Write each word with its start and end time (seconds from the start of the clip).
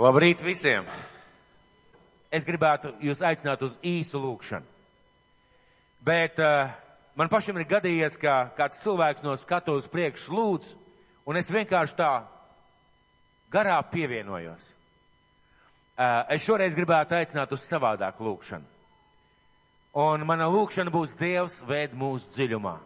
Labrīt 0.00 0.40
visiem! 0.40 0.86
Es 2.32 2.46
gribētu 2.48 2.94
jūs 3.04 3.20
aicināt 3.20 3.60
uz 3.66 3.74
īsu 3.84 4.16
lūkšanu. 4.22 4.64
Bet 6.00 6.40
uh, 6.40 6.70
man 7.20 7.28
pašam 7.28 7.58
ir 7.60 7.66
gadījies, 7.68 8.16
ka 8.22 8.38
kāds 8.56 8.80
cilvēks 8.80 9.26
no 9.26 9.34
skatuves 9.36 9.90
priekš 9.92 10.24
lūdz, 10.32 10.70
un 11.28 11.36
es 11.36 11.52
vienkārši 11.52 11.98
tā 12.00 12.08
garā 13.52 13.76
pievienojos. 13.92 14.70
Uh, 16.00 16.24
es 16.32 16.48
šoreiz 16.48 16.72
gribētu 16.78 17.20
aicināt 17.20 17.52
uz 17.52 17.68
savādāku 17.68 18.24
lūkšanu. 18.24 18.64
Un 20.00 20.24
mana 20.24 20.48
lūkšana 20.48 20.96
būs 20.96 21.12
Dievs 21.20 21.60
vēd 21.68 21.92
mūsu 21.92 22.32
dziļumā. 22.38 22.78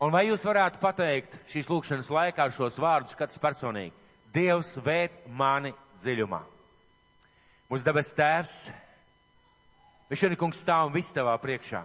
Un 0.00 0.16
vai 0.16 0.30
jūs 0.30 0.48
varētu 0.48 0.80
pateikt 0.80 1.42
šīs 1.52 1.68
lūkšanas 1.68 2.08
laikā 2.08 2.48
šos 2.56 2.80
vārdus 2.80 3.20
kāds 3.20 3.36
personīgi? 3.36 3.99
Dievs 4.34 4.76
vēd 4.84 5.24
mani 5.26 5.72
dziļumā. 5.98 6.40
Mūsu 7.70 7.86
debes 7.86 8.12
tēvs, 8.18 8.54
viņš 10.10 10.22
šodien, 10.22 10.38
kungs, 10.38 10.60
stāv 10.62 10.88
un 10.88 10.94
viss 10.94 11.14
tavā 11.14 11.36
priekšā. 11.42 11.82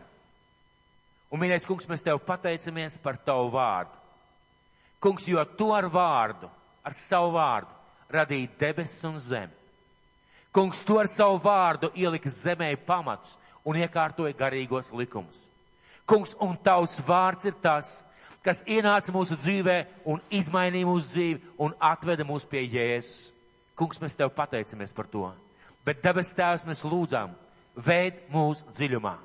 Un, 1.33 1.41
mīļais 1.41 1.65
kungs, 1.67 1.87
mēs 1.89 2.05
tev 2.05 2.21
pateicamies 2.25 2.99
par 3.01 3.17
tavu 3.25 3.49
vārdu. 3.53 3.97
Kungs, 5.01 5.25
jo 5.29 5.41
tu 5.57 5.71
ar 5.75 5.89
vārdu, 5.91 6.49
ar 6.85 6.93
savu 6.97 7.33
vārdu, 7.35 7.73
radīji 8.13 8.51
debesis 8.61 9.03
un 9.09 9.17
zemi. 9.19 9.53
Kungs, 10.55 10.79
tu 10.87 10.99
ar 11.01 11.09
savu 11.11 11.41
vārdu 11.43 11.89
ielika 11.97 12.31
zemē 12.31 12.69
pamatus 12.87 13.33
un 13.65 13.75
iekārtoja 13.81 14.37
garīgos 14.37 14.93
likumus. 14.93 15.41
Kungs, 16.05 16.35
un 16.39 16.53
tavs 16.61 16.99
vārds 17.03 17.49
ir 17.49 17.57
tas, 17.61 18.04
kas 18.45 18.61
ienāca 18.69 19.13
mūsu 19.13 19.37
dzīvē 19.39 19.77
un 20.11 20.21
izmainīja 20.33 20.87
mūsu 20.87 21.09
dzīvi 21.13 21.55
un 21.65 21.73
atveda 21.81 22.25
mūs 22.27 22.45
pie 22.49 22.61
Jēzus. 22.67 23.31
Kungs, 23.75 23.99
mēs 23.99 24.15
tev 24.15 24.31
pateicamies 24.35 24.93
par 24.95 25.09
to. 25.11 25.25
Bet 25.85 26.03
debes 26.05 26.31
tēvs 26.37 26.63
mēs 26.69 26.83
lūdzām, 26.85 27.33
veid 27.75 28.21
mūsu 28.31 28.63
dziļumā. 28.71 29.15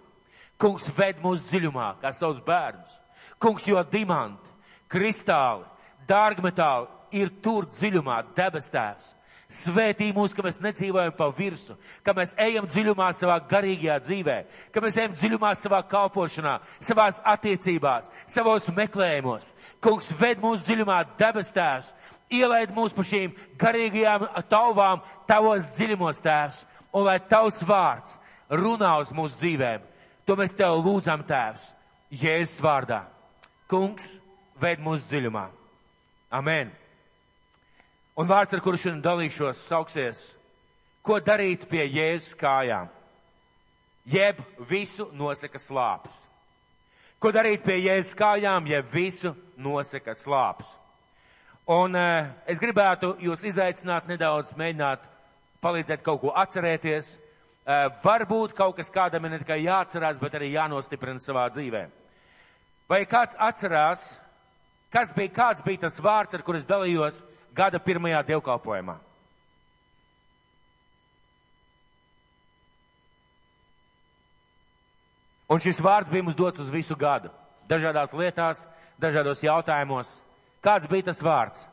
Kungs, 0.61 0.89
veid 0.97 1.21
mūsu 1.23 1.47
dziļumā, 1.49 1.93
kā 2.03 2.11
savus 2.17 2.41
bērnus. 2.45 2.99
Kungs, 3.41 3.65
jo 3.69 3.81
dimanti, 3.93 4.51
kristāli, 4.91 5.65
dārgmetāli 6.09 7.21
ir 7.21 7.31
tur 7.45 7.69
dziļumā, 7.71 8.19
debes 8.37 8.69
tēvs. 8.73 9.15
Svētī 9.51 10.13
mūs, 10.15 10.31
ka 10.31 10.45
mēs 10.47 10.61
nedzīvojam 10.63 11.11
pa 11.19 11.27
virsu, 11.35 11.75
ka 12.07 12.13
mēs 12.15 12.37
ejam 12.39 12.69
dziļumā 12.71 13.09
savā 13.19 13.41
garīgajā 13.51 13.97
dzīvē, 14.05 14.37
ka 14.71 14.83
mēs 14.85 14.99
ejam 15.01 15.17
dziļumā 15.19 15.51
savā 15.59 15.81
kalpošanā, 15.91 16.53
savās 16.79 17.19
attiecībās, 17.27 18.07
savos 18.31 18.69
meklējumos. 18.77 19.51
Kungs 19.83 20.13
ved 20.21 20.39
mūsu 20.39 20.63
dziļumā 20.69 21.01
debes 21.19 21.51
tēvs, 21.57 21.91
ielaid 22.31 22.71
mūs 22.77 22.95
pa 22.95 23.03
šīm 23.11 23.35
garīgajām 23.59 24.29
tauvām 24.53 25.03
tavos 25.27 25.73
dziļumos 25.75 26.23
tēvs, 26.23 26.63
un 26.95 27.09
lai 27.11 27.19
tavs 27.19 27.65
vārds 27.67 28.21
runā 28.51 28.97
uz 29.03 29.11
mūsu 29.11 29.35
dzīvēm. 29.43 29.83
To 30.31 30.39
mēs 30.39 30.55
tev 30.55 30.79
lūdzam 30.79 31.27
tēvs, 31.27 31.73
Jēzus 32.11 32.63
vārdā. 32.63 33.05
Kungs 33.71 34.21
ved 34.63 34.79
mūsu 34.83 35.11
dziļumā. 35.11 35.49
Amen. 36.31 36.71
Un 38.21 38.29
vārds, 38.29 38.53
ar 38.53 38.61
kuru 38.61 38.77
šodien 38.77 38.99
dalīšos, 39.01 39.63
sauksies, 39.65 40.19
ko 41.01 41.17
darīt 41.25 41.63
pie 41.71 41.87
Jēzus 41.87 42.35
kājām, 42.37 42.91
jeb 44.13 44.43
visu 44.69 45.07
nosaka 45.17 45.57
slāpes. 45.63 46.19
Ko 47.17 47.33
darīt 47.33 47.65
pie 47.65 47.79
Jēzus 47.79 48.19
kājām, 48.19 48.69
jeb 48.69 48.91
visu 48.93 49.33
nosaka 49.57 50.13
slāpes. 50.19 50.75
Un 51.71 51.97
uh, 51.97 52.29
es 52.45 52.61
gribētu 52.61 53.15
jūs 53.25 53.47
izaicināt 53.55 54.13
nedaudz, 54.13 54.53
mēģināt 54.59 55.09
palīdzēt 55.65 56.05
kaut 56.05 56.21
ko 56.21 56.37
atcerēties. 56.45 57.15
Uh, 57.65 57.89
varbūt 58.05 58.53
kaut 58.59 58.77
kas 58.77 58.93
kādam 58.93 59.25
ir 59.25 59.37
ne 59.39 59.43
tikai 59.47 59.63
jāatcerās, 59.63 60.21
bet 60.21 60.37
arī 60.37 60.53
jānostiprina 60.59 61.25
savā 61.25 61.49
dzīvē. 61.57 61.87
Vai 62.91 63.05
kāds 63.09 63.41
atcerās, 63.41 64.11
kas 64.93 65.17
bija, 65.17 65.37
kāds 65.41 65.65
bija 65.65 65.87
tas 65.87 66.01
vārds, 66.05 66.37
ar 66.37 66.45
kur 66.45 66.61
es 66.61 66.69
dalījos 66.69 67.25
gada 67.55 67.81
pirmajā 67.83 68.23
dievkalpojumā. 68.29 68.97
Un 75.51 75.59
šis 75.59 75.81
vārds 75.83 76.11
bija 76.13 76.23
mums 76.23 76.39
dots 76.39 76.63
uz 76.63 76.71
visu 76.71 76.95
gadu. 76.95 77.33
Dažādās 77.71 78.15
lietās, 78.15 78.67
dažādos 79.03 79.43
jautājumos. 79.43 80.21
Kāds 80.63 80.87
bija 80.91 81.09
tas 81.11 81.23
vārds? 81.25 81.65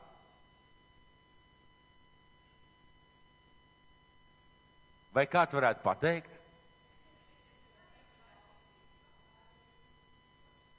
Vai 5.14 5.26
kāds 5.30 5.54
varētu 5.54 5.84
pateikt? 5.86 6.40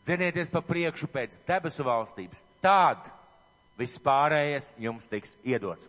Dzinieties 0.07 0.51
pa 0.51 0.63
priekšu 0.65 1.07
pēc 1.13 1.39
debesu 1.47 1.85
valstības. 1.87 2.45
Tāda 2.65 3.18
viss 3.79 4.01
pārējais 4.03 4.73
jums 4.79 5.09
tiks 5.11 5.37
iedots. 5.47 5.89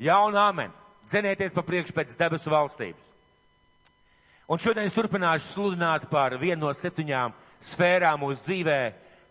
Jā 0.00 0.18
un 0.26 0.36
āmen. 0.38 0.72
Dzenieties 1.10 1.54
pa 1.54 1.62
priekšu 1.66 1.94
pēc 1.96 2.14
debesu 2.18 2.50
valstības. 2.52 3.12
Un 4.50 4.58
šodien 4.58 4.86
es 4.86 4.94
turpināšu 4.94 5.46
sludināt 5.52 6.08
par 6.10 6.34
vienu 6.38 6.66
no 6.66 6.72
septiņām 6.74 7.34
sfērām 7.62 8.20
mūsu 8.22 8.42
dzīvē, 8.46 8.78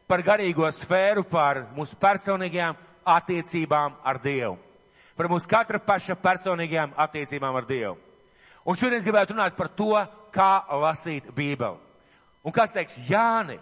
par 0.08 0.24
garīgo 0.24 0.68
sfēru, 0.72 1.26
par 1.28 1.66
mūsu 1.76 1.98
personīgajām 2.00 2.78
attiecībām 3.16 3.98
ar 4.04 4.20
Dievu. 4.24 4.58
Par 5.20 5.28
mūsu 5.32 5.50
katra 5.52 5.82
paša 5.84 6.16
personīgajām 6.24 6.96
attiecībām 6.96 7.58
ar 7.60 7.68
Dievu. 7.68 7.98
Un 8.64 8.78
šodien 8.80 9.00
es 9.00 9.08
gribētu 9.08 9.36
runāt 9.36 9.58
par 9.58 9.72
to, 9.76 9.92
kā 10.32 10.64
lasīt 10.80 11.28
Bībeli. 11.36 11.80
Un 12.46 12.56
kāds 12.56 12.76
teiks, 12.76 12.96
Jāni, 13.10 13.58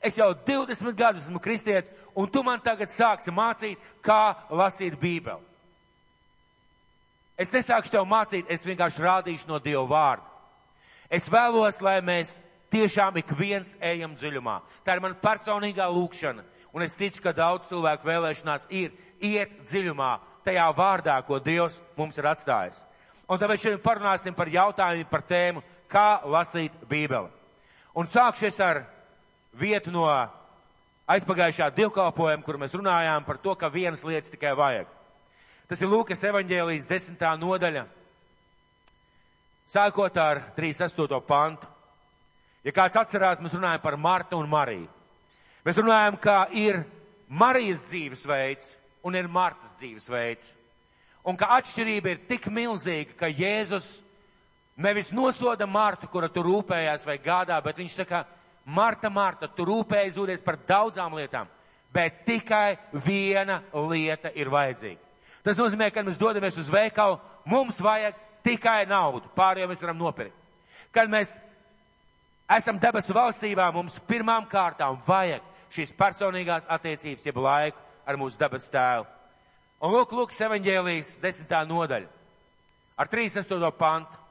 Es 0.00 0.16
jau 0.18 0.30
20 0.46 0.94
gadus 0.94 1.26
esmu 1.26 1.40
kristietis, 1.42 1.90
un 2.14 2.30
tu 2.30 2.44
man 2.46 2.60
tagad 2.62 2.90
sāksi 2.92 3.34
mācīt, 3.34 3.78
kā 4.02 4.36
lasīt 4.50 4.94
Bībeli. 5.00 5.42
Es 7.38 7.52
nesākšu 7.54 7.94
tev 7.94 8.06
mācīt, 8.10 8.46
es 8.50 8.66
vienkārši 8.66 9.02
rādīšu 9.02 9.50
no 9.50 9.58
Dieva 9.62 9.84
vārda. 9.90 10.26
Es 11.10 11.28
vēlos, 11.30 11.80
lai 11.82 12.00
mēs 12.04 12.40
tiešām 12.70 13.16
ik 13.22 13.30
viens 13.38 13.76
ejam 13.80 14.14
dziļumā. 14.18 14.58
Tā 14.84 14.96
ir 14.96 15.02
mana 15.02 15.18
personīgā 15.22 15.86
lūkšana, 15.90 16.44
un 16.74 16.84
es 16.84 16.98
ticu, 16.98 17.22
ka 17.24 17.32
daudz 17.32 17.70
cilvēku 17.70 18.06
vēlēšanās 18.06 18.68
ir 18.74 18.92
iet 19.22 19.54
dziļumā 19.64 20.12
tajā 20.46 20.66
vārdā, 20.76 21.16
ko 21.26 21.38
Dievs 21.42 21.80
mums 21.96 22.18
ir 22.18 22.28
atstājis. 22.28 22.84
Un 23.28 23.40
tāpēc 23.40 23.64
šodien 23.64 23.82
parunāsim 23.84 24.36
par 24.36 24.50
jautājumu, 24.50 25.08
par 25.10 25.24
tēmu, 25.26 25.62
kā 25.90 26.20
lasīt 26.24 26.74
Bībeli. 26.88 27.30
Un 27.98 28.06
sākšies 28.06 28.60
ar 28.62 28.82
vietu 29.58 29.92
no 29.92 30.06
aizpagājušā 31.08 31.70
divkalpojuma, 31.76 32.44
kur 32.44 32.58
mēs 32.60 32.74
runājām 32.76 33.24
par 33.26 33.40
to, 33.42 33.54
ka 33.58 33.70
vienas 33.72 34.04
lietas 34.06 34.32
tikai 34.32 34.54
vajag. 34.56 34.88
Tas 35.68 35.80
ir 35.82 35.90
Lūkas 35.90 36.22
evaņģēlijas 36.24 36.88
desmitā 36.88 37.34
nodaļa, 37.36 37.84
sākot 39.68 40.20
ar 40.20 40.42
38. 40.56 41.20
pantu. 41.28 41.68
Ja 42.64 42.72
kāds 42.74 42.96
atcerās, 42.98 43.40
mēs 43.40 43.54
runājam 43.56 43.82
par 43.82 43.96
Martu 44.00 44.38
un 44.40 44.48
Mariju. 44.50 44.88
Mēs 45.64 45.78
runājam, 45.78 46.16
kā 46.20 46.38
ir 46.56 46.82
Marijas 47.28 47.84
dzīvesveids 47.90 48.74
un 49.04 49.16
ir 49.16 49.28
Martas 49.28 49.76
dzīvesveids. 49.78 50.54
Un 51.28 51.36
ka 51.36 51.50
atšķirība 51.58 52.14
ir 52.14 52.20
tik 52.28 52.48
milzīga, 52.52 53.16
ka 53.18 53.28
Jēzus 53.28 53.98
nevis 54.80 55.12
nosoda 55.12 55.66
Martu, 55.68 56.08
kura 56.08 56.30
tur 56.32 56.46
rūpējās 56.48 57.04
vai 57.04 57.18
gādā, 57.20 57.58
bet 57.64 57.80
viņš 57.80 57.98
saka, 58.00 58.22
Marta, 58.68 59.08
Marta, 59.08 59.48
tu 59.48 59.64
rūpēji 59.64 60.12
zūdies 60.18 60.42
par 60.44 60.58
daudzām 60.68 61.14
lietām, 61.16 61.48
bet 61.94 62.24
tikai 62.28 62.76
viena 62.92 63.62
lieta 63.72 64.28
ir 64.36 64.50
vajadzīga. 64.52 65.00
Tas 65.46 65.56
nozīmē, 65.56 65.88
ka 65.94 66.04
mēs 66.04 66.18
dodamies 66.20 66.58
uz 66.60 66.68
veikalu, 66.68 67.16
mums 67.48 67.78
vajag 67.80 68.16
tikai 68.44 68.82
naudu, 68.90 69.30
pārējo 69.36 69.70
mēs 69.70 69.80
varam 69.84 70.02
nopirkt. 70.02 70.36
Kad 70.92 71.08
mēs 71.08 71.38
esam 72.58 72.76
debesu 72.80 73.16
valstībā, 73.16 73.70
mums 73.72 73.96
pirmām 74.08 74.44
kārtām 74.50 75.00
vajag 75.06 75.44
šīs 75.72 75.94
personīgās 75.96 76.68
attiecības, 76.68 77.24
jeb 77.24 77.40
laiku 77.40 77.80
ar 78.08 78.20
mūsu 78.20 78.36
debesu 78.40 78.68
tēvu. 78.72 79.08
Un 79.80 79.94
lūk, 79.94 80.12
lūk, 80.12 80.36
evaņģēlijas 80.44 81.16
desmitā 81.22 81.62
nodaļa 81.68 82.08
ar 82.98 83.08
38. 83.08 83.72
pantu. 83.78 84.24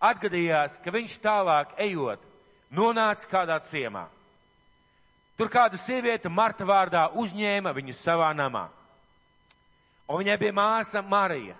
Atgadījās, 0.00 0.78
ka 0.80 0.92
viņš 0.94 1.18
tālāk 1.20 1.74
ejot, 1.80 2.22
nonāca 2.72 3.28
kādā 3.30 3.58
ciemā. 3.64 4.06
Tur 5.38 5.48
kāda 5.48 5.78
sieviete 5.80 6.28
Marta 6.28 6.66
vārdā 6.68 7.06
uzņēma 7.16 7.72
viņu 7.76 7.94
savā 7.96 8.30
namā. 8.36 8.68
Un 10.10 10.22
viņai 10.22 10.38
bija 10.40 10.56
māsa 10.56 11.02
Marija. 11.02 11.54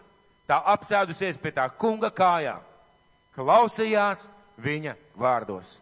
Tā 0.50 0.58
apsēdusies 0.72 1.38
pie 1.38 1.52
tā 1.54 1.68
kunga 1.78 2.10
kājām, 2.10 2.58
klausījās 3.36 4.26
viņa 4.58 4.96
vārdos. 5.14 5.76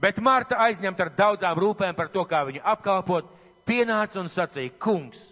Bet 0.00 0.20
Marta 0.22 0.60
aizņemta 0.62 1.08
ar 1.08 1.10
daudzām 1.16 1.58
rūpēm 1.58 1.96
par 1.98 2.08
to, 2.08 2.22
kā 2.24 2.44
viņu 2.46 2.62
apkalpot, 2.62 3.26
pienāca 3.66 4.20
un 4.22 4.30
sacīja, 4.30 4.76
kungs, 4.78 5.24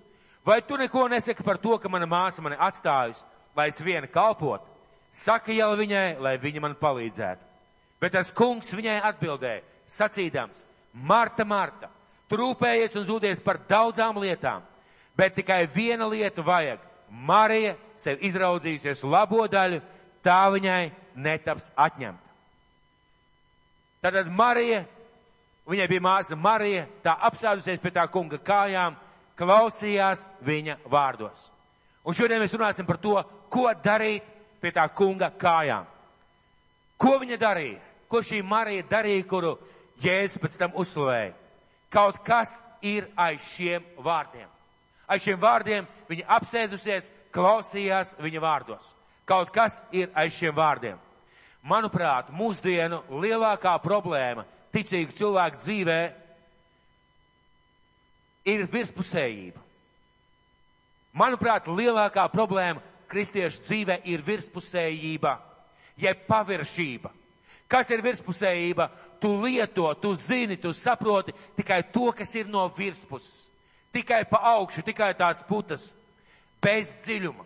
Vai 0.48 0.62
tu 0.62 0.76
neko 0.76 1.08
nesaki 1.08 1.42
par 1.44 1.58
to, 1.58 1.76
ka 1.76 1.90
mana 1.92 2.06
māsa 2.08 2.40
mani 2.40 2.56
atstājusi, 2.56 3.20
lai 3.56 3.66
es 3.68 3.80
viena 3.84 4.08
kalpotu? 4.08 4.64
Saka 5.12 5.52
jau 5.52 5.74
viņai, 5.76 6.16
lai 6.24 6.38
viņa 6.40 6.62
man 6.64 6.76
palīdzētu. 6.80 7.47
Bet 7.98 8.14
tas 8.14 8.30
kungs 8.34 8.70
viņai 8.70 9.00
atbildēja, 9.10 9.64
sacīdams, 9.90 10.62
Marta, 10.92 11.44
Marta, 11.44 11.90
tu 12.30 12.38
rūpējies 12.38 12.94
un 12.98 13.06
zūdies 13.08 13.42
par 13.42 13.58
daudzām 13.68 14.20
lietām, 14.22 14.62
bet 15.18 15.34
tikai 15.38 15.64
viena 15.74 16.06
lieta 16.10 16.44
vajag. 16.44 16.84
Marija 17.08 17.72
sev 17.96 18.20
izraudzījusies 18.22 19.02
labo 19.02 19.46
daļu, 19.48 19.80
tā 20.22 20.40
viņai 20.52 20.90
netaps 21.16 21.70
atņemta. 21.72 22.28
Tātad 24.04 24.28
Marija, 24.30 24.84
viņai 25.66 25.88
bija 25.90 26.04
māsa 26.04 26.36
Marija, 26.38 26.84
tā 27.02 27.16
apsēdusies 27.26 27.80
pie 27.82 27.92
tā 27.96 28.04
kunga 28.12 28.38
kājām, 28.38 28.94
klausījās 29.38 30.28
viņa 30.44 30.78
vārdos. 30.90 31.48
Un 32.04 32.14
šodien 32.14 32.42
mēs 32.42 32.54
runāsim 32.54 32.86
par 32.86 33.00
to, 33.02 33.16
ko 33.50 33.66
darīt 33.82 34.26
pie 34.62 34.70
tā 34.74 34.86
kunga 34.94 35.32
kājām. 35.34 35.86
Ko 36.98 37.18
viņa 37.22 37.38
darīja? 37.40 37.87
Ko 38.08 38.22
šī 38.24 38.42
Marija 38.42 38.86
darīja, 38.88 39.26
kuru 39.28 39.56
Jēzus 40.02 40.40
pēc 40.40 40.56
tam 40.60 40.76
uzslavēja? 40.80 41.34
Kaut 41.92 42.20
kas 42.24 42.58
ir 42.84 43.08
aiz 43.16 43.44
šiem 43.54 43.84
vārdiem. 44.04 44.48
Aiz 45.08 45.24
šiem 45.24 45.40
vārdiem 45.40 45.86
viņa 46.08 46.26
apsēdusies, 46.36 47.10
klausījās 47.32 48.14
viņa 48.20 48.40
vārdos. 48.44 48.88
Kaut 49.28 49.52
kas 49.52 49.82
ir 49.92 50.10
aiz 50.16 50.36
šiem 50.36 50.56
vārdiem. 50.56 50.96
Manuprāt, 51.68 52.30
mūsdienu 52.32 53.02
lielākā 53.20 53.74
problēma 53.84 54.46
ticīgu 54.72 55.12
cilvēku 55.16 55.60
dzīvē 55.60 56.00
ir 58.48 58.64
virspusējība. 58.72 59.64
Manuprāt, 61.18 61.66
lielākā 61.68 62.28
problēma 62.32 62.82
kristiešu 63.10 63.64
dzīvē 63.64 64.00
ir 64.08 64.22
virspusējība, 64.24 65.34
jeb 65.98 66.24
paviršība. 66.28 67.10
Kas 67.68 67.90
ir 67.92 68.02
virspusējība? 68.02 68.88
Tu 69.20 69.28
lieto, 69.42 69.90
tu 70.00 70.14
zini, 70.16 70.56
tu 70.56 70.72
saproti 70.72 71.34
tikai 71.58 71.82
to, 71.92 72.08
kas 72.16 72.32
ir 72.38 72.48
no 72.48 72.64
virspuses. 72.72 73.48
Tikai 73.92 74.22
pa 74.30 74.40
augšu, 74.54 74.84
tikai 74.86 75.10
tās 75.16 75.42
putas, 75.48 75.90
bez 76.62 76.94
dziļuma. 77.04 77.44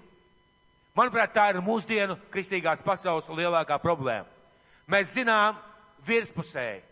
Manuprāt, 0.99 1.33
tā 1.33 1.49
ir 1.51 1.63
mūsdienu 1.65 2.19
kristīgās 2.33 2.83
pasaules 2.85 3.31
lielākā 3.33 3.79
problēma. 3.81 4.29
Mēs 4.91 5.15
zinām 5.17 5.57
virspusēji, 6.05 6.83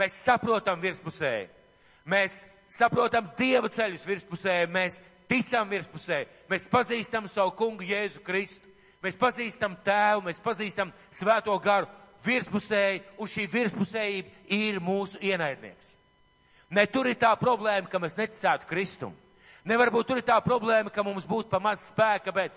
mēs 0.00 0.16
saprotam 0.24 0.80
virspusēji, 0.80 1.48
mēs 2.08 2.44
saprotam 2.70 3.28
Dieva 3.36 3.68
ceļus 3.68 4.06
virspusēji, 4.06 4.70
mēs 4.72 5.00
ticam 5.28 5.68
virspusēji, 5.68 6.30
mēs 6.48 6.66
pazīstam 6.70 7.28
savu 7.28 7.52
kungu 7.58 7.84
Jēzu 7.84 8.22
Kristu, 8.24 8.70
mēs 9.04 9.18
pazīstam 9.20 9.76
tēvu, 9.84 10.24
mēs 10.30 10.40
pazīstam 10.42 10.94
svēto 11.12 11.58
garu 11.60 11.90
virspusēji, 12.24 13.02
un 13.18 13.30
šī 13.30 13.46
virspusējība 13.52 14.52
ir 14.56 14.80
mūsu 14.84 15.20
ienaidnieks. 15.24 15.96
Ne 16.70 16.86
tur 16.86 17.08
ir 17.10 17.18
tā 17.18 17.32
problēma, 17.38 17.90
ka 17.90 17.98
mēs 17.98 18.18
neticētu 18.18 18.68
Kristum. 18.70 19.16
Nevarbūt 19.66 20.06
tur 20.08 20.20
ir 20.20 20.26
tā 20.26 20.38
problēma, 20.40 20.92
ka 20.92 21.02
mums 21.04 21.26
būtu 21.28 21.50
pamaz 21.50 21.82
spēka, 21.90 22.32
bet 22.32 22.54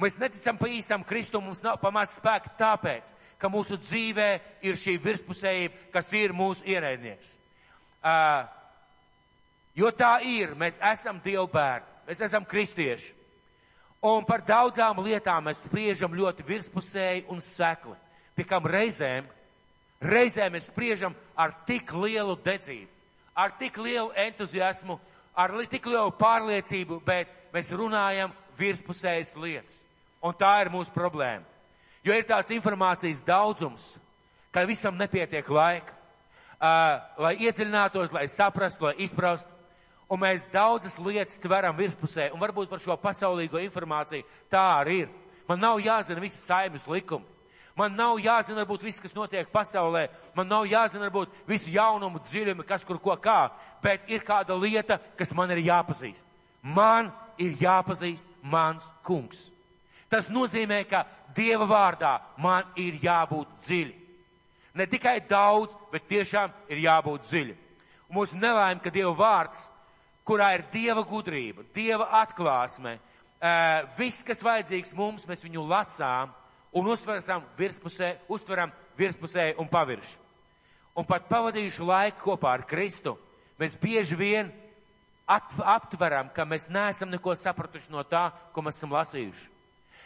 Mēs 0.00 0.16
neticam 0.18 0.58
pa 0.58 0.66
īstam 0.66 1.04
Kristum, 1.06 1.44
mums 1.46 1.62
nav 1.62 1.78
pamaz 1.78 2.16
spēka 2.16 2.50
tāpēc, 2.58 3.12
ka 3.38 3.50
mūsu 3.50 3.78
dzīvē 3.78 4.28
ir 4.66 4.78
šī 4.78 4.96
virspusējība, 4.98 5.90
kas 5.94 6.08
ir 6.18 6.34
mūsu 6.34 6.66
ienaidnieks. 6.66 7.36
Uh, 8.02 8.42
jo 9.78 9.92
tā 9.94 10.16
ir, 10.26 10.56
mēs 10.58 10.80
esam 10.82 11.20
Dievu 11.22 11.46
bērni, 11.52 11.86
mēs 12.08 12.24
esam 12.26 12.46
kristieši. 12.46 13.12
Un 14.04 14.26
par 14.26 14.42
daudzām 14.44 14.98
lietām 15.00 15.46
mēs 15.46 15.62
spriežam 15.64 16.12
ļoti 16.12 16.44
virspusēji 16.44 17.24
un 17.30 17.38
sekli. 17.40 17.94
Pie 18.34 18.46
kam 18.48 18.66
reizēm, 18.66 19.26
reizēm 20.02 20.56
mēs 20.56 20.68
spriežam 20.70 21.14
ar 21.38 21.54
tik 21.68 21.92
lielu 21.94 22.34
dedzību, 22.44 22.90
ar 23.34 23.54
tik 23.58 23.78
lielu 23.78 24.10
entuziasmu, 24.26 24.98
ar 25.34 25.54
tik 25.70 25.86
lielu 25.86 26.10
pārliecību, 26.18 27.00
bet 27.06 27.30
mēs 27.54 27.70
runājam 27.70 28.34
virspusējas 28.58 29.34
lietas. 29.38 29.82
Un 30.24 30.34
tā 30.38 30.56
ir 30.62 30.72
mūsu 30.72 30.92
problēma. 30.94 31.44
Jo 32.04 32.14
ir 32.16 32.26
tāds 32.28 32.52
informācijas 32.52 33.22
daudzums, 33.24 33.94
ka 34.52 34.64
visam 34.68 34.96
nepietiek 34.98 35.48
laika, 35.48 35.94
uh, 36.58 37.00
lai 37.24 37.34
iedziļinātos, 37.46 38.12
lai 38.12 38.26
saprastu, 38.28 38.88
lai 38.88 38.96
izprastu. 39.04 39.50
Un 40.12 40.20
mēs 40.20 40.44
daudzas 40.52 40.98
lietas 41.00 41.40
tveram 41.40 41.76
virspusē, 41.78 42.28
un 42.34 42.42
varbūt 42.42 42.68
par 42.68 42.82
šo 42.82 42.96
pasaulīgo 43.00 43.62
informāciju 43.64 44.26
tā 44.52 44.64
arī 44.82 45.04
ir. 45.06 45.14
Man 45.48 45.62
nav 45.64 45.80
jāzina 45.80 46.20
visi 46.20 46.38
saimnes 46.40 46.84
likumi. 46.88 47.33
Man 47.74 47.96
nav 47.98 48.20
jāzina, 48.22 48.62
varbūt, 48.62 48.84
viss, 48.86 49.02
kas 49.02 49.14
notiek 49.16 49.48
pasaulē. 49.50 50.06
Man 50.36 50.46
nav 50.46 50.68
jāzina, 50.70 51.08
varbūt, 51.08 51.32
visu 51.48 51.72
jaunumu 51.74 52.20
dziļumi, 52.22 52.66
kas 52.68 52.86
kur 52.86 53.00
ko 53.02 53.16
kā. 53.18 53.48
Bet 53.82 54.06
ir 54.10 54.22
kāda 54.26 54.54
lieta, 54.54 55.00
kas 55.18 55.34
man 55.34 55.50
ir 55.50 55.64
jāpazīst. 55.66 56.28
Man 56.62 57.10
ir 57.38 57.56
jāpazīst 57.58 58.28
mans 58.46 58.86
kungs. 59.02 59.40
Tas 60.08 60.30
nozīmē, 60.30 60.84
ka 60.86 61.02
Dieva 61.34 61.66
vārdā 61.66 62.20
man 62.38 62.68
ir 62.78 63.00
jābūt 63.02 63.56
dziļi. 63.64 63.94
Ne 64.78 64.86
tikai 64.86 65.16
daudz, 65.26 65.74
bet 65.90 66.06
tiešām 66.06 66.52
ir 66.70 66.84
jābūt 66.84 67.26
dziļi. 67.26 67.56
Un 68.06 68.20
mūsu 68.20 68.38
nelaime, 68.38 68.78
ka 68.82 68.92
Dieva 68.94 69.10
vārds, 69.18 69.64
kurā 70.26 70.52
ir 70.54 70.62
Dieva 70.70 71.02
gudrība, 71.02 71.66
Dieva 71.74 72.06
atklāsme, 72.20 73.00
viss, 73.98 74.22
kas 74.26 74.42
vajadzīgs 74.46 74.94
mums, 74.94 75.26
mēs 75.26 75.42
viņu 75.42 75.66
lasām 75.66 76.30
un 76.74 76.90
uztveram 76.90 77.44
virspusē, 77.58 78.16
uztveram 78.28 78.72
virspusē 78.98 79.54
un 79.58 79.68
pavirši. 79.70 80.18
Un 80.94 81.06
pat 81.06 81.26
pavadījuši 81.30 81.86
laiku 81.86 82.22
kopā 82.28 82.52
ar 82.54 82.66
Kristu, 82.66 83.16
mēs 83.58 83.74
bieži 83.80 84.18
vien 84.18 84.52
aptveram, 85.26 86.28
ka 86.34 86.44
mēs 86.46 86.68
neesam 86.70 87.10
neko 87.10 87.34
sapratuši 87.38 87.90
no 87.90 88.04
tā, 88.06 88.28
ko 88.52 88.62
mēs 88.62 88.78
esam 88.78 88.94
lasījuši. 88.94 89.50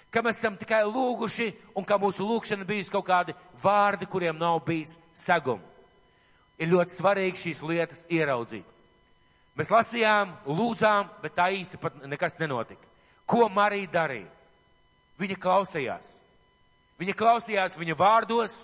Ka 0.09 0.23
mēs 0.25 0.39
esam 0.41 0.57
tikai 0.57 0.85
lūguši 0.89 1.51
un 1.77 1.85
ka 1.85 1.99
mūsu 2.01 2.25
lūgšana 2.25 2.65
bijusi 2.65 2.93
kaut 2.93 3.05
kādi 3.09 3.35
vārdi, 3.63 4.09
kuriem 4.09 4.39
nav 4.39 4.63
bijis 4.65 4.97
segumi. 5.13 5.65
Ir 6.59 6.73
ļoti 6.73 6.95
svarīgi 6.97 7.43
šīs 7.43 7.61
lietas 7.63 8.07
ieraudzīt. 8.11 8.65
Mēs 9.59 9.73
lasījām, 9.75 10.33
lūdzām, 10.47 11.11
bet 11.23 11.35
tā 11.37 11.51
īsti 11.53 11.81
pat 11.83 11.99
nekas 12.07 12.39
nenotika. 12.41 12.87
Ko 13.29 13.49
Marija 13.53 13.91
darīja? 13.93 14.31
Viņa 15.19 15.37
klausījās. 15.43 16.15
Viņa 16.99 17.15
klausījās 17.15 17.77
viņa 17.79 17.95
vārdos, 17.99 18.55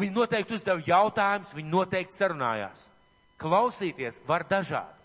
viņa 0.00 0.14
noteikti 0.16 0.56
uzdeva 0.56 0.82
jautājumus, 0.86 1.52
viņa 1.54 1.70
noteikti 1.70 2.16
sarunājās. 2.16 2.88
Klausīties 3.40 4.20
var 4.26 4.44
dažādi. 4.50 4.96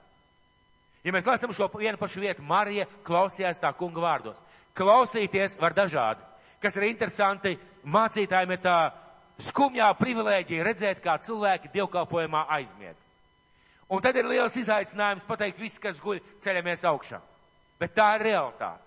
Ja 1.06 1.14
mēs 1.14 1.28
lasām 1.30 1.54
šo 1.54 1.68
vienu 1.78 2.00
pašu 2.02 2.24
vietu, 2.24 2.42
Marija 2.42 2.88
klausījās 3.06 3.62
tā 3.62 3.70
kunga 3.78 4.02
vārdos. 4.02 4.40
Klausīties 4.76 5.60
var 5.62 5.76
dažādi. 5.78 6.24
Kas 6.60 6.76
ir 6.80 6.88
interesanti, 6.90 7.54
mācītājiem 7.86 8.56
ir 8.56 8.62
tā 8.64 8.78
skumjā 9.46 9.92
privilēģija 10.00 10.66
redzēt, 10.66 11.04
kā 11.04 11.20
cilvēki 11.22 11.70
dievkalpojumā 11.76 12.48
aizmieg. 12.58 12.98
Un 13.94 14.02
tad 14.02 14.18
ir 14.18 14.26
liels 14.26 14.56
izaicinājums 14.58 15.28
pateikt 15.28 15.62
viss, 15.62 15.80
kas 15.80 16.02
guļ, 16.02 16.24
ceļamies 16.42 16.88
augšā. 16.90 17.22
Bet 17.78 17.94
tā 17.94 18.16
ir 18.18 18.26
realitāte. 18.32 18.85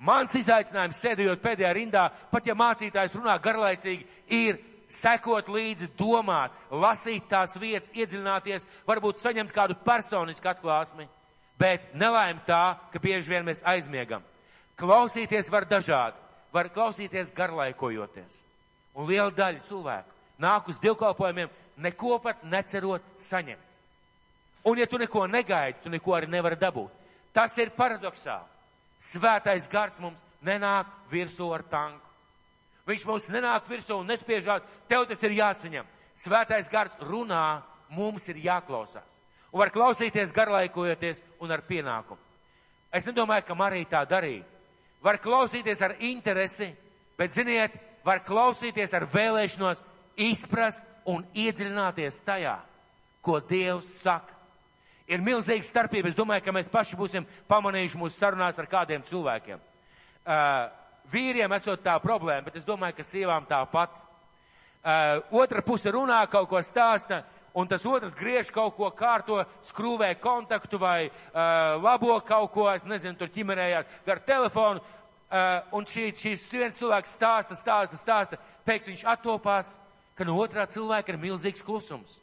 Mans 0.00 0.34
izaicinājums 0.34 0.96
sēdējot 0.96 1.42
pēdējā 1.44 1.70
rindā, 1.76 2.08
pat 2.32 2.46
ja 2.48 2.56
mācītājs 2.56 3.14
runā 3.18 3.36
garlaicīgi, 3.42 4.06
ir 4.32 4.60
sekot 4.90 5.48
līdzi, 5.52 5.90
domāt, 5.98 6.54
lasīt 6.72 7.28
tās 7.28 7.54
vietas, 7.60 7.92
iedziļināties, 7.92 8.66
varbūt 8.88 9.20
saņemt 9.20 9.52
kādu 9.52 9.76
personisku 9.84 10.48
atklāsmi 10.48 11.06
Bet 11.60 11.92
nelaim 11.92 12.38
tā, 12.48 12.78
ka 12.88 13.00
bieži 13.02 13.34
vien 13.34 13.44
mēs 13.44 13.60
aizmiegam. 13.68 14.22
Klausīties 14.80 15.50
var 15.52 15.66
dažādi. 15.68 16.16
Var 16.54 16.70
klausīties 16.72 17.34
garlaikojoties. 17.36 18.38
Un 18.96 19.06
liela 19.06 19.30
daļa 19.30 19.60
cilvēku 19.68 20.16
nāk 20.40 20.70
uz 20.72 20.78
divkalpojumiem, 20.80 21.50
neko 21.84 22.16
pat 22.24 22.40
necerot 22.48 23.04
saņemt. 23.20 23.66
Un 24.64 24.80
ja 24.80 24.86
tu 24.88 24.96
neko 24.98 25.26
negaidi, 25.28 25.76
tu 25.84 25.92
neko 25.92 26.16
arī 26.16 26.30
nevari 26.32 26.56
dabūt. 26.56 26.88
Tas 27.32 27.52
ir 27.60 27.74
paradoxāli. 27.76 28.48
Svētais 29.00 29.68
gars 29.72 30.00
mums 30.00 30.20
nenāk 30.44 30.90
virsū 31.10 31.48
ar 31.54 31.64
tanku. 31.64 32.06
Viņš 32.88 33.06
mums 33.08 33.30
nenāk 33.32 33.68
virsū 33.70 33.96
un 34.00 34.08
nespiežās, 34.10 34.66
tev 34.88 35.06
tas 35.08 35.22
ir 35.24 35.38
jāsaņem. 35.38 35.88
Svētais 36.20 36.68
gars 36.68 36.96
runā, 37.00 37.62
mums 37.90 38.28
ir 38.28 38.42
jāklausās 38.44 39.20
un 39.52 39.58
var 39.58 39.70
klausīties 39.74 40.32
garlaikojoties 40.34 41.22
un 41.42 41.50
ar 41.50 41.62
pienākumu. 41.66 42.20
Es 42.92 43.06
nedomāju, 43.06 43.46
ka 43.46 43.54
Marija 43.54 43.90
tā 43.90 44.02
darīja. 44.08 44.46
Var 45.02 45.18
klausīties 45.22 45.80
ar 45.82 45.94
interesi, 46.04 46.70
bet, 47.18 47.32
ziniet, 47.32 47.76
var 48.04 48.22
klausīties 48.26 48.92
ar 48.94 49.06
vēlēšanos 49.10 49.82
izprast 50.20 50.84
un 51.08 51.24
iedziļināties 51.34 52.20
tajā, 52.26 52.58
ko 53.22 53.38
Dievs 53.40 53.88
saka. 54.02 54.36
Ir 55.10 55.22
milzīga 55.26 55.66
starpība. 55.66 56.12
Es 56.12 56.18
domāju, 56.18 56.44
ka 56.46 56.52
mēs 56.54 56.68
paši 56.70 56.98
būsim 56.98 57.24
pamanījuši 57.50 57.98
mūsu 57.98 58.14
sarunās 58.14 58.60
ar 58.62 58.68
kādiem 58.70 59.02
cilvēkiem. 59.08 59.58
Uh, 60.20 60.68
vīriem 61.10 61.50
esot 61.56 61.82
tā 61.82 61.96
problēma, 61.98 62.44
bet 62.46 62.60
es 62.60 62.68
domāju, 62.68 62.94
ka 63.00 63.06
sievām 63.06 63.48
tāpat. 63.48 63.96
Uh, 64.80 65.18
otra 65.42 65.64
puse 65.66 65.90
runā, 65.90 66.20
kaut 66.30 66.46
ko 66.52 66.62
stāsta, 66.62 67.24
un 67.58 67.66
tas 67.66 67.82
otrs 67.90 68.14
griež 68.14 68.52
kaut 68.54 68.76
ko 68.78 68.92
kārto, 68.94 69.42
skrūvē 69.66 70.12
kontaktu 70.22 70.78
vai 70.78 71.10
uh, 71.10 71.82
labo 71.82 72.14
kaut 72.22 72.52
ko, 72.54 72.68
es 72.70 72.86
nezinu, 72.86 73.18
tur 73.18 73.32
ķimerējāt 73.34 73.90
gar 74.06 74.22
telefonu. 74.22 74.84
Uh, 75.30 75.58
un 75.78 75.86
šī, 75.86 76.08
šīs 76.14 76.46
viens 76.54 76.78
cilvēks 76.78 77.16
stāsta, 77.18 77.58
stāsta, 77.58 77.98
stāsta, 77.98 78.38
pēkšņi 78.66 78.94
viņš 78.94 79.04
attopās, 79.10 79.74
ka 80.14 80.26
no 80.26 80.38
otrā 80.38 80.64
cilvēka 80.70 81.12
ir 81.12 81.20
milzīgs 81.22 81.66
klusums. 81.66 82.20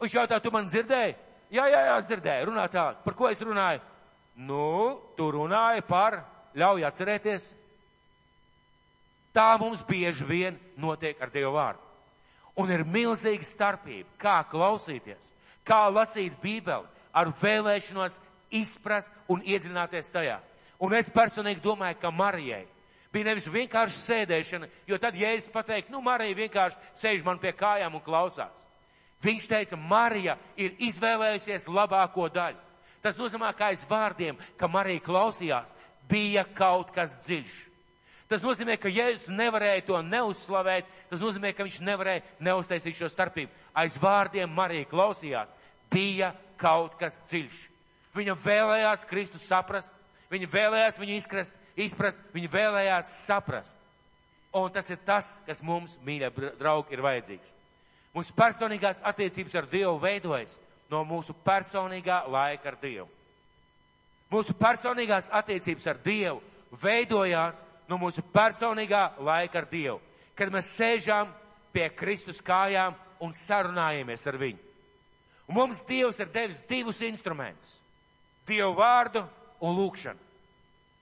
Viņš 0.00 0.20
jautā, 0.20 0.38
tu 0.44 0.52
man 0.52 0.68
dzirdēji? 0.68 1.16
Jā, 1.52 1.66
jā, 1.70 1.82
jā, 1.90 2.00
dzirdēju, 2.08 2.48
runā 2.50 2.66
tā. 2.70 2.88
Par 3.04 3.14
ko 3.14 3.28
es 3.30 3.42
runāju? 3.42 3.82
Nu, 4.36 4.98
tu 5.16 5.28
runāji 5.32 5.84
par, 5.86 6.20
ļauj 6.58 6.84
atcerēties. 6.88 7.52
Tā 9.36 9.52
mums 9.60 9.84
bieži 9.86 10.24
vien 10.26 10.58
notiek 10.80 11.20
ar 11.22 11.30
Dievu 11.30 11.54
vārdu. 11.54 11.82
Un 12.56 12.72
ir 12.72 12.86
milzīga 12.88 13.44
starpība, 13.44 14.08
kā 14.20 14.38
klausīties, 14.48 15.32
kā 15.66 15.84
lasīt 15.92 16.38
Bībeli, 16.40 16.88
ar 17.12 17.30
vēlēšanos 17.40 18.16
izprast 18.56 19.12
un 19.28 19.44
iedziļināties 19.44 20.08
tajā. 20.12 20.38
Un 20.80 20.92
es 20.96 21.12
personīgi 21.12 21.62
domāju, 21.64 22.00
ka 22.00 22.12
Marijai 22.12 22.64
bija 23.12 23.30
nevis 23.30 23.48
vienkārši 23.48 24.00
sēdēšana, 24.02 24.68
jo 24.88 24.98
tad, 25.00 25.16
ja 25.16 25.30
es 25.36 25.48
pateiktu, 25.52 25.92
nu, 25.94 26.02
Marija 26.04 26.36
vienkārši 26.36 26.96
sēž 27.00 27.24
man 27.24 27.40
pie 27.40 27.52
kājām 27.56 27.96
un 27.96 28.04
klausās. 28.04 28.65
Viņš 29.24 29.46
teica, 29.48 29.76
Marija 29.80 30.36
ir 30.60 30.74
izvēlējusies 30.86 31.68
labāko 31.72 32.28
daļu. 32.32 32.60
Tas 33.02 33.16
nozīmē, 33.18 33.52
ka 33.56 33.70
aiz 33.70 33.84
vārdiem, 33.88 34.36
ka 34.58 34.68
Marija 34.68 35.02
klausījās, 35.04 35.72
bija 36.10 36.44
kaut 36.56 36.92
kas 36.94 37.16
dziļš. 37.24 37.54
Tas 38.26 38.42
nozīmē, 38.42 38.74
ka 38.82 38.90
Jēzus 38.90 39.30
nevarēja 39.30 39.84
to 39.86 40.00
neuzslavēt, 40.02 40.88
tas 41.10 41.22
nozīmē, 41.22 41.52
ka 41.54 41.62
viņš 41.62 41.78
nevarēja 41.86 42.24
neuztaisīt 42.42 42.98
šo 42.98 43.10
starpību. 43.12 43.52
Aiz 43.78 43.94
vārdiem 44.02 44.50
Marija 44.50 44.88
klausījās, 44.90 45.52
bija 45.92 46.32
kaut 46.58 46.96
kas 46.98 47.20
dziļš. 47.30 47.60
Viņa 48.16 48.34
vēlējās 48.42 49.06
Kristu 49.06 49.38
saprast, 49.38 49.94
viņa 50.32 50.48
vēlējās 50.50 50.98
viņu 50.98 51.18
izkrast, 51.20 51.62
izprast, 51.78 52.22
viņa 52.34 52.50
vēlējās 52.50 53.12
saprast. 53.28 53.78
Un 54.56 54.72
tas 54.72 54.88
ir 54.90 54.98
tas, 55.06 55.36
kas 55.46 55.62
mums, 55.62 55.94
mīļie 56.02 56.32
draugi, 56.58 56.96
ir 56.96 57.04
vajadzīgs. 57.04 57.54
Mūsu 58.16 58.32
personīgās 58.32 59.02
attiecības 59.04 59.54
ar 59.60 59.66
Dievu 59.68 59.98
veidojas 60.00 60.54
no 60.88 61.02
mūsu 61.04 61.34
personīgā 61.44 62.22
laika 62.32 62.70
ar 62.72 62.78
Dievu. 62.80 63.08
Mūsu 64.32 64.54
personīgās 64.56 65.28
attiecības 65.36 65.86
ar 65.92 66.00
Dievu 66.02 66.40
veidojās 66.80 67.66
no 67.90 67.98
mūsu 68.00 68.24
personīgā 68.32 69.10
laika 69.20 69.60
ar 69.60 69.68
Dievu, 69.70 70.00
kad 70.34 70.48
mēs 70.54 70.72
sēžam 70.78 71.28
pie 71.74 71.90
Kristus 71.92 72.40
kājām 72.40 72.96
un 73.20 73.36
sarunājamies 73.36 74.24
ar 74.26 74.40
viņu. 74.40 74.62
Un 75.46 75.60
mums 75.60 75.84
Dievs 75.86 76.18
ir 76.24 76.32
devis 76.32 76.62
divus 76.68 77.00
instrumentus- 77.04 77.76
Dievu 78.48 78.72
vārdu 78.74 79.26
un 79.60 79.76
lūkšanu. 79.76 80.18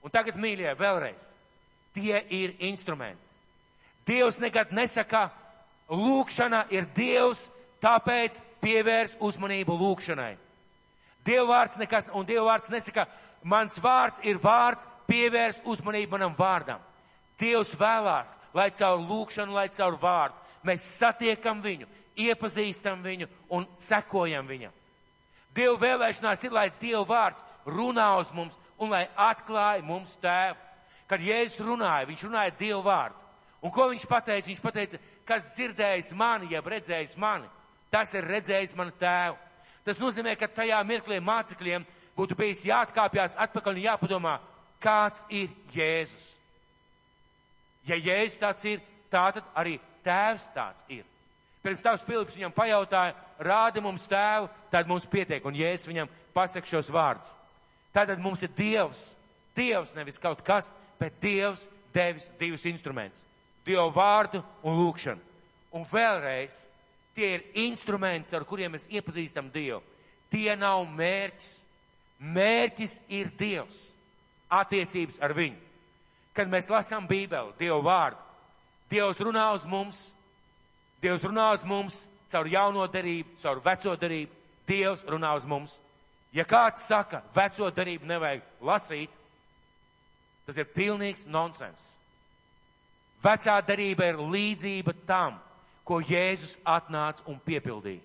Un 0.03 0.11
tagad, 0.11 0.35
mīļie, 0.35 0.75
vēlreiz, 0.77 1.31
tie 1.93 2.21
ir 2.29 2.55
instrumenti. 2.59 3.21
Dievs 4.05 4.37
nekad 4.37 4.71
nesaka, 4.71 5.31
lūkšana 5.89 6.65
ir 6.73 6.87
Dievs, 6.95 7.49
tāpēc 7.83 8.39
pievērs 8.63 9.17
uzmanību 9.21 9.75
lūkšanai. 9.77 10.33
Dievvvārds 11.25 11.77
nekas, 11.81 12.09
un 12.13 12.25
Dievvvārds 12.25 12.71
nesaka, 12.73 13.07
mans 13.43 13.77
vārds 13.81 14.21
ir 14.23 14.39
vārds, 14.41 14.87
pievērs 15.09 15.61
uzmanību 15.65 16.17
manam 16.17 16.35
vārdam. 16.37 16.81
Dievs 17.39 17.73
vēlās, 17.77 18.37
lai 18.55 18.69
caur 18.71 19.01
lūkšanu, 19.01 19.53
lai 19.53 19.67
caur 19.73 19.97
vārdu 20.01 20.45
mēs 20.65 20.85
satiekam 20.99 21.61
viņu, 21.61 21.87
iepazīstam 22.17 23.03
viņu 23.05 23.29
un 23.53 23.67
sekojam 23.79 24.47
viņam. 24.49 24.73
Dievu 25.55 25.77
vēlēšanās 25.79 26.43
ir, 26.43 26.55
lai 26.55 26.69
Dieva 26.81 27.05
vārds 27.07 27.43
runā 27.65 28.09
uz 28.19 28.31
mums 28.35 28.57
un 28.81 28.91
lai 28.91 29.05
atklāja 29.15 29.83
mums 29.85 30.17
tēvu. 30.23 30.57
Kad 31.07 31.21
Jēzus 31.21 31.61
runāja, 31.63 32.07
viņš 32.09 32.23
runāja 32.25 32.55
Dievu 32.59 32.81
vārdu. 32.87 33.21
Un 33.65 33.71
ko 33.73 33.87
viņš 33.91 34.07
pateica? 34.09 34.49
Viņš 34.49 34.61
pateica, 34.61 34.99
kas 35.27 35.51
dzirdējis 35.55 36.13
mani, 36.17 36.51
jeb 36.53 36.67
redzējis 36.69 37.15
mani, 37.21 37.47
tas 37.91 38.13
ir 38.13 38.27
redzējis 38.29 38.75
manu 38.77 38.93
tēvu. 38.99 39.37
Tas 39.85 40.01
nozīmē, 40.01 40.33
ka 40.37 40.49
tajā 40.49 40.79
mirklī 40.87 41.19
mācekļiem 41.21 41.85
būtu 42.17 42.37
bijis 42.37 42.63
jāatkāpjas 42.65 43.37
atpakaļ 43.45 43.77
un 43.77 43.85
jāpadomā, 43.85 44.35
kāds 44.81 45.25
ir 45.29 45.51
Jēzus. 45.73 46.31
Ja 47.85 47.97
Jēzus 47.99 48.39
tāds 48.41 48.65
ir, 48.69 48.81
tātad 49.13 49.45
arī 49.57 49.77
tēvs 50.05 50.47
tāds 50.55 50.85
ir. 50.89 51.03
Pirms 51.65 51.81
tavs 51.81 52.05
Filips 52.05 52.37
viņam 52.37 52.53
pajautāja, 52.53 53.15
rāda 53.41 53.81
mums 53.81 54.05
tēvu, 54.09 54.49
tad 54.73 54.89
mums 54.89 55.05
pietiek, 55.09 55.45
un 55.45 55.57
Jēzus 55.57 55.89
viņam 55.89 56.09
pasaka 56.33 56.69
šos 56.69 56.89
vārdus. 56.93 57.31
Tātad 57.93 58.19
mums 58.21 58.43
ir 58.45 58.51
Dievs, 58.57 59.13
Dievs 59.55 59.95
nevis 59.95 60.19
kaut 60.21 60.43
kas, 60.45 60.73
bet 60.99 61.15
Dievs 61.21 61.69
devis 61.95 62.27
divus 62.39 62.65
instrumentus. 62.67 63.23
Dievu 63.65 63.89
vārdu 63.95 64.43
un 64.63 64.77
lūkšanu. 64.79 65.21
Un 65.75 65.85
vēlreiz, 65.89 66.57
tie 67.15 67.33
ir 67.35 67.45
instrumenti, 67.65 68.35
ar 68.35 68.45
kuriem 68.47 68.75
mēs 68.75 68.87
iepazīstam 68.91 69.49
Dievu. 69.53 69.81
Tie 70.31 70.51
nav 70.59 70.85
mērķis. 70.87 71.53
Mērķis 72.15 72.99
ir 73.11 73.31
Dievs 73.35 73.89
attiecības 74.47 75.17
ar 75.23 75.33
viņu. 75.35 75.57
Kad 76.35 76.51
mēs 76.51 76.69
lasām 76.71 77.07
Bībeli, 77.07 77.55
Dievu 77.59 77.81
vārdu, 77.83 78.21
Dievs 78.91 79.19
runā 79.19 79.49
uz 79.55 79.65
mums, 79.67 79.99
Dievs 81.01 81.23
runā 81.25 81.49
uz 81.57 81.65
mums 81.67 82.05
caur 82.31 82.47
jauno 82.49 82.85
darību, 82.91 83.35
caur 83.41 83.61
veco 83.63 83.95
darību, 83.99 84.31
Dievs 84.67 85.03
runā 85.09 85.33
uz 85.37 85.45
mums. 85.45 85.77
Ja 86.35 86.43
kāds 86.47 86.83
saka, 86.87 87.21
veco 87.35 87.69
darību 87.71 88.07
nevajag 88.09 88.43
lasīt, 88.65 89.11
tas 90.45 90.57
ir 90.59 90.71
pilnīgs 90.75 91.27
nonsens. 91.31 91.94
Vecā 93.25 93.55
darība 93.65 94.11
ir 94.11 94.19
līdzība 94.21 94.93
tam, 95.07 95.39
ko 95.85 95.97
Jēzus 96.01 96.59
atnāca 96.61 97.23
un 97.29 97.39
piepildīja. 97.41 98.03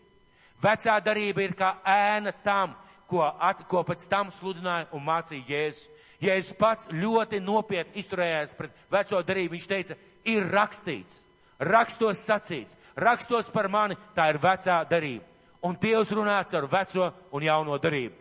Vecā 0.60 0.96
darība 1.04 1.44
ir 1.44 1.56
kā 1.56 1.74
ēna 1.84 2.32
tam, 2.44 2.72
ko, 3.08 3.24
at, 3.24 3.60
ko 3.68 3.82
pēc 3.84 4.06
tam 4.08 4.30
sludināja 4.32 4.88
un 4.96 5.04
mācīja 5.04 5.44
Jēzus. 5.48 5.88
Jēzus 6.20 6.56
pats 6.56 6.88
ļoti 6.92 7.40
nopietni 7.40 8.00
izturējās 8.00 8.52
pret 8.56 8.76
veco 8.92 9.20
darību. 9.24 9.54
Viņš 9.56 9.68
teica, 9.68 9.96
ir 10.28 10.48
rakstīts, 10.52 11.22
rakstos 11.60 12.20
sacīts, 12.24 12.76
rakstos 12.96 13.48
par 13.52 13.70
mani, 13.72 13.96
tā 14.16 14.28
ir 14.32 14.40
vecā 14.40 14.82
darība. 14.88 15.24
Un 15.64 15.76
Dievs 15.80 16.12
runāts 16.16 16.56
ar 16.56 16.68
veco 16.68 17.10
un 17.36 17.44
jauno 17.44 17.76
darību. 17.80 18.16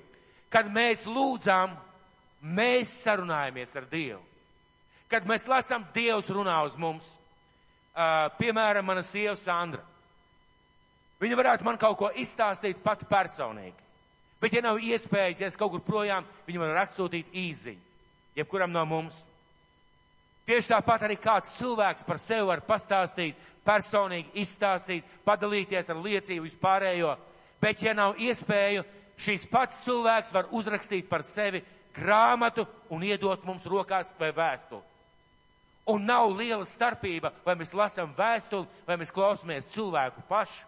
Kad 0.51 0.71
mēs 0.71 1.05
lūdzām, 1.07 1.75
mēs 2.43 2.91
sarunājamies 3.03 3.75
ar 3.79 3.87
Dievu. 3.91 4.23
Kad 5.09 5.25
mēs 5.25 5.47
lasām, 5.49 5.87
Dievs 5.93 6.29
runā 6.29 6.59
uz 6.67 6.77
mums. 6.77 7.07
Uh, 7.89 8.29
piemēram, 8.37 8.85
mana 8.85 9.03
sieva 9.03 9.35
Sandra. 9.35 9.81
Viņa 11.19 11.35
varētu 11.35 11.65
man 11.67 11.77
kaut 11.81 11.97
ko 11.99 12.09
izstāstīt 12.15 12.79
pat 12.83 13.01
personīgi. 13.09 13.75
Bet, 14.39 14.53
ja 14.55 14.61
nav 14.63 14.79
iespējas, 14.79 15.41
ja 15.41 15.49
es 15.49 15.57
kaut 15.59 15.73
kur 15.73 15.83
projām, 15.83 16.27
viņa 16.47 16.61
man 16.61 16.75
rakstsūtīt 16.77 17.33
īziņu 17.35 17.89
jebkuram 18.39 18.71
no 18.71 18.85
mums. 18.85 19.25
Tieši 20.47 20.71
tāpat 20.71 21.05
arī 21.05 21.17
kāds 21.21 21.51
cilvēks 21.59 22.05
par 22.07 22.17
sevi 22.21 22.47
var 22.49 22.63
pastāstīt, 22.65 23.37
personīgi 23.65 24.41
izstāstīt, 24.41 25.05
padalīties 25.25 25.91
ar 25.91 25.99
liecību 26.01 26.47
vispārējo, 26.47 27.13
bet 27.61 27.83
ja 27.85 27.93
nav 27.93 28.17
iespēju, 28.17 28.85
šīs 29.19 29.45
pats 29.51 29.81
cilvēks 29.85 30.33
var 30.33 30.49
uzrakstīt 30.55 31.09
par 31.09 31.25
sevi 31.27 31.61
grāmatu 31.93 32.65
un 32.89 33.03
iedot 33.05 33.43
mums 33.45 33.67
rokās 33.69 34.13
vai 34.19 34.31
vēstuli. 34.33 34.88
Un 35.89 36.05
nav 36.05 36.29
liela 36.37 36.65
starpība, 36.67 37.31
vai 37.45 37.55
mēs 37.57 37.73
lasām 37.73 38.11
vēstuli, 38.17 38.67
vai 38.85 38.97
mēs 39.01 39.13
klausamies 39.13 39.69
cilvēku 39.73 40.21
pašu, 40.29 40.67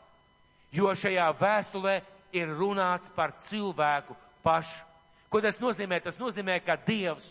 jo 0.73 0.89
šajā 0.97 1.27
vēstulē 1.37 1.99
ir 2.33 2.53
runāts 2.57 3.11
par 3.13 3.35
cilvēku 3.43 4.15
pašu. 4.43 4.87
Ko 5.31 5.39
tas 5.43 5.61
nozīmē? 5.61 6.01
Tas 6.03 6.17
nozīmē, 6.19 6.57
ka 6.65 6.75
Dievs 6.75 7.29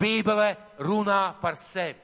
Bībelē 0.00 0.54
runā 0.80 1.34
par 1.40 1.58
sevi. 1.60 1.98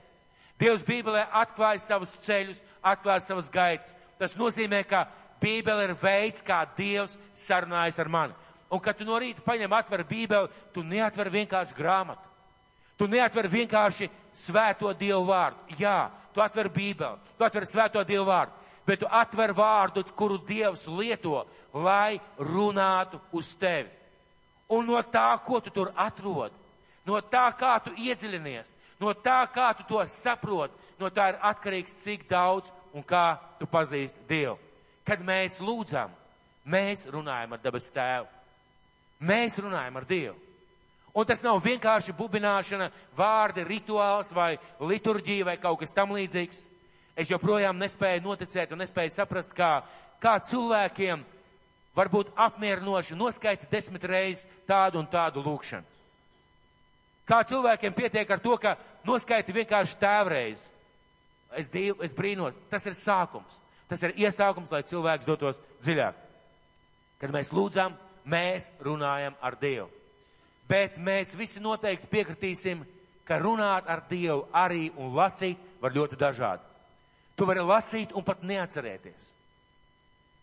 Dievs 0.58 0.82
Bībelē 0.82 1.28
atklāja 1.40 1.80
savus 1.80 2.12
ceļus, 2.26 2.58
atklāja 2.82 3.22
savas 3.24 3.48
gaitas. 3.50 3.94
Tas 4.18 4.34
nozīmē, 4.36 4.82
ka 4.86 5.06
Bībele 5.40 5.86
ir 5.86 5.94
veids, 5.98 6.42
kā 6.42 6.64
Dievs 6.76 7.14
sarunājas 7.38 7.98
ar 8.02 8.10
mani. 8.10 8.34
Un, 8.68 8.80
kad 8.84 8.98
tu 8.98 9.06
no 9.08 9.16
rīta 9.16 9.42
paņem 9.46 9.72
atver 9.72 10.02
Bībeli, 10.04 10.50
tu 10.74 10.82
neatver 10.84 11.30
vienkārši 11.32 11.76
grāmatu. 11.78 12.26
Tu 12.98 13.06
neatver 13.06 13.46
vienkārši 13.48 14.10
svēto 14.38 14.92
Dievu 14.96 15.24
vārdu. 15.28 15.76
Jā, 15.80 16.10
tu 16.34 16.42
atver 16.42 16.70
Bībeli, 16.72 17.18
tu 17.38 17.44
atver 17.44 17.66
svēto 17.66 18.02
Dievu 18.06 18.26
vārdu, 18.28 18.54
bet 18.86 19.02
tu 19.02 19.10
atver 19.10 19.52
vārdu, 19.56 20.04
kuru 20.16 20.38
Dievs 20.48 20.86
lieto, 20.88 21.44
lai 21.74 22.20
runātu 22.38 23.20
uz 23.32 23.50
tevi. 23.58 23.90
Un 24.68 24.86
no 24.88 25.00
tā, 25.02 25.30
ko 25.44 25.60
tu 25.64 25.72
tur 25.72 25.92
atrod, 25.96 26.52
no 27.08 27.20
tā, 27.24 27.46
kā 27.56 27.78
tu 27.84 27.94
iedziļinies, 27.96 28.74
no 29.00 29.14
tā, 29.16 29.40
kā 29.52 29.70
tu 29.78 29.86
to 29.88 30.02
saproti, 30.12 30.76
no 31.00 31.08
tā 31.10 31.30
ir 31.32 31.38
atkarīgs, 31.50 31.94
cik 32.04 32.26
daudz 32.28 32.68
un 32.92 33.04
kā 33.06 33.38
tu 33.60 33.68
pazīsti 33.70 34.26
Dievu. 34.28 34.58
Kad 35.08 35.22
mēs 35.24 35.56
lūdzam, 35.64 36.12
mēs 36.68 37.06
runājam 37.08 37.54
ar 37.56 37.62
dabas 37.64 37.88
tēvu. 37.94 38.28
Mēs 39.24 39.56
runājam 39.58 39.96
ar 39.96 40.06
Dievu. 40.06 40.36
Un 41.16 41.26
tas 41.26 41.42
nav 41.42 41.60
vienkārši 41.64 42.14
bubināšana, 42.16 42.90
vārdi, 43.16 43.64
rituāls 43.66 44.30
vai 44.34 44.56
liturģija 44.80 45.46
vai 45.48 45.56
kaut 45.60 45.80
kas 45.80 45.94
tam 45.96 46.12
līdzīgs. 46.16 46.66
Es 47.18 47.30
joprojām 47.32 47.78
nespēju 47.80 48.22
noticēt 48.22 48.72
un 48.72 48.82
nespēju 48.84 49.14
saprast, 49.16 49.54
kā, 49.56 49.80
kā 50.22 50.36
cilvēkiem 50.46 51.24
var 51.96 52.10
būt 52.12 52.30
apmierinoši 52.38 53.16
noskaiti 53.18 53.66
desmit 53.72 54.04
reizes 54.06 54.46
tādu 54.68 55.00
un 55.00 55.08
tādu 55.10 55.42
lūkšanu. 55.42 55.96
Kā 57.28 57.42
cilvēkiem 57.44 57.96
pietiek 57.96 58.30
ar 58.30 58.40
to, 58.40 58.54
ka 58.56 58.76
noskaiti 59.04 59.52
vienkārši 59.52 59.98
tēvreiz. 60.00 60.62
Es, 61.58 61.68
diev, 61.72 61.98
es 62.04 62.14
brīnos, 62.16 62.60
tas 62.70 62.86
ir 62.88 62.96
sākums. 62.96 63.58
Tas 63.88 64.04
ir 64.04 64.14
iesākums, 64.20 64.70
lai 64.72 64.84
cilvēks 64.84 65.26
dotos 65.28 65.58
dziļāk. 65.84 66.16
Kad 67.18 67.32
mēs 67.34 67.52
lūdzam, 67.56 67.96
mēs 68.28 68.70
runājam 68.84 69.36
ar 69.42 69.56
Dievu. 69.60 69.88
Bet 70.68 70.98
mēs 71.00 71.32
visi 71.38 71.62
noteikti 71.64 72.10
piekritīsim, 72.12 72.84
ka 73.24 73.38
runāt 73.40 73.88
ar 73.88 74.02
Dievu 74.08 74.46
arī 74.52 74.90
un 74.96 75.14
lasīt 75.16 75.60
var 75.80 75.94
ļoti 75.96 76.16
dažādi. 76.20 76.64
Tu 77.36 77.46
vari 77.46 77.64
lasīt 77.64 78.12
un 78.16 78.24
pat 78.24 78.42
neatcerēties. 78.42 79.34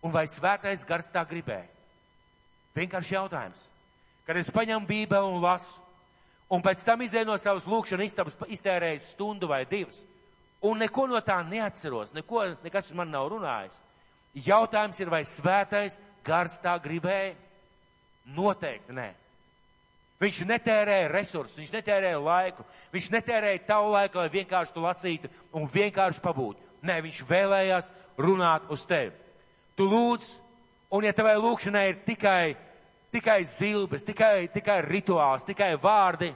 Un 0.06 0.14
vai 0.14 0.26
svētais 0.30 0.86
gars 0.88 1.10
tā 1.14 1.26
gribēja? 1.28 1.68
Vienkārši 2.76 3.16
jautājums. 3.16 3.62
Kad 4.26 4.38
es 4.38 4.52
paņemu 4.54 4.88
bībeli 4.90 5.34
un 5.34 5.42
lasu, 5.44 5.82
un 6.50 6.64
pēc 6.66 6.84
tam 6.86 7.02
izēju 7.06 7.30
no 7.30 7.38
savas 7.42 7.68
lūkšanas 7.70 8.10
istabas, 8.10 8.38
iztērēju 8.54 9.04
stundu 9.06 9.50
vai 9.50 9.64
divas, 9.70 10.02
un 10.66 10.82
neko 10.82 11.08
no 11.10 11.22
tā 11.26 11.40
neatceros, 11.46 12.14
neko, 12.14 12.48
nekas 12.64 12.92
man 12.98 13.12
nav 13.14 13.30
runājis. 13.34 13.82
Jautājums 14.46 15.00
ir, 15.00 15.12
vai 15.12 15.24
svētais 15.28 16.00
gars 16.26 16.58
tā 16.64 16.74
gribēja? 16.84 17.36
Noteikti 18.36 18.96
nē. 18.98 19.12
Viņš 20.22 20.46
netērēja 20.48 21.10
resursus, 21.12 21.58
viņš 21.60 21.74
netērēja 21.76 22.20
laiku, 22.24 22.64
viņš 22.94 23.10
netērēja 23.12 23.66
tavu 23.68 23.92
laiku, 23.92 24.22
lai 24.22 24.32
vienkārši 24.32 24.74
tu 24.76 24.84
lasītu 24.86 25.32
un 25.52 25.68
vienkārši 25.68 26.24
pabūtu. 26.24 26.64
Nē, 26.88 27.02
viņš 27.04 27.20
vēlējās 27.28 27.90
runāt 28.24 28.70
uz 28.72 28.86
tevi. 28.88 29.12
Tu 29.76 29.88
lūdz, 29.92 30.30
un 30.96 31.04
ja 31.04 31.12
tavai 31.16 31.36
lūkšanai 31.36 31.84
ir 31.90 32.00
tikai, 32.08 32.56
tikai 33.12 33.42
zilbes, 33.50 34.06
tikai, 34.08 34.48
tikai 34.54 34.80
rituāls, 34.88 35.44
tikai 35.48 35.74
vārdi, 35.84 36.32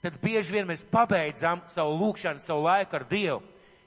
tad 0.00 0.16
bieži 0.22 0.56
vien 0.56 0.68
mēs 0.68 0.86
pabeidzam 0.88 1.60
savu 1.68 1.98
lūkšanu, 2.00 2.40
savu 2.40 2.64
laiku 2.64 2.96
ar 2.96 3.04
Dievu. 3.10 3.42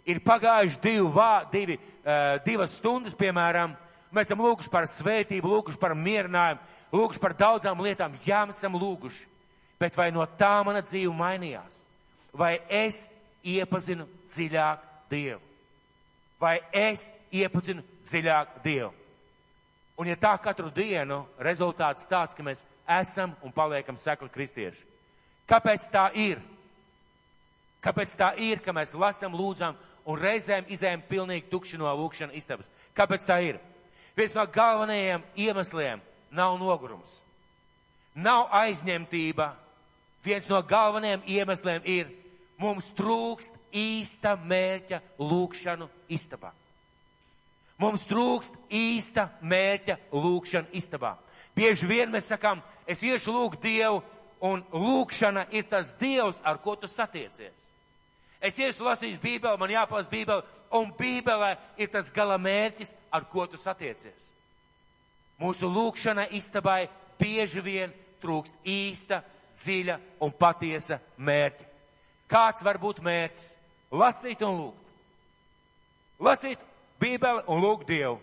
Ir 0.05 0.22
pagājuši 0.25 0.81
divi, 0.81 1.08
vā, 1.13 1.34
divi, 1.50 1.77
uh, 1.77 2.38
divas 2.46 2.74
stundas, 2.77 3.17
piemēram, 3.17 3.74
mēs 4.13 4.29
esam 4.29 4.41
lūguši 4.46 4.70
par 4.74 4.86
svētību, 4.89 5.50
lūguši 5.55 5.81
par 5.81 5.93
mierinājumu, 5.98 6.62
lūguši 6.91 7.21
par 7.24 7.36
daudzām 7.38 7.81
lietām, 7.83 8.17
jā, 8.25 8.43
mēs 8.48 8.60
esam 8.62 8.77
lūguši. 8.79 9.27
Bet 9.81 9.95
vai 9.98 10.12
no 10.13 10.25
tā 10.38 10.60
mana 10.65 10.83
dzīve 10.86 11.13
mainījās? 11.17 11.81
Vai 12.38 12.60
es 12.69 13.07
iepazinu 13.43 14.05
dziļāk 14.29 14.83
Dievu? 15.10 15.41
Vai 16.39 16.60
es 16.74 17.10
iepazinu 17.33 17.83
dziļāk 18.05 18.60
Dievu. 18.63 18.91
Un 19.98 20.07
ja 20.10 20.15
tā 20.17 20.31
katru 20.41 20.71
dienu 20.74 21.24
rezultāts 21.38 22.07
tāds, 22.10 22.33
ka 22.33 22.43
mēs 22.45 22.63
esam 22.89 23.36
un 23.45 23.53
paliekam 23.53 23.98
sekli 24.00 24.29
kristieši. 24.33 24.86
Kāpēc 25.50 25.88
tā 25.93 26.07
ir? 26.17 26.39
Kāpēc 27.81 28.13
tā 28.17 28.31
ir, 28.38 28.62
ka 28.62 28.74
mēs 28.74 28.93
lasam, 28.98 29.36
lūdzam 29.38 29.75
un 30.05 30.17
reizēm 30.17 30.69
izējam 30.69 31.03
pilnīgi 31.10 31.50
tukši 31.51 31.81
no 31.81 31.92
lūkšana 31.98 32.37
istabas? 32.37 32.70
Kāpēc 32.98 33.25
tā 33.27 33.42
ir? 33.46 33.59
Viens 34.18 34.33
no 34.37 34.46
galvenajiem 34.46 35.24
iemesliem 35.37 36.01
nav 36.31 36.57
nogurums. 36.59 37.20
Nav 38.15 38.50
aizņemtība. 38.55 39.51
Viens 40.24 40.48
no 40.50 40.61
galvenajiem 40.61 41.24
iemesliem 41.25 41.85
ir 41.85 42.09
mums 42.61 42.91
trūkst 42.98 43.55
īsta 43.74 44.35
mērķa 44.37 45.01
lūkšanu 45.20 45.87
istabā. 46.13 46.51
Mums 47.81 48.03
trūkst 48.05 48.57
īsta 48.70 49.31
mērķa 49.41 49.98
lūkšana 50.13 50.70
istabā. 50.77 51.15
Bieži 51.57 51.87
vien 51.89 52.11
mēs 52.13 52.29
sakām, 52.29 52.61
es 52.85 53.01
iešu 53.03 53.33
lūgt 53.33 53.63
Dievu, 53.63 54.03
un 54.41 54.61
lūkšana 54.74 55.48
ir 55.53 55.65
tas 55.70 55.96
Dievs, 56.00 56.37
ar 56.44 56.61
ko 56.61 56.75
tu 56.75 56.87
satiecies. 56.87 57.57
Es 58.41 58.57
iešu 58.57 58.85
lasīt 58.85 59.22
Bībeli, 59.22 59.57
man 59.57 59.74
jāpalasa 59.74 60.09
Bībeli, 60.09 60.46
un 60.77 60.94
Bībelē 60.98 61.55
ir 61.77 61.89
tas 61.94 62.09
gala 62.13 62.37
mērķis, 62.41 62.96
ar 63.13 63.27
ko 63.29 63.46
tu 63.50 63.57
satiecies. 63.61 64.30
Mūsu 65.41 65.69
lūkšana 65.71 66.27
istabai 66.37 66.85
bieži 67.17 67.63
vien 67.65 67.93
trūkst 68.21 68.55
īsta, 68.67 69.21
dziļa 69.57 69.97
un 70.21 70.33
patiesa 70.37 70.99
mērķa. 71.17 71.65
Kāds 72.31 72.63
var 72.63 72.77
būt 72.79 73.01
mērķis? 73.03 73.47
Lasīt 73.91 74.43
un 74.47 74.59
lūgt. 74.59 74.91
Lasīt 76.21 76.61
Bībeli 77.01 77.43
un 77.49 77.63
lūg 77.63 77.83
Dievu. 77.89 78.19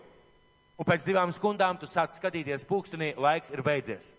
Un 0.79 0.87
pēc 0.87 1.03
divām 1.03 1.33
stundām 1.35 1.75
tu 1.77 1.87
sāc 1.91 2.15
skatīties 2.15 2.63
pulkstenī, 2.65 3.11
laiks 3.19 3.51
ir 3.51 3.61
beidzies. 3.65 4.13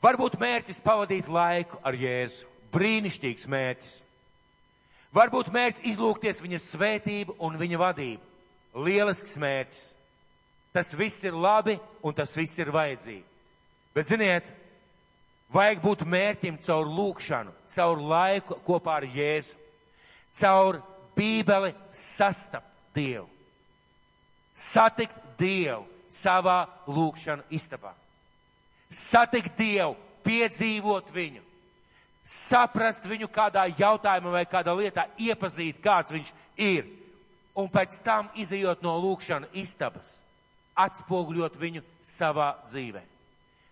Varbūt 0.00 0.38
mērķis 0.40 0.80
pavadīt 0.84 1.28
laiku 1.28 1.78
ar 1.84 1.96
Jēzu. 1.96 2.48
Brīnišķīgs 2.72 3.44
mērķis. 3.52 3.92
Varbūt 5.16 5.52
mērķis 5.52 5.84
izlūgties 5.92 6.40
viņa 6.44 6.60
svētību 6.64 7.36
un 7.44 7.60
viņa 7.60 7.80
vadību. 7.80 8.32
Lielisks 8.86 9.36
mērķis. 9.40 9.84
Tas 10.76 10.92
viss 10.92 11.24
ir 11.24 11.32
labi 11.32 11.78
un 12.04 12.12
tas 12.12 12.34
viss 12.36 12.58
ir 12.60 12.68
vajadzīgi. 12.74 13.24
Bet 13.96 14.10
ziniet, 14.10 14.48
vajag 15.48 15.80
būt 15.80 16.02
mērķim 16.04 16.58
caur 16.60 16.84
lūkšanu, 16.84 17.54
caur 17.72 18.02
laiku 18.10 18.58
kopā 18.66 18.98
ar 19.00 19.06
Jēzu, 19.08 19.56
caur 20.36 20.82
Bībeli 21.16 21.72
sastapt 21.96 22.68
Dievu. 22.92 23.24
Satikt 24.52 25.16
Dievu 25.40 25.86
savā 26.12 26.66
lūkšana 26.88 27.48
istabā. 27.56 27.94
Satikt 28.92 29.56
Dievu, 29.56 29.96
piedzīvot 30.28 31.08
viņu, 31.14 31.40
saprast 32.20 33.08
viņu 33.08 33.30
kādā 33.32 33.64
jautājumā 33.78 34.36
vai 34.36 34.44
kādā 34.50 34.76
lietā, 34.76 35.08
iepazīt, 35.16 35.80
kāds 35.80 36.12
viņš 36.12 36.36
ir, 36.60 36.92
un 37.56 37.72
pēc 37.72 37.96
tam 38.04 38.28
izējot 38.36 38.84
no 38.84 38.96
lūkšana 39.00 39.48
istabas, 39.56 40.18
atspoguļot 40.76 41.56
viņu 41.60 41.82
savā 42.04 42.52
dzīvē. 42.66 43.02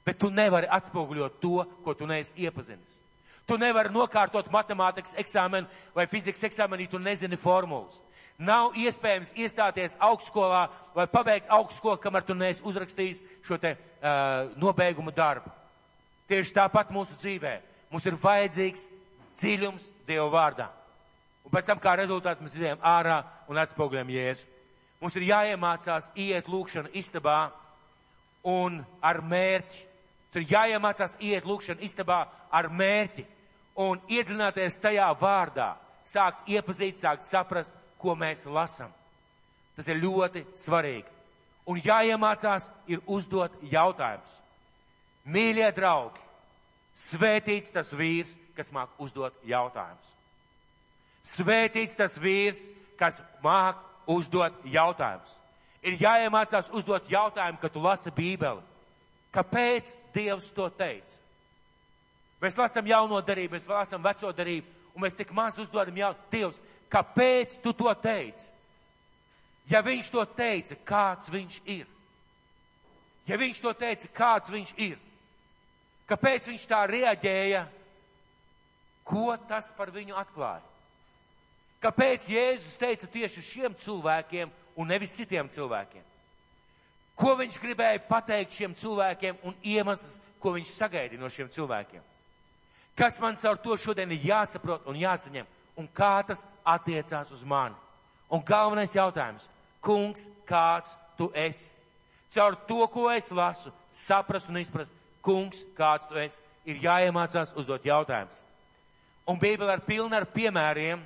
Bet 0.05 0.19
tu 0.21 0.29
nevari 0.33 0.69
atspoguļot 0.69 1.40
to, 1.40 1.64
ko 1.85 1.95
tu 1.97 2.09
neesi 2.09 2.35
iepazinis. 2.45 3.01
Tu 3.45 3.57
nevari 3.61 3.93
nokārtot 3.93 4.49
matemātikas 4.53 5.17
eksāmenu 5.21 5.69
vai 5.97 6.07
fizikas 6.09 6.45
eksāmenu, 6.49 6.85
ja 6.85 6.93
tu 6.93 7.01
nezini 7.01 7.37
formulas. 7.40 8.01
Nav 8.38 8.75
iespējams 8.81 9.35
iestāties 9.38 9.99
augstskolā 10.03 10.64
vai 10.95 11.05
pabeigt 11.07 11.53
augstskolu, 11.53 12.01
kamēr 12.03 12.25
tu 12.27 12.35
neesi 12.35 12.64
uzrakstījis 12.67 13.21
šo 13.47 13.59
te 13.62 13.77
uh, 13.77 14.51
nobeigumu 14.59 15.12
darbu. 15.14 15.53
Tieši 16.29 16.57
tāpat 16.57 16.90
mūsu 16.90 17.14
dzīvē. 17.21 17.59
Mums 17.93 18.09
ir 18.09 18.17
vajadzīgs 18.19 18.88
dziļums 19.38 19.87
Dieva 20.09 20.27
vārdā. 20.33 20.67
Un 21.45 21.53
pēc 21.53 21.69
tam, 21.69 21.79
kā 21.79 21.95
rezultāts, 22.01 22.40
mēs 22.43 22.57
izējām 22.57 22.83
ārā 22.83 23.21
un 23.49 23.61
atspoguļam 23.61 24.11
Jēzu. 24.11 24.49
Mums 25.05 25.19
ir 25.21 25.27
jāiemācās 25.29 26.07
iet 26.17 26.47
lūkšana 26.49 26.88
istabā 26.97 27.51
un 28.49 28.79
ar 29.05 29.19
mērķi. 29.21 29.83
Mums 30.33 30.38
ir 30.40 30.47
jāiemācās 30.55 31.19
iet 31.21 31.45
lūkšana 31.45 31.85
istabā 31.85 32.23
ar 32.49 32.71
mērķi 32.73 33.27
un 33.85 34.01
iedzināties 34.09 34.81
tajā 34.81 35.11
vārdā, 35.21 35.75
sākt 36.09 36.49
iepazīt, 36.49 36.97
sākt 36.97 37.29
saprast, 37.29 37.77
ko 38.01 38.17
mēs 38.17 38.47
lasam. 38.49 38.88
Tas 39.77 39.93
ir 39.93 40.01
ļoti 40.01 40.47
svarīgi. 40.57 41.12
Un 41.69 41.85
jāiemācās 41.85 42.71
ir 42.88 43.05
uzdot 43.05 43.61
jautājumus. 43.77 44.40
Mīļie 45.29 45.69
draugi, 45.77 46.21
svētīts 46.97 47.77
tas 47.77 47.93
vīrs, 47.93 48.38
kas 48.57 48.73
māk 48.73 48.97
uzdot 49.05 49.37
jautājumus. 49.45 50.17
Svētīts 51.25 52.01
tas 52.01 52.17
vīrs, 52.21 52.64
kas 52.97 53.21
māk 53.45 53.85
uzdot 54.07 54.61
jautājumus. 54.64 55.33
Ir 55.85 55.99
jāiemācās 56.01 56.71
uzdot 56.73 57.11
jautājumu, 57.11 57.61
kad 57.61 57.73
tu 57.73 57.83
lasi 57.85 58.12
Bībeli. 58.14 58.62
Kāpēc 59.35 59.97
Dievs 60.14 60.49
to 60.55 60.69
teica? 60.71 61.21
Mēs 62.40 62.57
lasām 62.61 62.87
jauno 62.87 63.21
darību, 63.25 63.57
mēs 63.57 63.69
lasām 63.69 64.03
veco 64.05 64.31
darību, 64.33 64.67
un 64.95 65.05
mēs 65.05 65.17
tik 65.19 65.33
maz 65.33 65.59
uzdodam 65.61 65.97
jautājumu. 65.97 66.31
Dievs, 66.33 66.62
Kāpēc 66.95 67.59
tu 67.62 67.73
to 67.75 67.90
teici? 67.99 68.53
Ja 69.67 69.81
viņš 69.83 70.11
to 70.12 70.23
teica, 70.37 70.77
kāds 70.87 71.31
viņš 71.33 71.57
ir? 71.67 71.88
Ja 73.27 73.38
viņš 73.40 73.62
to 73.64 73.73
teica, 73.73 74.11
kāds 74.14 74.53
viņš 74.53 74.75
ir? 74.77 75.01
Kāpēc 76.07 76.51
viņš 76.53 76.67
tā 76.69 76.85
reaģēja? 76.87 77.64
Ko 79.05 79.33
tas 79.49 79.71
par 79.77 79.90
viņu 79.90 80.14
atklāja? 80.21 80.62
Kāpēc 81.85 82.31
Jēzus 82.33 82.79
teica 82.81 83.09
tieši 83.12 83.42
šiem 83.44 83.75
cilvēkiem 83.77 84.53
un 84.81 84.88
nevis 84.88 85.12
citiem 85.18 85.51
cilvēkiem? 85.53 86.01
Ko 87.14 87.35
viņš 87.37 87.59
gribēja 87.61 88.01
pateikt 88.09 88.57
šiem 88.57 88.73
cilvēkiem 88.79 89.42
un 89.44 89.55
iemesls, 89.62 90.16
ko 90.40 90.55
viņš 90.57 90.73
sagaidīja 90.79 91.20
no 91.20 91.29
šiem 91.31 91.51
cilvēkiem? 91.53 92.03
Kas 92.97 93.20
man 93.20 93.37
caur 93.37 93.59
to 93.61 93.77
šodien 93.77 94.11
ir 94.14 94.27
jāsaprot 94.31 94.88
un 94.88 94.97
jāsaņem, 94.97 95.47
un 95.77 95.88
kā 95.92 96.23
tas 96.27 96.47
attiecās 96.64 97.31
uz 97.35 97.44
mani? 97.44 97.77
Un 98.33 98.40
galvenais 98.40 98.94
jautājums, 98.97 99.44
kungs, 99.85 100.25
kāds 100.49 100.97
tu 101.18 101.29
esi? 101.37 101.68
Caur 102.35 102.57
to, 102.66 102.87
ko 102.90 103.11
es 103.12 103.29
lasu, 103.31 103.70
saprast 103.92 104.49
un 104.49 104.62
izprast, 104.62 104.94
kungs, 105.23 105.61
kāds 105.77 106.09
tu 106.09 106.18
esi, 106.18 106.40
ir 106.64 106.81
jāiemācās 106.83 107.53
uzdot 107.61 107.85
jautājumus. 107.85 108.40
Un 109.29 109.38
Bībele 109.40 109.77
ir 109.77 109.85
pilna 109.87 110.18
ar 110.23 110.27
piemēriem, 110.33 111.03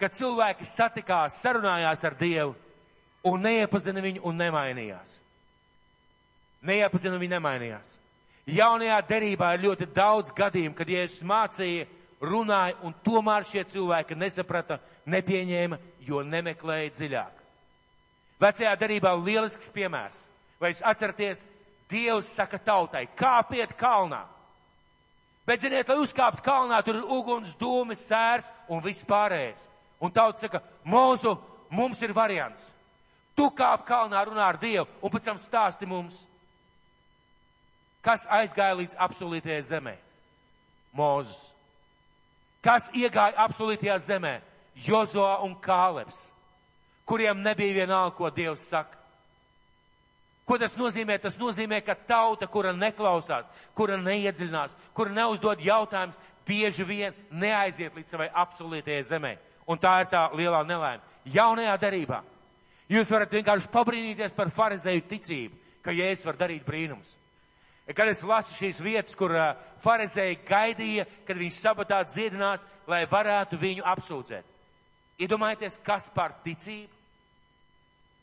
kad 0.00 0.16
cilvēki 0.16 0.66
satikās, 0.66 1.38
sarunājās 1.42 2.04
ar 2.08 2.16
Dievu 2.18 2.54
un 3.26 3.42
neiepazina 3.44 4.02
viņu 4.04 4.24
un 4.26 4.38
nemainījās. 4.40 5.18
Neiepazina 6.64 7.20
viņu, 7.20 7.34
nemainījās. 7.36 7.96
Jaunajā 8.50 8.98
derībā 9.08 9.54
ir 9.54 9.66
ļoti 9.68 9.88
daudz 9.94 10.32
gadījumu, 10.36 10.74
kad 10.76 10.88
Jēzus 10.90 11.22
mācīja, 11.26 11.86
runāja, 12.20 12.76
un 12.84 12.96
tomēr 13.04 13.46
šie 13.48 13.62
cilvēki 13.68 14.18
nesaprata, 14.18 14.80
nepieņēma, 15.08 15.78
jo 16.04 16.24
nemeklēja 16.26 16.92
dziļāk. 16.96 17.38
Vecajā 18.40 18.74
derībā 18.80 19.12
lielisks 19.20 19.70
piemērs. 19.72 20.26
Vai 20.60 20.72
jūs 20.72 20.84
atceraties, 20.84 21.44
Dievs 21.90 22.28
saka 22.36 22.60
tautai, 22.62 23.08
kāpiet 23.18 23.72
kalnā. 23.74 24.20
Bet, 25.42 25.64
ziniet, 25.64 25.88
lai 25.90 25.96
uzkāptu 25.98 26.44
kalnā, 26.46 26.78
tur 26.86 27.00
ir 27.00 27.08
uguns, 27.10 27.56
dūmi, 27.58 27.96
sērs 27.98 28.46
un 28.70 28.82
viss 28.84 29.02
pārējais. 29.08 29.64
Un 30.00 30.12
tauta 30.12 30.40
saka, 30.40 30.62
mūsu, 30.84 31.34
mums 31.70 32.00
ir 32.02 32.14
variants. 32.16 32.70
Tu 33.36 33.46
kāp 33.56 33.84
kalnā, 33.88 34.24
runā 34.26 34.46
ar 34.48 34.58
Dievu 34.60 34.88
un 35.00 35.12
pēc 35.12 35.28
tam 35.28 35.38
stāsti 35.40 35.88
mums. 35.88 36.24
Kas 38.04 38.24
aizgāja 38.32 38.78
līdz 38.78 38.96
apsolītajai 38.96 39.62
zemē? 39.68 39.96
Mūzus. 40.96 41.38
Kas 42.64 42.88
iegāja 42.96 43.36
apsolītajā 43.44 43.98
zemē? 44.04 44.38
Jozo 44.80 45.26
un 45.44 45.52
Kāleps, 45.60 46.30
kuriem 47.04 47.42
nebija 47.44 47.82
vienalga, 47.82 48.14
ko 48.16 48.30
Dievs 48.32 48.62
saka. 48.70 48.96
Ko 50.48 50.56
tas 50.58 50.72
nozīmē? 50.74 51.18
Tas 51.22 51.36
nozīmē, 51.38 51.82
ka 51.84 51.94
tauta, 51.94 52.48
kura 52.50 52.72
neklausās, 52.74 53.46
kura 53.76 53.98
neiedziļinās, 54.00 54.72
kura 54.96 55.12
neuzdod 55.14 55.60
jautājumus, 55.62 56.16
bieži 56.48 56.86
vien 56.88 57.14
neaiziet 57.30 57.94
līdz 57.94 58.16
savai 58.16 58.30
absolūtajai 58.34 59.04
zemē. 59.12 59.36
Un 59.70 59.78
tā 59.78 60.00
ir 60.02 60.10
tā 60.10 60.24
lielā 60.34 60.64
nelaime. 60.66 61.02
Jaunajā 61.30 61.76
darībā 61.78 62.20
jūs 62.90 63.10
varat 63.10 63.36
vienkārši 63.36 63.70
pabrīnīties 63.70 64.34
par 64.34 64.50
farizēju 64.50 65.06
ticību, 65.10 65.58
ka 65.84 65.94
Jēzus 65.94 66.26
var 66.26 66.38
darīt 66.40 66.66
brīnumus. 66.66 67.12
Kad 67.90 68.10
es 68.10 68.22
lasu 68.26 68.54
šīs 68.54 68.78
vietas, 68.82 69.16
kur 69.18 69.32
uh, 69.34 69.54
farizēji 69.82 70.40
gaidīja, 70.46 71.06
kad 71.26 71.38
viņš 71.38 71.56
sabatā 71.58 72.02
dziedinās, 72.06 72.66
lai 72.86 73.02
varētu 73.10 73.58
viņu 73.58 73.86
apsūdzēt. 73.94 74.46
Iedomājieties, 75.20 75.80
kas 75.84 76.06
par 76.14 76.36
ticību? 76.44 76.92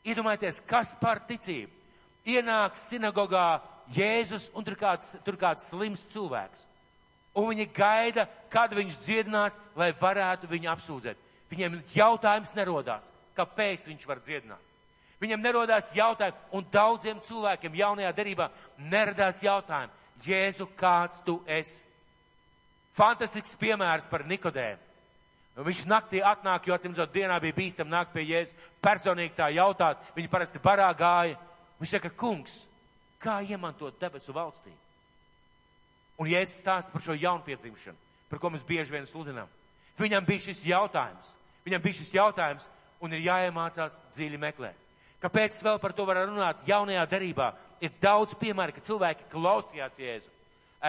Iedomājieties, 0.08 0.62
kas 0.68 0.94
par 1.02 1.20
ticību? 1.28 1.78
ienāk 2.28 2.78
sinagogā 2.80 3.62
Jēzus 3.96 4.50
un 4.56 4.66
tur 4.68 4.76
kāds, 4.80 5.16
tur 5.24 5.38
kāds 5.40 5.70
slims 5.72 6.04
cilvēks. 6.12 6.66
Un 7.38 7.54
viņi 7.54 7.68
gaida, 7.72 8.26
kad 8.52 8.74
viņš 8.76 8.98
dziedinās, 9.06 9.56
lai 9.78 9.94
varētu 9.96 10.50
viņu 10.50 10.72
apsūdzēt. 10.74 11.22
Viņiem 11.52 11.80
jautājums 11.96 12.54
nerodās, 12.58 13.12
kāpēc 13.38 13.88
viņš 13.88 14.08
var 14.08 14.20
dziedināt. 14.24 14.64
Viņam 15.22 15.42
nerodās 15.42 15.94
jautājumi, 15.98 16.38
un 16.54 16.66
daudziem 16.72 17.22
cilvēkiem 17.26 17.78
jaunajā 17.80 18.12
derībā 18.14 18.50
neradās 18.78 19.42
jautājumi, 19.46 19.94
Jēzu, 20.26 20.66
kāds 20.78 21.22
tu 21.26 21.40
esi? 21.46 21.84
Fantastisks 22.98 23.54
piemērs 23.62 24.08
par 24.10 24.24
Nikodēmu. 24.26 24.82
Viņš 25.66 25.84
naktī 25.90 26.22
atnāk, 26.22 26.68
jo 26.70 26.76
acīm 26.76 26.94
redzot, 26.94 27.14
dienā 27.14 27.38
bija 27.42 27.56
bīstam 27.58 27.90
nākt 27.90 28.14
pie 28.14 28.26
Jēzus, 28.26 28.58
personīgi 28.82 29.34
tā 29.38 29.50
jautāt, 29.54 30.02
viņi 30.18 30.30
parasti 30.30 30.62
barā 30.62 30.90
gāja. 30.98 31.38
Viņš 31.78 31.94
saka, 31.96 32.12
kungs, 32.14 32.60
kā 33.22 33.40
iemantot 33.46 33.98
debesu 34.02 34.34
valstī? 34.34 34.74
Un 36.18 36.30
ja 36.30 36.42
es 36.42 36.54
stāstu 36.58 36.94
par 36.94 37.06
šo 37.06 37.14
jaunpiedzimšanu, 37.18 37.98
par 38.30 38.42
ko 38.42 38.52
mēs 38.54 38.66
bieži 38.66 38.94
vien 38.94 39.06
sludinām, 39.10 39.50
viņam 39.98 40.26
bija 40.26 40.46
šis 40.50 40.64
jautājums. 40.66 41.34
Viņam 41.68 41.84
bija 41.84 42.00
šis 42.00 42.14
jautājums 42.16 42.68
un 43.04 43.14
ir 43.14 43.26
jāiemācās 43.28 44.00
dziļi 44.16 44.40
meklēt. 44.42 44.86
Kāpēc 45.22 45.58
vēl 45.66 45.80
par 45.82 45.94
to 45.98 46.06
var 46.08 46.22
runāt? 46.24 46.64
Jaunajā 46.68 47.04
darībā 47.12 47.52
ir 47.84 47.94
daudz 48.02 48.36
piemēru, 48.40 48.76
ka 48.76 48.86
cilvēki 48.86 49.28
klausījās 49.34 49.98
Jēzu, 50.00 50.32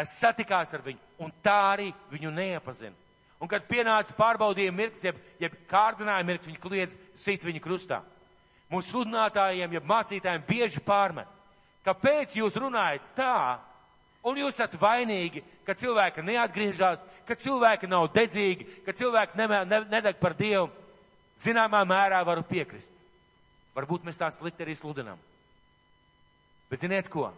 satikās 0.07 0.75
ar 0.77 0.85
viņu 0.85 1.25
un 1.25 1.33
tā 1.43 1.57
arī 1.73 1.89
viņu 2.13 2.31
neapazina. 2.37 2.95
Un 3.39 3.51
kad 3.51 3.67
pienāca 3.71 4.15
pārbaudījuma 4.19 4.77
mirklis, 4.77 5.05
jeb, 5.07 5.19
jeb 5.41 5.55
kārdinājuma 5.71 6.27
mirklis, 6.33 6.51
viņi 6.51 6.63
kliedz 6.63 6.97
sit 7.19 7.45
viņu 7.47 7.63
krustā 7.63 8.01
mūsu 8.73 8.93
sludinātājiem, 8.93 9.77
ja 9.77 9.85
mācītājiem 9.85 10.45
bieži 10.49 10.83
pārmet. 10.85 11.29
Kāpēc 11.87 12.35
jūs 12.37 12.57
runājat 12.61 13.05
tā, 13.17 13.37
un 14.27 14.41
jūs 14.41 14.57
esat 14.57 14.75
vainīgi, 14.81 15.43
ka 15.67 15.77
cilvēki 15.79 16.25
neatgriežas, 16.27 17.05
ka 17.29 17.37
cilvēki 17.39 17.91
nav 17.91 18.09
dedzīgi, 18.15 18.67
ka 18.87 18.95
cilvēki 18.97 19.39
ne, 19.39 19.49
ne, 19.69 19.81
nedeg 19.91 20.19
par 20.21 20.37
Dievu? 20.39 20.71
Zināmā 21.39 21.85
mērā 21.87 22.19
varu 22.27 22.43
piekrist. 22.43 22.95
Varbūt 23.77 24.03
mēs 24.07 24.19
tā 24.19 24.27
slikti 24.35 24.65
arī 24.65 24.75
sludinām. 24.75 25.21
Bet 26.69 26.83
ziniet 26.83 27.07
ko? 27.13 27.29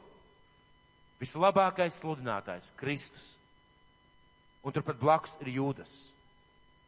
Vislabākais 1.21 2.01
sludinātājs- 2.01 2.73
Kristus. 2.81 3.35
Un 4.65 4.73
turpat 4.73 4.97
blakus 4.97 5.37
ir 5.45 5.53
Jūdas. 5.53 5.93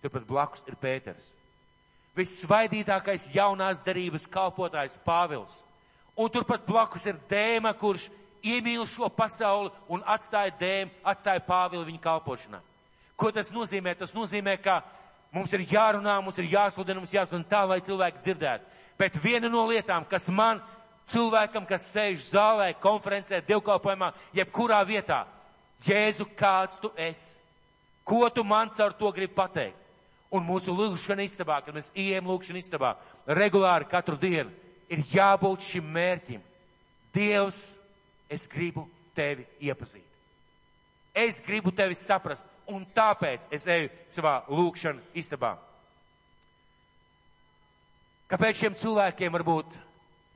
Turpat 0.00 0.24
blakus 0.26 0.64
ir 0.66 0.76
Pēters 0.80 1.34
vissvaidītākais 2.16 3.30
jaunās 3.34 3.82
darības 3.84 4.26
kalpotājs 4.30 4.98
Pāvils. 5.04 5.62
Un 6.16 6.28
turpat 6.32 6.66
blakus 6.68 7.06
ir 7.08 7.16
dēma, 7.30 7.72
kurš 7.78 8.08
iemīl 8.42 8.84
šo 8.90 9.08
pasauli 9.12 9.70
un 9.92 10.02
atstāja 10.06 10.52
dēmu, 10.60 10.92
atstāja 11.04 11.42
Pāvilu 11.46 11.86
viņa 11.88 12.02
kalpošanā. 12.02 12.60
Ko 13.16 13.30
tas 13.34 13.50
nozīmē? 13.54 13.94
Tas 13.98 14.14
nozīmē, 14.14 14.56
ka 14.62 14.80
mums 15.34 15.52
ir 15.52 15.66
jārunā, 15.70 16.18
mums 16.22 16.38
ir 16.42 16.50
jāsludina, 16.52 17.00
mums 17.00 17.14
jāsludina 17.14 17.48
tā, 17.48 17.64
lai 17.68 17.80
cilvēki 17.84 18.22
dzirdētu. 18.24 18.80
Bet 18.98 19.18
viena 19.22 19.50
no 19.50 19.66
lietām, 19.68 20.06
kas 20.08 20.28
man, 20.28 20.62
cilvēkam, 21.10 21.66
kas 21.68 21.90
sēž 21.92 22.26
zālē, 22.30 22.72
konferencē, 22.80 23.42
dievkalpojumā, 23.46 24.12
jebkurā 24.36 24.82
vietā, 24.88 25.24
Jēzu, 25.82 26.28
kāds 26.38 26.78
tu 26.78 26.92
esi? 26.94 27.32
Ko 28.06 28.28
tu 28.30 28.44
man 28.46 28.70
caur 28.70 28.92
to 28.94 29.08
gribi 29.10 29.34
pateikt? 29.34 29.82
un 30.32 30.46
mūsu 30.48 30.72
lūgšana 30.72 31.26
istabā, 31.26 31.60
kad 31.64 31.76
mēs 31.76 31.92
ejam 31.98 32.30
lūgšana 32.30 32.60
istabā, 32.62 32.94
regulāri 33.28 33.88
katru 33.90 34.16
dienu, 34.20 34.50
ir 34.88 35.04
jābūt 35.12 35.66
šim 35.66 35.90
mērķim. 35.92 36.40
Dievs, 37.12 37.60
es 38.32 38.48
gribu 38.50 38.86
tevi 39.16 39.44
iepazīt. 39.60 40.08
Es 41.12 41.42
gribu 41.44 41.72
tevi 41.76 41.96
saprast, 41.98 42.46
un 42.72 42.86
tāpēc 42.96 43.44
es 43.52 43.66
eju 43.68 43.90
savā 44.10 44.38
lūgšana 44.48 45.12
istabā. 45.20 45.52
Kāpēc 48.32 48.62
šiem 48.62 48.76
cilvēkiem 48.80 49.34
varbūt 49.34 49.74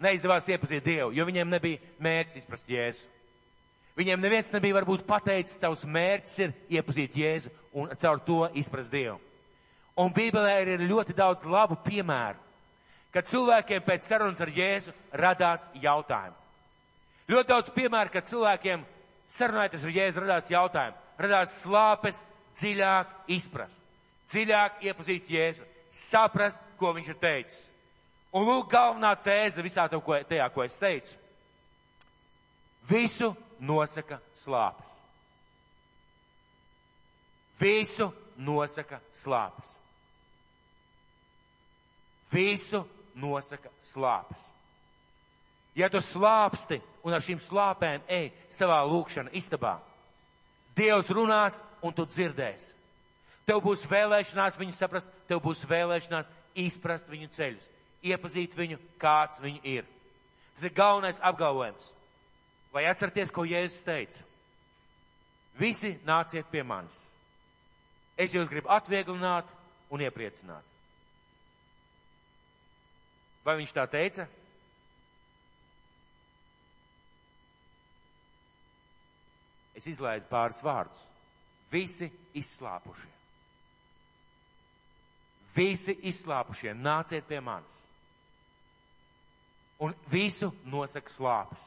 neizdevās 0.05 0.49
iepazīt 0.53 0.85
Dievu? 0.85 1.15
Jo 1.17 1.25
viņiem 1.25 1.49
nebija 1.49 1.81
mērķis 2.05 2.43
izprast 2.43 2.69
Jēzu. 2.69 3.07
Viņiem 3.97 4.21
neviens 4.21 4.53
nebija 4.53 4.77
varbūt 4.77 5.07
pateicis, 5.09 5.57
tavs 5.57 5.87
mērķis 5.89 6.35
ir 6.45 6.53
iepazīt 6.77 7.17
Jēzu 7.17 7.53
un 7.73 7.95
caur 7.97 8.21
to 8.27 8.43
izprast 8.61 8.93
Dievu. 8.93 9.17
Un 9.97 10.13
Bībelē 10.13 10.59
ir 10.75 10.85
ļoti 10.85 11.17
daudz 11.17 11.47
labu 11.49 11.79
piemēru, 11.87 12.37
kad 13.15 13.25
cilvēkiem 13.31 13.87
pēc 13.87 14.05
sarunas 14.05 14.43
ar 14.45 14.53
Jēzu 14.53 14.93
radās 15.17 15.71
jautājumi. 15.81 16.37
Ļoti 17.27 17.51
daudz 17.51 17.73
piemēru, 17.75 18.13
kad 18.15 18.29
cilvēkiem 18.29 18.85
sarunājoties 19.31 19.87
ar 19.87 19.95
Jēzu 19.97 20.23
radās 20.23 20.51
jautājumi, 20.53 21.01
radās 21.19 21.55
slāpes 21.65 22.21
dziļāk 22.61 23.33
izprast, 23.35 23.83
dziļāk 24.31 24.85
iepazīt 24.87 25.31
Jēzu, 25.31 25.67
saprast, 25.91 26.63
ko 26.79 26.93
viņš 26.95 27.11
ir 27.11 27.19
teicis. 27.23 27.65
Un 28.37 28.45
lūk, 28.47 28.69
galvenā 28.71 29.15
tēze 29.25 29.65
visā 29.65 29.87
to, 29.89 30.01
ko, 30.05 30.19
tajā, 30.29 30.47
ko 30.53 30.65
es 30.67 30.77
teicu. 30.79 31.17
Visu 32.87 33.33
nosaka 33.59 34.21
slāpes. 34.37 34.93
Visu 37.59 38.11
nosaka 38.37 39.01
slāpes. 39.17 39.73
Visu 42.31 42.83
nosaka 43.17 43.73
slāpes. 43.81 44.43
Ja 45.77 45.89
tu 45.93 46.01
slāpsti 46.01 46.79
un 47.07 47.15
ar 47.15 47.23
šīm 47.23 47.39
slāpēm 47.45 48.03
ej 48.11 48.33
savā 48.51 48.81
lūkšana 48.91 49.33
istabā, 49.39 49.77
Dievs 50.77 51.09
runās, 51.09 51.61
un 51.81 51.95
tu 51.97 52.05
dzirdēsi. 52.05 52.75
Tev 53.49 53.63
būs 53.65 53.87
vēlēšanās 53.89 54.59
viņu 54.61 54.75
saprast, 54.77 55.13
tev 55.29 55.41
būs 55.45 55.63
vēlēšanās 55.71 56.29
izprast 56.59 57.09
viņu 57.09 57.31
ceļus, 57.33 57.69
iepazīt 58.05 58.57
viņu, 58.59 58.79
kāds 59.01 59.41
viņu 59.41 59.63
ir. 59.65 59.87
Tas 60.53 60.67
ir 60.67 60.75
galvenais 60.77 61.21
apgalvojums. 61.25 61.93
Vai 62.75 62.85
atcerieties, 62.91 63.33
ko 63.33 63.47
Jēzus 63.49 63.87
teica? 63.87 64.25
Visi 65.57 65.95
nāciet 66.05 66.51
pie 66.53 66.65
manis. 66.67 66.99
Es 68.21 68.35
jūs 68.35 68.49
gribu 68.51 68.69
atvieglināt 68.73 69.49
un 69.93 70.03
iepriecināt. 70.05 70.65
Vai 73.47 73.55
viņš 73.61 73.73
tā 73.73 73.87
teica? 73.89 74.27
Es 79.77 79.87
izlaidu 79.91 80.25
pāris 80.31 80.63
vārdus. 80.65 81.03
Visi 81.71 82.09
izslāpušie. 82.39 83.13
Visi 85.57 85.97
izslāpušie, 86.09 86.75
nāciet 86.77 87.27
pie 87.29 87.41
manis. 87.41 87.83
Un 89.81 89.93
visu 90.09 90.51
nosaka 90.65 91.13
slāpes. 91.13 91.65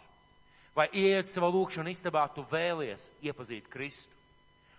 Vai 0.77 0.87
iet 0.93 1.27
savā 1.29 1.49
lūkšanā 1.53 1.91
istabā, 1.93 2.23
tu 2.33 2.45
vēlies 2.49 3.09
iepazīt 3.25 3.69
Kristu? 3.69 4.13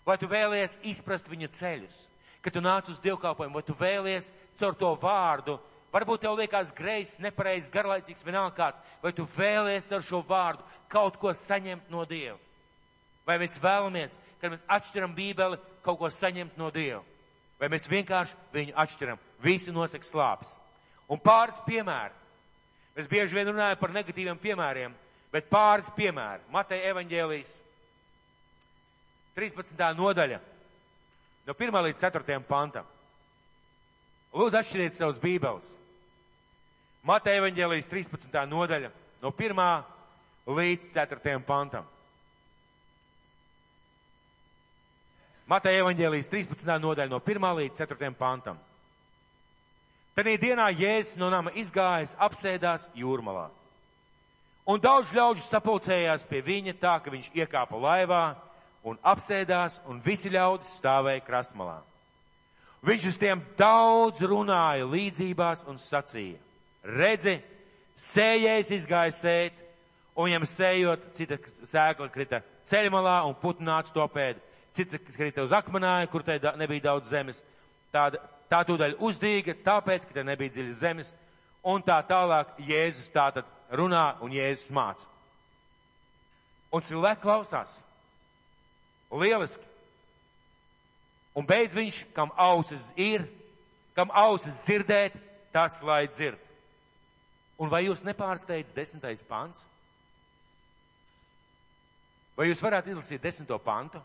Vai 0.07 0.17
tu 0.19 0.31
vēlies 0.31 0.79
izprast 0.87 1.29
viņa 1.31 1.51
ceļus? 1.55 1.97
Kad 2.41 2.55
tu 2.57 2.63
nāc 2.65 2.89
uz 2.89 2.99
dievkalpojumu, 3.05 3.59
vai 3.59 3.67
tu 3.67 3.77
vēlies 3.77 4.31
caur 4.59 4.79
to 4.79 4.91
vārdu, 5.03 5.59
varbūt 5.93 6.25
tev 6.25 6.39
liekas 6.39 6.73
greizs, 6.75 7.19
nepareizs, 7.21 7.69
garlaicīgs, 7.75 8.25
vienalga 8.25 8.57
kāds, 8.57 8.95
vai 9.03 9.13
tu 9.13 9.27
vēlies 9.37 9.91
ar 9.93 10.07
šo 10.07 10.23
vārdu 10.27 10.65
kaut 10.89 11.19
ko 11.21 11.35
saņemt 11.37 11.91
no 11.93 12.07
Dieva? 12.09 12.39
Vai 13.31 13.37
mēs 13.39 13.55
vēlamies, 13.63 14.17
kad 14.41 14.51
mēs 14.51 14.65
atšķiram 14.67 15.13
Bībeli, 15.15 15.59
kaut 15.87 16.01
ko 16.01 16.09
saņemt 16.11 16.57
no 16.59 16.73
Dieva? 16.75 17.05
Vai 17.61 17.69
mēs 17.71 17.87
vienkārši 17.87 18.35
viņu 18.55 18.75
atšķiram? 18.83 19.21
Visi 19.45 19.71
nosaka 19.71 20.09
slāpes. 20.09 20.57
Un 21.07 21.21
pāris 21.23 21.61
piemēri. 21.67 22.17
Mēs 22.97 23.07
bieži 23.11 23.37
vien 23.37 23.53
runājam 23.53 23.79
par 23.79 23.93
negatīviem 23.95 24.39
piemēriem, 24.43 24.95
bet 25.31 25.51
pāris 25.53 25.93
piemēri. 25.95 26.43
Mateja 26.51 26.91
evaņģēlijas 26.91 27.53
13. 29.39 29.85
nodaļa 30.01 30.41
no 31.47 31.55
1 31.55 31.85
līdz 31.87 32.03
4. 32.03 32.41
pantam. 32.49 32.89
Lūdzu, 34.35 34.59
atšķiriet 34.59 34.97
savus 34.97 35.23
bībeles. 35.23 35.71
Mateja 37.07 37.45
evaņģēlijas 37.45 37.93
13. 37.95 38.43
nodaļa 38.51 38.91
no 39.23 39.31
1 39.31 39.65
līdz 40.59 40.93
4. 40.99 41.39
pantam. 41.47 41.87
Mateja 45.51 45.81
evaņģēlijas 45.83 46.29
13. 46.31 46.69
nodaļa 46.79 47.11
no 47.11 47.19
1. 47.27 47.47
līdz 47.59 47.81
4. 47.83 48.13
pantam. 48.15 48.59
Tanī 50.15 50.37
dienā 50.39 50.69
Jēzus 50.71 51.17
no 51.19 51.27
nama 51.33 51.51
izgājis, 51.59 52.13
apsēdās 52.23 52.85
jūrmalā. 52.95 53.49
Un 54.71 54.79
daudz 54.79 55.11
ļaužu 55.17 55.43
sapulcējās 55.49 56.29
pie 56.31 56.39
viņa 56.47 56.75
tā, 56.79 56.93
ka 57.03 57.11
viņš 57.11 57.33
iekāpa 57.35 57.81
laivā 57.83 58.21
un 58.87 59.01
apsēdās, 59.03 59.81
un 59.91 59.99
visi 60.05 60.31
ļaudis 60.31 60.77
stāvēja 60.79 61.25
krasmalā. 61.27 61.81
Viņš 62.87 63.09
uz 63.11 63.19
tiem 63.19 63.43
daudz 63.59 64.23
runāja 64.23 64.87
līdzībās 64.87 65.65
un 65.67 65.81
sacīja, 65.83 66.39
redzi, 66.87 67.41
sējējs 67.99 68.71
izgāja 68.79 69.17
sēt, 69.19 69.59
un 70.15 70.31
viņam 70.31 70.47
sējot, 70.47 71.11
cita 71.19 71.41
sēkla 71.43 72.09
krita 72.15 72.41
ceļmalā 72.71 73.25
un 73.27 73.35
putnāts 73.43 73.91
to 73.91 74.07
pēdu 74.15 74.47
cita 74.77 74.99
krita 74.99 75.45
uz 75.45 75.55
akmenāja, 75.55 76.09
kur 76.11 76.25
tai 76.27 76.39
nebija 76.59 76.89
daudz 76.91 77.11
zemes. 77.11 77.43
Tāda, 77.95 78.21
tā 78.51 78.63
tūdaļ 78.67 78.99
uzdīga, 79.03 79.57
tāpēc, 79.65 80.07
ka 80.07 80.15
te 80.15 80.25
nebija 80.27 80.55
dziļas 80.55 80.83
zemes, 80.83 81.13
un 81.67 81.83
tā 81.83 81.99
tālāk 82.07 82.55
Jēzus 82.67 83.11
tātad 83.15 83.49
runā 83.75 84.17
un 84.25 84.35
Jēzus 84.35 84.71
māca. 84.75 85.07
Un 86.71 86.85
cilvēki 86.87 87.25
klausās. 87.25 87.73
Lieliski. 89.11 89.67
Un 91.35 91.47
beidz 91.47 91.75
viņš, 91.75 92.05
kam 92.15 92.31
ausis 92.39 92.91
ir, 92.99 93.25
kam 93.95 94.11
ausis 94.15 94.63
dzirdēt, 94.65 95.17
tas 95.55 95.81
lai 95.83 96.05
dzird. 96.11 96.39
Un 97.61 97.71
vai 97.71 97.85
jūs 97.85 98.05
nepārsteidz 98.07 98.73
desmitais 98.75 99.23
pants? 99.27 99.65
Vai 102.39 102.49
jūs 102.49 102.63
varētu 102.63 102.95
izlasīt 102.95 103.21
desmito 103.21 103.59
pantu? 103.61 104.01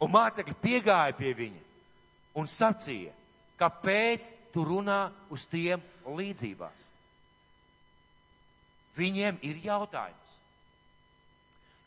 Un 0.00 0.12
mācekļi 0.14 0.56
piegāja 0.62 1.16
pie 1.16 1.34
viņa 1.36 1.64
un 2.40 2.48
sacīja, 2.48 3.12
kāpēc 3.60 4.30
tu 4.54 4.64
runā 4.64 5.10
uz 5.32 5.44
tiem 5.50 5.82
līdzībās. 6.06 6.86
Viņiem 8.96 9.38
ir 9.46 9.60
jautājums. 9.64 10.16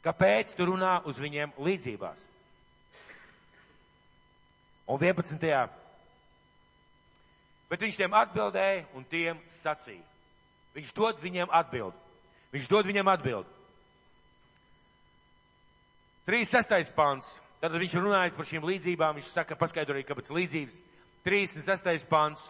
Kāpēc 0.04 0.52
tu 0.58 0.68
runā 0.68 0.98
uz 1.08 1.20
viņiem 1.22 1.54
līdzībās? 1.64 2.20
Un 4.92 5.00
11. 5.00 5.70
Bet 7.70 7.82
viņš 7.82 7.98
tiem 7.98 8.16
atbildēja 8.20 8.84
un 8.98 9.06
tiem 9.10 9.40
sacīja. 9.50 10.04
Viņš 10.76 10.92
dod 10.98 11.22
viņiem 11.24 11.54
atbildi. 11.54 11.98
Viņš 12.54 12.68
dod 12.70 12.86
viņiem 12.86 13.10
atbildi. 13.10 13.50
36. 16.28 16.92
pants. 16.96 17.40
Tad 17.64 17.78
viņš 17.80 17.94
runājas 17.96 18.34
par 18.36 18.44
šīm 18.44 18.66
līdzībām, 18.68 19.16
viņš 19.16 19.30
saka, 19.32 19.56
paskaidroja, 19.56 20.04
kāpēc 20.04 20.28
līdzības. 20.36 20.82
36. 21.24 22.10
pants. 22.12 22.50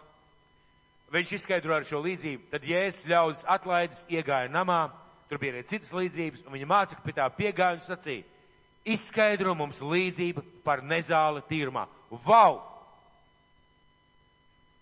Viņš 1.14 1.36
izskaidro 1.36 1.76
ar 1.76 1.86
šo 1.86 2.00
līdzību. 2.02 2.48
Tad 2.50 2.66
Jēzus 2.66 3.06
ļaudis 3.06 3.44
atlaides 3.46 4.00
iegāja 4.10 4.50
namā, 4.50 4.88
tur 5.30 5.38
bija 5.38 5.54
arī 5.54 5.62
citas 5.70 5.92
līdzības, 5.94 6.42
un 6.48 6.56
viņa 6.56 6.66
mācekļi 6.72 7.06
pie 7.06 7.14
tā 7.14 7.28
piegāja 7.36 7.78
un 7.78 7.84
sacīja, 7.84 8.26
izskaidro 8.96 9.54
mums 9.54 9.78
līdzību 9.78 10.42
par 10.66 10.82
nezāli 10.82 11.44
tīrumā. 11.46 11.86
Vau! 12.26 12.58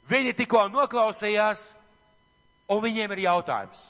Viņi 0.09 0.33
tikko 0.39 0.65
noklausījās, 0.73 1.75
un 2.73 2.81
viņiem 2.87 3.13
ir 3.19 3.27
jautājums. 3.27 3.85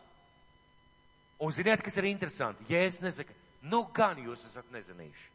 Un 1.39 1.55
ziniet, 1.55 1.87
kas 1.87 2.03
ir 2.03 2.11
interesanti? 2.11 2.67
Jēzus 2.75 3.07
nesaka, 3.07 3.39
nu 3.63 3.85
gan 3.95 4.19
jūs 4.19 4.43
esat 4.51 4.67
nezinījuši. 4.75 5.32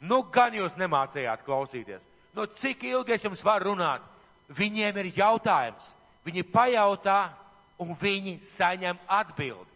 Nu, 0.00 0.22
gan 0.32 0.54
jūs 0.56 0.78
nemācījāt 0.80 1.44
klausīties. 1.44 2.00
Nu, 2.36 2.46
cik 2.46 2.86
ilgi 2.88 3.16
es 3.16 3.24
jums 3.26 3.42
varu 3.44 3.74
runāt? 3.74 4.04
Viņiem 4.50 4.96
ir 5.02 5.10
jautājums. 5.18 5.92
Viņi 6.24 6.44
pajautā 6.52 7.18
un 7.80 7.92
viņi 7.96 8.38
saņem 8.44 8.98
atbildi. 9.08 9.68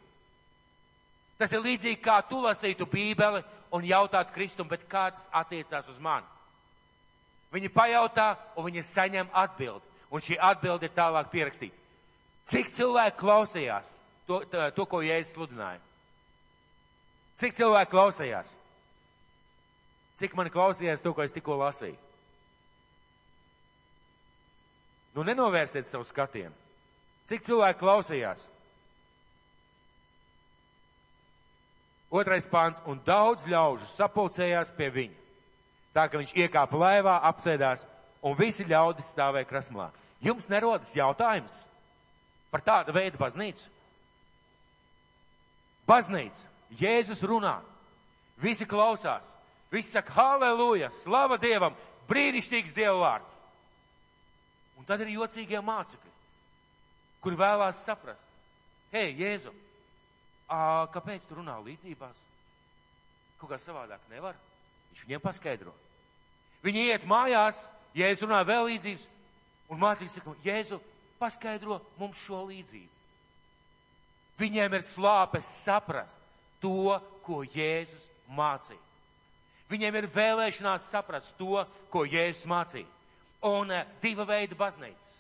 Tas 1.39 1.53
ir 1.53 1.65
līdzīgi 1.65 2.01
kā 2.03 2.21
tu 2.29 2.39
lasītu 2.45 2.87
Bībeli 2.87 3.43
un 3.75 3.85
jautātu 3.85 4.33
Kristum, 4.33 4.69
bet 4.71 4.87
kā 4.89 5.09
tas 5.13 5.27
attiecās 5.35 5.89
uz 5.91 5.99
mani? 5.99 6.27
Viņi 7.55 7.71
pajautā 7.75 8.35
un 8.57 8.69
viņi 8.69 8.85
saņem 8.87 9.31
atbildi. 9.33 9.85
Un 10.15 10.23
šī 10.23 10.39
atbilde 10.39 10.87
ir 10.87 10.95
tālāk 10.95 11.31
pierakstīta. 11.33 11.77
Cik 12.47 12.69
cilvēki 12.71 13.19
klausījās 13.19 13.97
to, 14.29 14.43
to, 14.51 14.69
to 14.77 14.87
ko 14.87 15.01
Jēzus 15.03 15.35
sludināja? 15.35 15.81
Cik 17.41 17.57
cilvēki 17.57 17.91
klausījās? 17.91 18.53
Cik 20.21 20.35
man 20.39 20.51
klausījās 20.53 21.03
to, 21.03 21.13
ko 21.15 21.25
es 21.25 21.35
tikko 21.35 21.57
lasīju? 21.59 21.97
Nu, 25.15 25.23
nenovērsiet 25.27 25.87
savu 25.87 26.07
skatienu. 26.07 26.55
Cik 27.31 27.45
cilvēki 27.47 27.81
klausījās? 27.81 28.43
Otrais 32.15 32.47
pāns, 32.47 32.79
un 32.87 33.01
daudz 33.07 33.47
ļaužu 33.51 33.89
sapulcējās 33.95 34.73
pie 34.77 34.91
viņa. 34.95 35.21
Tā 35.95 36.09
ka 36.11 36.19
viņš 36.19 36.35
iekāpa 36.45 36.79
laivā, 36.79 37.15
apsēdās, 37.31 37.85
un 38.27 38.35
visi 38.39 38.67
ļaudis 38.67 39.13
stāvēja 39.15 39.49
krasmlā. 39.51 39.89
Jums 40.23 40.49
nerodas 40.51 40.95
jautājums 40.97 41.65
par 42.51 42.63
tādu 42.67 42.95
veidu 42.95 43.19
baznīcu? 43.19 43.67
Baznīca, 45.87 46.47
Jēzus 46.81 47.23
runā, 47.27 47.59
visi 48.41 48.67
klausās, 48.67 49.35
Visi 49.75 49.91
saka, 49.91 50.15
halleluja, 50.15 50.93
slava 51.03 51.35
Dievam, 51.43 51.75
brīnišķīgs 52.07 52.75
Dieva 52.77 52.95
vārds. 53.01 53.35
Un 54.79 54.87
tad 54.87 55.03
ir 55.03 55.11
jocīgie 55.17 55.59
mācekļi, 55.65 56.13
kuri 57.25 57.39
vēlās 57.41 57.81
saprast, 57.83 58.29
hei, 58.95 59.11
Jēzu, 59.19 59.51
ā, 60.47 60.87
kāpēc 60.95 61.27
tu 61.27 61.41
runā 61.41 61.57
līdzībās? 61.65 62.23
Kaut 63.41 63.51
kā 63.51 63.59
savādāk 63.59 64.07
nevar. 64.13 64.39
Viņš 64.93 65.03
viņiem 65.09 65.23
paskaidro. 65.25 65.75
Viņi 66.63 66.87
iet 66.93 67.09
mājās, 67.11 67.65
Jēzus 67.99 68.29
runā 68.29 68.45
vēl 68.47 68.69
līdzības, 68.71 69.09
un 69.75 69.83
mācīgs 69.83 70.19
saka, 70.21 70.37
Jēzu, 70.47 70.79
paskaidro 71.19 71.81
mums 71.99 72.23
šo 72.23 72.45
līdzību. 72.47 72.91
Viņiem 74.39 74.79
ir 74.79 74.87
slāpes 74.87 75.51
saprast 75.67 76.23
to, 76.63 76.95
ko 77.27 77.43
Jēzus 77.43 78.07
mācīja. 78.31 78.94
Viņiem 79.75 79.99
ir 79.99 80.11
vēlēšanās 80.15 80.87
saprast 80.93 81.35
to, 81.39 81.65
ko 81.91 82.05
Jēzus 82.07 82.47
mācīja. 82.47 82.87
Un 83.45 83.73
uh, 83.75 83.85
diva 84.03 84.27
veida 84.29 84.57
baznīcas. 84.57 85.11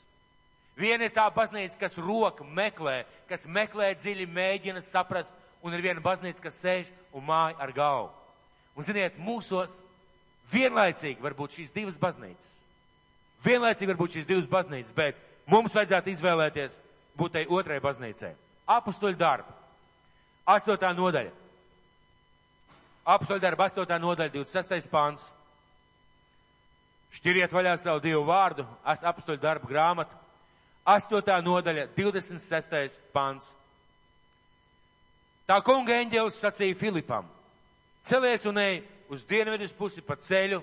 Viena 0.78 1.06
ir 1.06 1.14
tā 1.14 1.26
baznīca, 1.30 1.76
kas 1.78 1.94
roka 1.98 2.44
meklē, 2.44 3.04
kas 3.30 3.46
meklē 3.46 3.92
dziļi, 3.94 4.26
mēģina 4.26 4.82
saprast, 4.82 5.34
un 5.62 5.74
ir 5.74 5.82
viena 5.84 6.02
baznīca, 6.02 6.42
kas 6.42 6.58
sēž 6.58 6.90
un 7.14 7.26
māja 7.28 7.54
ar 7.62 7.72
galvu. 7.74 8.10
Un 8.74 8.86
ziniet, 8.86 9.18
mūsos 9.22 9.84
vienlaicīgi 10.50 11.22
var 11.22 11.36
būt 11.38 11.60
šīs 11.60 11.74
divas 11.74 11.98
baznīcas. 12.00 12.50
Vienlaicīgi 13.44 13.92
var 13.92 14.00
būt 14.00 14.18
šīs 14.18 14.26
divas 14.26 14.50
baznīcas, 14.50 14.94
bet 14.96 15.20
mums 15.46 15.74
vajadzētu 15.76 16.10
izvēlēties 16.10 16.80
būt 17.18 17.36
tai 17.38 17.46
otrai 17.46 17.78
baznīcai. 17.84 18.34
Apustuļu 18.74 19.20
darbu. 19.20 19.54
Astotā 20.50 20.90
nodaļa. 20.96 21.43
Apustuļu 23.04 23.42
darba 23.42 23.66
astotā 23.68 23.98
nodaļa, 24.00 24.32
26. 24.32 24.88
pāns. 24.88 25.26
Šķiriet 27.14 27.52
vaļā 27.52 27.74
savu 27.78 28.00
divu 28.02 28.22
vārdu, 28.26 28.64
apustuļu 28.84 29.42
darbu 29.42 29.68
grāmatu. 29.70 30.16
Astotā 30.88 31.36
nodaļa, 31.44 31.86
26. 31.96 32.96
pāns. 33.12 33.52
Tā 35.44 35.60
kunga 35.64 35.98
eņģēlis 36.00 36.40
sacīja 36.40 36.76
Filipam, 36.80 37.28
celies 38.08 38.46
un 38.48 38.58
ej 38.62 38.80
uz 39.12 39.24
dienvidus 39.28 39.76
pusi 39.76 40.00
pa 40.00 40.16
ceļu, 40.16 40.62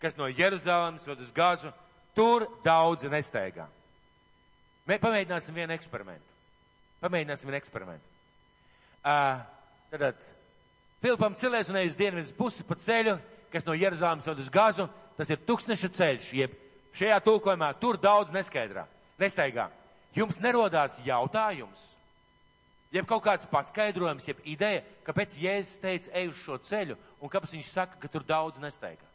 kas 0.00 0.16
no 0.16 0.30
Jeruzalemes 0.32 1.04
ved 1.06 1.20
uz 1.20 1.32
Gazu, 1.36 1.72
tur 2.16 2.48
daudz 2.64 3.04
nesteigā. 3.12 3.68
Mēs 4.88 5.00
pamēģināsim 5.04 5.54
vienu 5.54 5.76
eksperimentu. 5.76 6.38
Pamēģināsim 7.04 7.50
vienu 7.50 7.60
eksperimentu. 7.60 8.08
Uh, 9.02 9.42
tad 9.92 10.24
Filipam 11.02 11.34
celies 11.34 11.68
un 11.68 11.76
ej 11.80 11.88
uz 11.90 11.96
dienvidus 11.98 12.34
pusi 12.36 12.62
pa 12.62 12.76
ceļu, 12.78 13.16
kas 13.50 13.64
no 13.66 13.74
Jeruzalemes 13.74 14.26
ved 14.28 14.38
uz 14.38 14.50
Gazu, 14.54 14.86
tas 15.18 15.30
ir 15.34 15.40
tūkstneša 15.42 15.88
ceļš, 15.96 16.28
jeb 16.38 16.52
šajā 16.94 17.16
tulkojumā 17.26 17.72
tur 17.82 17.98
daudz 17.98 18.30
neskaidrā, 18.34 18.84
nesteigā. 19.18 19.66
Jums 20.14 20.38
nerodās 20.44 21.00
jautājums, 21.02 21.82
jeb 22.94 23.08
kaut 23.08 23.24
kāds 23.24 23.48
paskaidrojums, 23.50 24.28
jeb 24.28 24.44
ideja, 24.46 24.84
kāpēc 25.06 25.34
Jēzus 25.40 25.80
teica, 25.82 26.12
ej 26.20 26.30
uz 26.30 26.38
šo 26.44 26.60
ceļu, 26.62 26.98
un 27.18 27.32
kāpēc 27.32 27.56
viņš 27.56 27.72
saka, 27.72 27.98
ka 27.98 28.12
tur 28.12 28.22
daudz 28.28 28.60
nesteigā. 28.62 29.08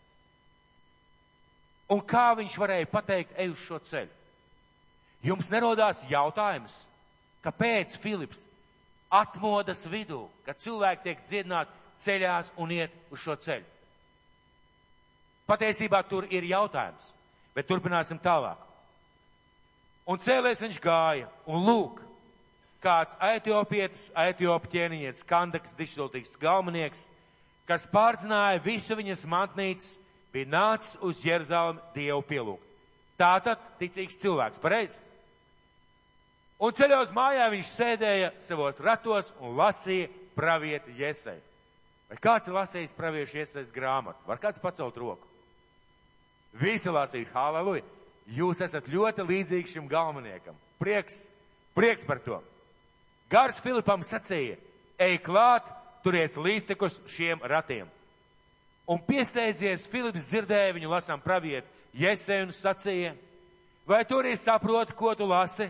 Un 1.93 2.03
kā 2.03 2.33
viņš 2.35 2.59
varēja 2.59 2.91
pateikt, 2.91 3.31
ej 3.39 3.53
uz 3.53 3.63
šo 3.63 3.79
ceļu? 3.87 4.11
Jums 5.23 5.47
nerodās 5.53 6.03
jautājums, 6.11 6.75
kāpēc 7.45 7.95
Filips 8.01 8.43
atmodas 9.13 9.85
vidū, 9.87 10.25
kad 10.45 10.59
cilvēki 10.59 11.03
tiek 11.03 11.25
dziedināti 11.27 11.73
ceļās 12.01 12.51
un 12.61 12.71
iet 12.75 12.93
uz 13.11 13.23
šo 13.23 13.35
ceļu. 13.41 13.65
Patiesībā 15.47 16.01
tur 16.09 16.27
ir 16.29 16.43
jautājums, 16.43 17.13
bet 17.55 17.67
turpināsim 17.69 18.19
tālāk. 18.19 18.59
Un 20.07 20.19
cēlēs 20.23 20.61
viņš 20.63 20.79
gāja, 20.83 21.29
un 21.47 21.63
lūk, 21.67 22.01
kāds 22.83 23.15
etiopietis, 23.23 24.09
etiopu 24.15 24.69
ķēniņietis, 24.71 25.25
kandaks, 25.27 25.75
dišsultīgs 25.79 26.35
galvenieks, 26.39 27.07
kas 27.67 27.87
pārzināja 27.91 28.61
visu 28.63 28.95
viņas 28.95 29.25
mantnīcas, 29.27 29.97
bija 30.35 30.51
nācis 30.51 30.95
uz 31.03 31.23
Jeruzalemi 31.25 31.83
Dievu 31.95 32.21
pielūgt. 32.27 32.63
Tātad 33.17 33.63
ticīgs 33.79 34.19
cilvēks, 34.21 34.61
pareizi? 34.61 34.99
Un 36.57 36.73
ceļā 36.73 37.03
uz 37.03 37.11
mājām 37.13 37.51
viņš 37.53 37.67
sēdēja 37.75 38.31
savos 38.41 38.79
ratos 38.81 39.29
un 39.39 39.53
lasīja 39.59 40.09
pravieti 40.37 40.95
Iesai. 40.97 41.37
Vai 42.09 42.17
kāds 42.23 42.47
ir 42.47 42.55
lasījis 42.55 42.95
praviešu 42.97 43.41
Iesais 43.43 43.73
grāmatu? 43.73 44.23
Var 44.25 44.41
kāds 44.41 44.61
pacelt 44.63 44.97
roku? 44.97 45.27
Visi 46.57 46.89
lasīja, 46.89 47.29
halleluja! 47.35 47.85
Jūs 48.27 48.59
esat 48.65 48.89
ļoti 48.91 49.23
līdzīgi 49.23 49.71
šim 49.71 49.85
galveniekam. 49.87 50.55
Prieks, 50.81 51.21
prieks 51.77 52.03
par 52.07 52.19
to. 52.25 52.41
Gars 53.31 53.61
Filipam 53.63 54.03
sacīja, 54.03 54.57
ej 54.99 55.19
klāt, 55.23 55.69
turiet 56.03 56.35
līdztekus 56.35 56.99
šiem 57.11 57.43
ratiem. 57.43 57.87
Un 58.87 58.99
piesteidzies, 59.03 59.85
Filips 59.91 60.29
dzirdēja 60.31 60.75
viņu 60.75 60.91
lasām 60.91 61.23
praviet, 61.23 61.67
Jēzē 61.97 62.41
un 62.45 62.53
sacīja, 62.55 63.13
vai 63.87 64.03
tu 64.07 64.19
arī 64.19 64.35
saproti, 64.39 64.95
ko 64.95 65.13
tu 65.15 65.27
lasi? 65.27 65.67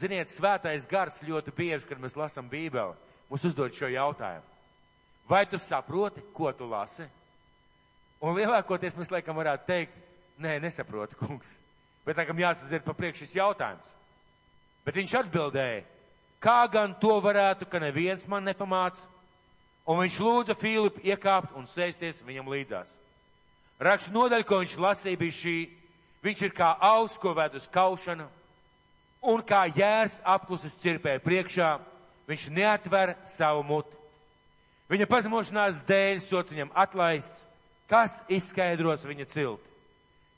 Ziniet, 0.00 0.30
svētais 0.32 0.86
gars 0.88 1.18
ļoti 1.20 1.52
bieži, 1.52 1.84
kad 1.84 2.00
mēs 2.00 2.16
lasām 2.16 2.46
Bībeli, 2.48 2.96
mums 3.28 3.44
uzdod 3.44 3.74
šo 3.76 3.90
jautājumu. 3.92 4.46
Vai 5.28 5.44
tu 5.46 5.60
saproti, 5.60 6.22
ko 6.32 6.48
tu 6.56 6.64
lasi? 6.70 7.04
Un 8.20 8.32
lielākoties 8.38 8.96
mēs 8.96 9.12
laikam 9.12 9.36
varētu 9.36 9.68
teikt, 9.68 9.98
nē, 10.40 10.56
nesaprotu, 10.64 11.18
kungs. 11.20 11.52
Bet 12.06 12.16
laikam 12.16 12.40
jāsazir 12.40 12.80
pa 12.84 12.94
priekš 12.96 13.26
šis 13.26 13.36
jautājums. 13.36 13.92
Bet 14.86 14.96
viņš 14.96 15.14
atbildēja, 15.20 15.84
kā 16.40 16.64
gan 16.72 16.96
to 16.96 17.20
varētu, 17.20 17.68
ka 17.68 17.82
neviens 17.82 18.24
man 18.28 18.48
nepamāca? 18.48 19.04
Un 19.84 20.00
viņš 20.00 20.18
lūdza 20.24 20.56
Filipu 20.56 21.04
iekāpt 21.04 21.52
un 21.60 21.68
sēsties 21.68 22.24
viņam 22.24 22.48
līdzās. 22.48 22.96
Rakstu 23.80 24.16
nodaļa, 24.16 24.48
ko 24.48 24.64
viņš 24.64 24.76
lasīja, 24.80 25.20
bija 25.20 25.36
šī. 25.36 25.56
Viņš 26.24 26.42
ir 26.48 26.56
kā 26.56 26.74
aus, 26.84 27.16
ko 27.20 27.32
ved 27.36 27.54
uz 27.56 27.68
kaušanu, 27.72 28.26
un 29.20 29.42
kā 29.44 29.66
jērs 29.68 30.18
apklusis 30.24 30.76
cirpē 30.80 31.18
priekšā, 31.22 31.74
viņš 32.28 32.46
neatver 32.54 33.14
savu 33.28 33.62
muti. 33.66 33.96
Viņa 34.90 35.06
pazemošanās 35.06 35.84
dēļ 35.86 36.22
sots 36.24 36.50
viņam 36.50 36.72
atlaists, 36.74 37.44
kas 37.90 38.20
izskaidros 38.30 39.04
viņa 39.06 39.26
cilti, 39.30 39.68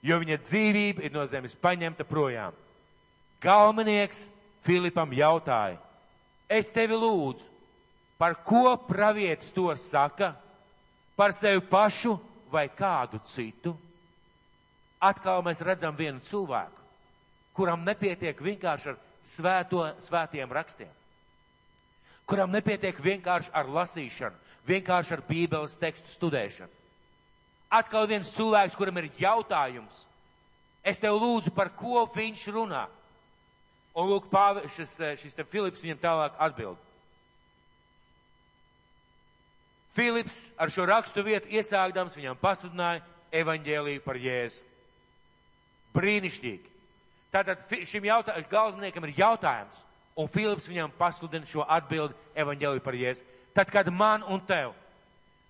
jo 0.05 0.19
viņa 0.21 0.39
dzīvība 0.43 1.07
ir 1.07 1.15
no 1.15 1.25
zemes 1.27 1.55
paņemta 1.57 2.05
projām. 2.09 2.57
Galvenieks 3.43 4.29
Filipam 4.63 5.11
jautāja, 5.17 5.81
es 6.49 6.69
tevi 6.71 6.95
lūdzu, 6.99 7.49
par 8.19 8.37
ko 8.47 8.77
pravietis 8.87 9.51
to 9.55 9.73
saka, 9.81 10.35
par 11.17 11.33
sevi 11.35 11.65
pašu 11.65 12.15
vai 12.53 12.69
kādu 12.69 13.19
citu? 13.27 13.75
Atkal 15.03 15.43
mēs 15.43 15.65
redzam 15.65 15.97
vienu 15.99 16.23
cilvēku 16.23 16.82
kuram 17.57 17.85
nepietiek 17.87 18.39
vienkārši 18.41 18.93
ar 18.93 19.01
svēto, 19.27 19.85
svētiem 20.07 20.53
rakstiem, 20.53 20.91
kuram 22.27 22.53
nepietiek 22.53 22.99
vienkārši 23.03 23.53
ar 23.55 23.69
lasīšanu, 23.69 24.39
vienkārši 24.69 25.17
ar 25.17 25.25
Bībeles 25.29 25.77
tekstu 25.81 26.11
studēšanu. 26.15 26.71
Atkal 27.73 28.07
viens 28.09 28.29
cilvēks, 28.35 28.77
kuram 28.77 28.99
ir 29.01 29.09
jautājums. 29.17 30.05
Es 30.85 31.01
tev 31.01 31.17
lūdzu, 31.23 31.55
par 31.57 31.71
ko 31.79 32.05
viņš 32.13 32.49
runā. 32.53 32.85
Un 33.97 34.09
lūk, 34.09 34.27
pāvi, 34.33 34.67
šis, 34.73 34.93
šis 35.21 35.37
te 35.37 35.45
Filips 35.45 35.81
viņam 35.85 36.01
tālāk 36.03 36.37
atbild. 36.41 36.81
Filips 39.93 40.37
ar 40.57 40.73
šo 40.73 40.87
rakstu 40.89 41.25
vietu 41.25 41.53
iesākdams 41.53 42.17
viņam 42.17 42.39
pasludināja 42.41 43.03
evaņģēlīju 43.43 44.05
par 44.05 44.21
Jēzu. 44.21 44.63
Brīnišķīgi. 45.93 46.72
Tātad 47.33 47.65
šim 47.89 48.05
jautā, 48.05 48.35
galvenajam 48.51 49.07
ir 49.09 49.15
jautājums, 49.17 49.79
un 50.21 50.29
Filips 50.29 50.69
viņam 50.69 50.93
pasludina 50.99 51.49
šo 51.49 51.65
atbildi 51.65 52.17
evaņģēliju 52.37 52.85
par 52.85 52.97
Jēzu. 52.99 53.25
Tad, 53.57 53.71
kad 53.73 53.89
man 53.89 54.25
un 54.29 54.41
tev 54.45 54.75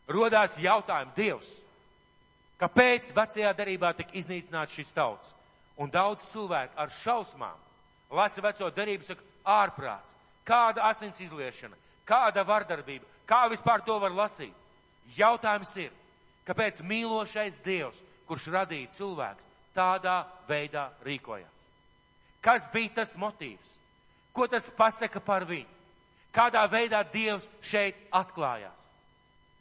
rodās 0.07 0.55
jautājumi, 0.63 1.15
Dievs, 1.17 1.51
kāpēc 2.61 3.11
vecajā 3.17 3.51
darībā 3.59 3.91
tika 3.99 4.15
iznīcināts 4.19 4.79
šis 4.79 4.95
tauts? 4.95 5.35
Un 5.75 5.91
daudz 5.91 6.23
cilvēku 6.31 6.79
ar 6.79 6.91
šausmām 7.03 7.59
lasa 8.15 8.45
veco 8.45 8.69
darību, 8.71 9.07
saka, 9.09 9.25
ārprāts, 9.43 10.15
kāda 10.47 10.85
asins 10.87 11.19
izliešana, 11.25 11.79
kāda 12.07 12.45
vardarbība, 12.47 13.09
kā 13.27 13.49
vispār 13.51 13.83
to 13.83 13.97
var 13.99 14.15
lasīt? 14.15 14.55
Jautājums 15.17 15.75
ir, 15.83 15.91
kāpēc 16.47 16.79
mīlošais 16.87 17.59
Dievs, 17.65 17.99
kurš 18.29 18.47
radīja 18.55 18.93
cilvēku, 19.01 19.51
tādā 19.75 20.21
veidā 20.47 20.91
rīkojās? 21.03 21.52
Kas 22.43 22.67
bija 22.73 22.91
tas 23.01 23.15
motīvs? 23.17 23.77
Ko 24.35 24.49
tas 24.51 24.67
pasaka 24.77 25.21
par 25.21 25.47
viņu? 25.47 25.69
Kādā 26.33 26.63
veidā 26.71 27.03
Dievs 27.13 27.47
šeit 27.63 27.99
atklājās? 28.11 28.89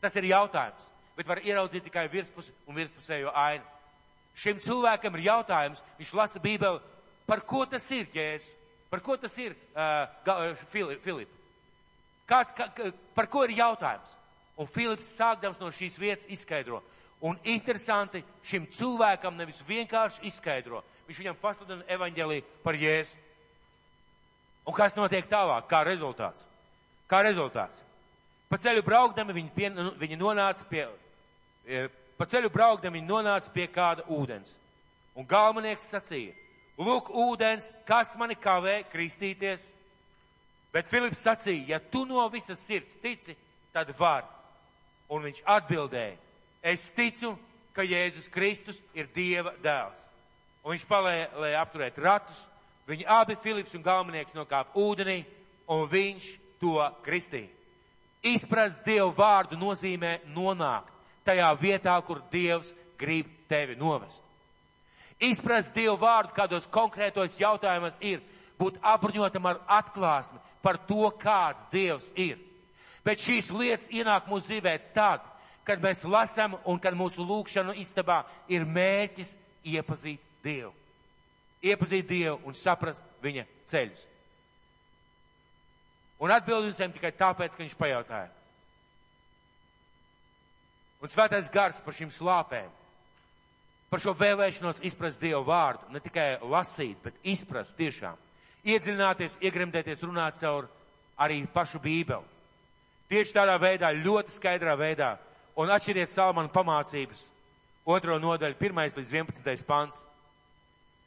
Tas 0.02 0.16
ir 0.18 0.30
jautājums, 0.32 0.86
bet 1.18 1.28
var 1.28 1.42
ieraudzīt 1.44 1.84
tikai 1.86 2.08
virspusi 2.10 2.54
un 2.66 2.78
virspusējo 2.80 3.34
ainu. 3.38 3.68
Šim 4.34 4.62
cilvēkam 4.64 5.18
ir 5.20 5.28
jautājums, 5.28 5.84
viņš 6.00 6.14
lasa 6.16 6.40
Bībeli, 6.42 6.80
par 7.28 7.44
ko 7.46 7.66
tas 7.70 7.86
ir, 7.92 8.08
Jēzus? 8.16 8.48
Par 8.92 9.00
ko 9.00 9.16
tas 9.16 9.36
ir, 9.40 9.54
uh, 9.76 10.56
Filip? 10.68 11.30
Kāds, 12.28 12.52
ka, 12.56 12.68
par 13.16 13.28
ko 13.32 13.46
ir 13.48 13.54
jautājums? 13.56 14.18
Un 14.60 14.68
Filips 14.68 15.14
sākdams 15.16 15.60
no 15.62 15.70
šīs 15.72 15.96
vietas 16.00 16.28
izskaidro. 16.32 16.82
Un 17.24 17.38
interesanti, 17.48 18.24
šim 18.44 18.66
cilvēkam 18.74 19.38
nevis 19.38 19.62
vienkārši 19.68 20.26
izskaidro, 20.28 20.82
viņš 21.12 21.20
viņam 21.20 21.40
pasludina 21.42 21.88
evaņģēlī 21.92 22.40
par 22.64 22.78
Jēzu. 22.80 23.18
Un 24.66 24.76
kas 24.78 24.96
notiek 24.96 25.28
tālāk? 25.28 25.68
Kā 25.68 25.82
rezultāts? 25.84 26.46
Kā 27.12 27.20
rezultāts? 27.26 27.82
Pa 28.48 28.60
ceļu 28.62 28.84
braukdami 28.84 29.36
viņi, 29.36 29.52
pie, 29.56 29.68
nu, 29.72 29.92
viņi 30.00 30.20
nonāca 30.20 30.68
pie, 30.70 30.86
e, 31.68 31.88
pa 32.20 32.28
ceļu 32.28 32.52
braukdami 32.52 33.00
viņi 33.00 33.10
nonāca 33.10 33.52
pie 33.52 33.68
kāda 33.72 34.06
ūdens. 34.12 34.54
Un 35.16 35.28
galvenieks 35.28 35.90
sacīja, 35.92 36.36
lūk, 36.80 37.12
ūdens, 37.12 37.68
kas 37.88 38.14
mani 38.20 38.38
kavē 38.40 38.82
kristīties? 38.92 39.72
Bet 40.72 40.88
Filips 40.88 41.20
sacīja, 41.20 41.74
ja 41.74 41.80
tu 41.80 42.06
no 42.08 42.24
visas 42.32 42.62
sirds 42.64 42.96
tici, 43.04 43.36
tad 43.76 43.92
var. 44.00 44.24
Un 45.12 45.26
viņš 45.28 45.44
atbildēja, 45.44 46.16
es 46.64 46.88
ticu, 46.96 47.34
ka 47.76 47.84
Jēzus 47.84 48.32
Kristus 48.32 48.80
ir 48.96 49.12
Dieva 49.12 49.52
dēls. 49.64 50.11
Un 50.62 50.76
viņš 50.76 50.84
palēja 50.86 51.62
apturēt 51.62 51.98
ratus, 51.98 52.44
viņi 52.90 53.08
abi, 53.10 53.38
Filips 53.42 53.74
un 53.78 53.86
galvenieks, 53.86 54.36
nokāpa 54.38 54.78
ūdenī, 54.78 55.24
un 55.72 55.88
viņš 55.90 56.28
to 56.62 56.78
kristīja. 57.06 57.50
Izprast 58.22 58.84
Dievu 58.86 59.10
vārdu 59.18 59.58
nozīmē 59.58 60.20
nonākt 60.36 60.94
tajā 61.26 61.50
vietā, 61.58 61.96
kur 62.06 62.22
Dievs 62.30 62.70
grib 63.00 63.30
tevi 63.50 63.76
novest. 63.80 64.22
Izprast 65.22 65.74
Dievu 65.74 65.98
vārdu 66.02 66.36
kādos 66.38 66.70
konkrētos 66.70 67.40
jautājumos 67.42 67.98
ir 68.06 68.22
būt 68.62 68.78
apbruņotam 68.86 69.50
ar 69.50 69.62
atklāsmi 69.82 70.38
par 70.62 70.78
to, 70.86 71.10
kāds 71.18 71.66
Dievs 71.74 72.12
ir. 72.14 72.38
Bet 73.02 73.18
šīs 73.18 73.50
lietas 73.50 73.90
ienāk 73.90 74.30
mūsu 74.30 74.52
dzīvē 74.52 74.78
tad, 74.94 75.26
kad 75.66 75.82
mēs 75.82 76.06
lasām 76.06 76.60
un 76.70 76.78
kad 76.82 76.94
mūsu 76.98 77.26
lūkšanu 77.26 77.74
istabā 77.82 78.22
ir 78.50 78.66
mērķis 78.70 79.40
iepazīt 79.66 80.22
Dievu. 80.44 80.74
Iepazīt 81.62 82.08
Dievu 82.10 82.40
un 82.50 82.58
saprast 82.58 83.06
viņa 83.22 83.46
ceļus. 83.70 84.08
Un 86.22 86.34
atbildi 86.34 86.70
uz 86.70 86.78
viņiem 86.78 86.94
tikai 86.98 87.12
tāpēc, 87.18 87.56
ka 87.56 87.64
viņš 87.64 87.78
pajautāja. 87.80 88.30
Un 91.02 91.10
svētais 91.10 91.50
gars 91.50 91.80
par 91.82 91.96
šīm 91.98 92.12
slāpēm, 92.14 92.70
par 93.90 94.02
šo 94.04 94.14
vēlēšanos 94.18 94.84
izprast 94.86 95.22
Dievu 95.22 95.42
vārdu, 95.48 95.90
ne 95.90 96.00
tikai 96.00 96.36
lasīt, 96.46 97.00
bet 97.02 97.18
izprast 97.26 97.74
tiešām, 97.80 98.20
iedziļināties, 98.70 99.40
iegremdēties, 99.42 100.06
runāt 100.06 100.38
caur 100.38 100.70
arī 101.18 101.42
pašu 101.54 101.82
Bībeli. 101.82 102.30
Tieši 103.10 103.34
tādā 103.36 103.58
veidā, 103.60 103.90
ļoti 103.92 104.32
skaidrā 104.38 104.78
veidā, 104.80 105.16
un 105.60 105.74
atšķiriet 105.74 106.14
Salmanu 106.14 106.54
pamācības, 106.54 107.26
otro 107.86 108.16
nodaļu, 108.22 108.56
pirmais 108.62 108.96
līdz 108.96 109.18
11. 109.18 109.66
pants. 109.68 110.06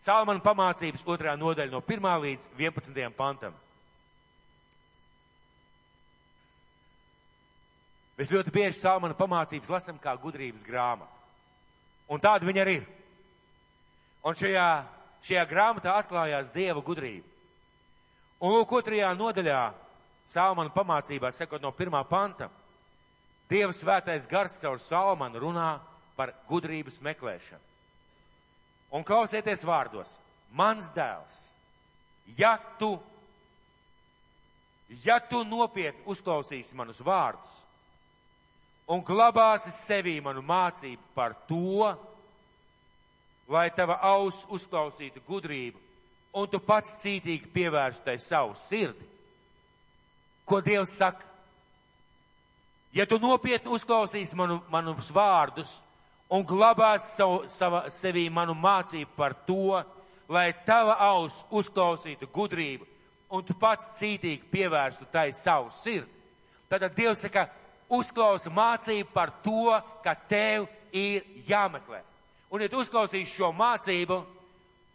Salmanu 0.04 0.42
pamācības 0.44 1.04
otrā 1.08 1.32
nodaļa 1.40 1.72
no 1.72 1.80
1. 1.80 2.08
līdz 2.26 2.50
11. 2.58 3.06
pantam. 3.16 3.54
Mēs 8.18 8.30
ļoti 8.30 8.52
bieži 8.54 8.76
salmana 8.78 9.16
pamācības 9.16 9.72
lasam 9.72 9.96
kā 9.98 10.12
gudrības 10.20 10.62
grāmatu. 10.66 11.10
Un 12.12 12.20
tāda 12.20 12.44
viņa 12.44 12.60
arī 12.62 12.76
ir. 12.82 12.84
Un 14.24 14.36
šajā, 14.36 14.68
šajā 15.24 15.46
grāmatā 15.48 15.96
atklājās 15.98 16.52
Dieva 16.52 16.84
gudrība. 16.84 17.26
Un 18.44 18.54
lūk, 18.54 18.76
otrajā 18.76 19.10
nodaļā 19.16 19.62
Salmana 20.28 20.72
pamācībā, 20.72 21.32
sekot 21.32 21.60
no 21.64 21.72
pirmā 21.76 22.00
panta, 22.08 22.50
Dieva 23.48 23.72
svētais 23.76 24.28
gars 24.28 24.56
caur 24.60 24.80
Salmanu 24.80 25.40
runā 25.42 25.78
par 26.16 26.32
gudrības 26.48 27.00
meklēšanu. 27.04 27.73
Un 28.94 29.02
klausieties 29.02 29.64
vārdos, 29.66 30.12
mans 30.54 30.86
dēls, 30.94 31.34
ja 32.38 32.54
tu, 32.78 32.92
ja 35.02 35.18
tu 35.18 35.42
nopietni 35.48 36.06
uzklausīsi 36.14 36.78
manus 36.78 37.00
vārdus 37.02 37.60
un 38.86 39.02
glabāsi 39.02 39.72
sevī 39.74 40.18
manu 40.22 40.44
mācību 40.46 41.10
par 41.16 41.34
to, 41.48 41.90
lai 43.48 43.68
tava 43.74 43.98
auss 44.14 44.46
uzklausītu 44.52 45.22
gudrību, 45.26 45.80
un 46.34 46.48
tu 46.50 46.60
pats 46.60 46.98
cītīgi 47.02 47.50
pievērstu 47.54 48.06
tai 48.06 48.18
savu 48.22 48.54
sirdi. 48.58 49.06
Ko 50.44 50.60
Dievs 50.60 50.96
saka? 50.98 51.24
Ja 52.94 53.06
tu 53.10 53.18
nopietni 53.18 53.72
uzklausīsi 53.74 54.36
manu, 54.38 54.60
manus 54.70 55.10
vārdus 55.10 55.80
un 56.34 56.42
glabāsi 56.46 57.14
savu, 57.14 57.42
sava, 57.48 57.84
sevī 57.94 58.26
manu 58.32 58.56
mācību 58.58 59.12
par 59.16 59.36
to, 59.46 59.78
lai 60.28 60.48
tava 60.66 60.96
auss 61.12 61.44
uzklausītu 61.54 62.26
gudrību, 62.34 62.86
un 63.34 63.44
tu 63.46 63.54
pats 63.58 63.92
cītīgi 63.98 64.48
pievērstu 64.50 65.06
tai 65.12 65.30
savu 65.36 65.70
sirdi, 65.82 66.10
tad 66.70 66.88
Dievs 66.96 67.22
saka, 67.22 67.46
uzklausa 67.92 68.50
mācību 68.50 69.12
par 69.14 69.30
to, 69.44 69.70
ka 70.02 70.16
tev 70.28 70.66
ir 70.90 71.22
jāmeklē. 71.46 72.02
Un, 72.50 72.62
ja 72.62 72.70
tu 72.70 72.80
uzklausīsi 72.82 73.34
šo 73.34 73.52
mācību 73.54 74.20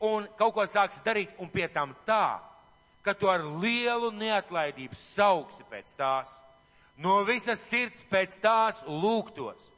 un 0.09 0.27
kaut 0.39 0.55
ko 0.55 0.67
sāksi 0.67 1.03
darīt, 1.05 1.33
un 1.39 1.49
pie 1.51 1.67
tam 1.71 1.95
tā, 2.07 2.39
ka 3.03 3.15
tu 3.15 3.29
ar 3.31 3.43
lielu 3.61 4.11
neatlaidību 4.15 4.95
sauksi 4.95 5.65
pēc 5.71 5.95
tās, 5.99 6.39
no 6.99 7.21
visas 7.27 7.61
sirds 7.63 8.03
pēc 8.11 8.39
tās 8.43 8.81
lūgtos, 8.87 9.69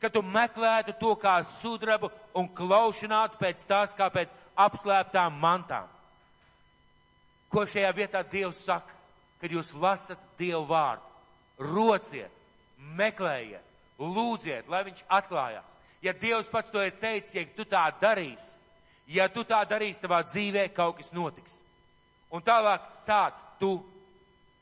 ka 0.00 0.10
tu 0.10 0.22
meklētu 0.22 0.94
to 1.00 1.14
kā 1.18 1.40
sudrabu 1.58 2.10
un 2.36 2.48
klaušinātu 2.48 3.38
pēc 3.40 3.64
tās 3.66 3.94
kā 3.98 4.08
pēc 4.14 4.32
apslēptām 4.58 5.38
mantām. 5.42 5.88
Ko 7.48 7.64
šajā 7.66 7.90
vietā 7.96 8.22
Dievs 8.22 8.60
saka, 8.64 8.92
kad 9.40 9.52
jūs 9.52 9.72
lasat 9.74 10.20
Dievu 10.38 10.66
vārdu? 10.68 11.04
Rociet, 11.58 12.30
meklējiet, 12.98 13.64
lūdziet, 13.98 14.68
lai 14.70 14.84
viņš 14.86 15.02
atklājās. 15.08 15.76
Ja 16.02 16.14
Dievs 16.14 16.50
pats 16.52 16.70
to 16.70 16.82
ir 16.84 16.94
teicis, 17.00 17.34
ja 17.34 17.42
tu 17.56 17.64
tā 17.66 17.88
darīsi, 18.00 18.54
ja 19.10 19.26
tu 19.32 19.42
tā 19.42 19.64
darīsi, 19.66 20.02
tavā 20.04 20.20
dzīvē 20.28 20.68
kaut 20.76 21.00
kas 21.00 21.10
notiks. 21.16 21.58
Un 22.30 22.44
tālāk 22.44 22.84
tād 23.08 23.34
tu 23.58 23.80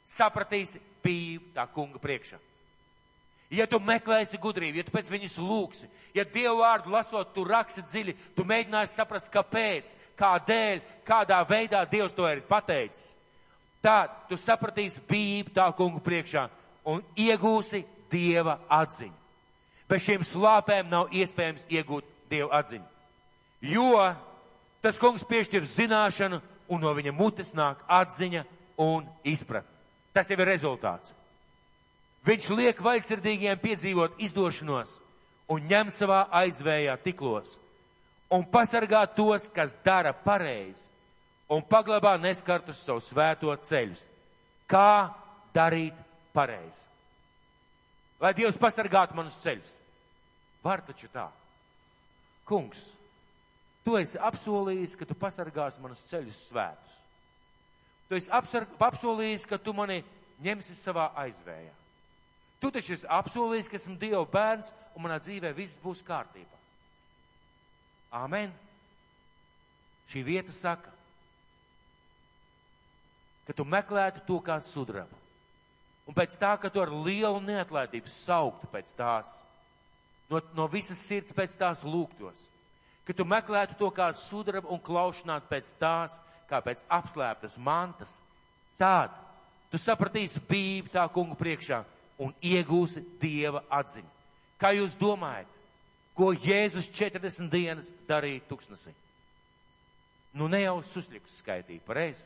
sapratīsi 0.06 0.80
pīvu 1.02 1.52
tā 1.54 1.66
kunga 1.74 2.00
priekšā. 2.00 2.38
Ja 3.50 3.66
tu 3.70 3.78
meklēsi 3.78 4.40
gudrību, 4.42 4.80
ja 4.80 4.84
tu 4.86 4.92
pēc 4.94 5.10
viņas 5.12 5.36
lūksi, 5.38 5.86
ja 6.16 6.24
Dievu 6.26 6.64
vārdu 6.64 6.90
lasot, 6.90 7.30
tu 7.34 7.44
raksi 7.46 7.84
dziļi, 7.86 8.14
tu 8.34 8.42
mēģināsi 8.42 8.96
saprast, 8.98 9.30
kāpēc, 9.30 9.92
kādēļ, 10.18 10.80
kādā 11.06 11.38
veidā 11.46 11.84
Dievs 11.86 12.16
to 12.16 12.26
ir 12.26 12.42
pateicis, 12.48 13.12
tad 13.84 14.10
tu 14.26 14.38
sapratīsi 14.40 15.04
pīvu 15.06 15.54
tā 15.54 15.68
kunga 15.78 16.02
priekšā 16.02 16.48
un 16.90 17.04
iegūsi 17.14 17.84
Dieva 18.10 18.58
atziņu. 18.70 19.14
Bez 19.86 20.02
šīm 20.02 20.26
slāpēm 20.26 20.90
nav 20.90 21.14
iespējams 21.14 21.68
iegūt 21.70 22.06
Dieva 22.30 22.58
atziņu. 22.58 22.86
Jo 23.62 23.92
tas 24.82 24.98
kungs 24.98 25.22
piešķir 25.26 25.62
zināšanu 25.70 26.40
un 26.66 26.82
no 26.82 26.92
viņa 26.98 27.14
mutes 27.14 27.54
nāk 27.54 27.84
atziņa 27.86 28.42
un 28.82 29.06
izpratne. 29.22 29.70
Tas 30.12 30.30
jau 30.30 30.38
ir 30.40 30.48
rezultāts. 30.48 31.14
Viņš 32.26 32.48
liek 32.58 32.80
vaļsirdīgiem 32.82 33.60
piedzīvot 33.62 34.18
izdošanos 34.26 34.96
un 35.52 35.68
ņem 35.70 35.92
savā 35.94 36.24
aizvējā 36.42 36.96
tiklos 37.04 37.52
un 38.34 38.42
pasargā 38.50 39.04
tos, 39.14 39.46
kas 39.54 39.76
dara 39.86 40.10
pareizi 40.10 40.90
un 41.46 41.62
paglabā 41.62 42.16
neskartus 42.18 42.82
savu 42.82 43.04
svēto 43.04 43.54
ceļus. 43.62 44.02
Kā 44.66 45.14
darīt 45.54 45.94
pareizi? 46.34 46.86
lai 48.20 48.32
Dievs 48.34 48.58
pasargātu 48.60 49.16
manus 49.16 49.36
ceļus. 49.44 49.72
Var 50.64 50.82
taču 50.86 51.08
tā. 51.12 51.28
Kungs, 52.46 52.80
tu 53.84 53.96
esi 53.98 54.18
apsolījis, 54.22 54.96
ka 54.98 55.06
tu 55.06 55.16
pasargāsi 55.18 55.82
manus 55.82 56.04
ceļus 56.10 56.46
svētus. 56.48 56.94
Tu 58.08 58.18
esi 58.20 58.30
apsolījis, 58.30 59.46
ka 59.50 59.58
tu 59.58 59.74
mani 59.76 60.02
ņemsi 60.42 60.76
savā 60.78 61.10
aizvējā. 61.26 61.74
Tu 62.66 62.72
taču 62.74 62.96
esi 62.96 63.06
apsolījis, 63.06 63.68
ka 63.70 63.76
esmu 63.78 63.92
Dieva 63.94 64.24
bērns 64.26 64.72
un 64.96 65.04
manā 65.04 65.20
dzīvē 65.22 65.52
viss 65.54 65.78
būs 65.78 66.00
kārtībā. 66.02 66.56
Āmen. 68.18 68.50
Šī 70.10 70.24
vieta 70.26 70.50
saka, 70.50 70.90
ka 73.46 73.54
tu 73.54 73.62
meklētu 73.62 74.24
to 74.26 74.40
kā 74.42 74.58
sudrabu 74.58 75.14
un 76.10 76.14
pēc 76.18 76.34
tā, 76.42 76.56
ka 76.58 76.70
tu 76.70 76.82
ar 76.82 76.90
lielu 76.90 77.38
neatlaidību 77.42 78.10
sauktu 78.10 78.66
pēc 78.70 78.90
tās, 78.98 79.30
no, 80.26 80.42
no 80.58 80.66
visas 80.70 80.98
sirds 81.06 81.34
pēc 81.34 81.54
tās 81.58 81.86
lūgtos, 81.86 82.44
ka 83.06 83.14
tu 83.14 83.26
meklētu 83.26 83.78
to 83.78 83.94
kā 83.94 84.10
sudrabu 84.14 84.74
un 84.74 84.82
klaušanātu 84.82 85.50
pēc 85.50 85.74
tās, 85.78 86.18
kā 86.50 86.62
pēc 86.66 86.82
apslēptas 86.90 87.58
mantas, 87.62 88.18
tad 88.78 89.14
tu 89.70 89.78
sapratīsi 89.82 90.42
bību 90.50 90.94
tā 90.94 91.06
kungu 91.14 91.38
priekšā 91.38 91.84
un 92.22 92.32
iegūsi 92.44 93.02
Dieva 93.20 93.62
atziņu. 93.70 94.08
Kā 94.60 94.72
jūs 94.72 94.96
domājat, 95.00 95.50
ko 96.16 96.30
Jēzus 96.32 96.88
40 96.96 97.50
dienas 97.52 97.90
darīja 98.08 98.44
tuksnesī? 98.48 98.94
Nu 100.36 100.48
ne 100.52 100.62
jau 100.62 100.78
susļikus 100.84 101.38
skaitīja, 101.40 101.84
pareizi? 101.84 102.24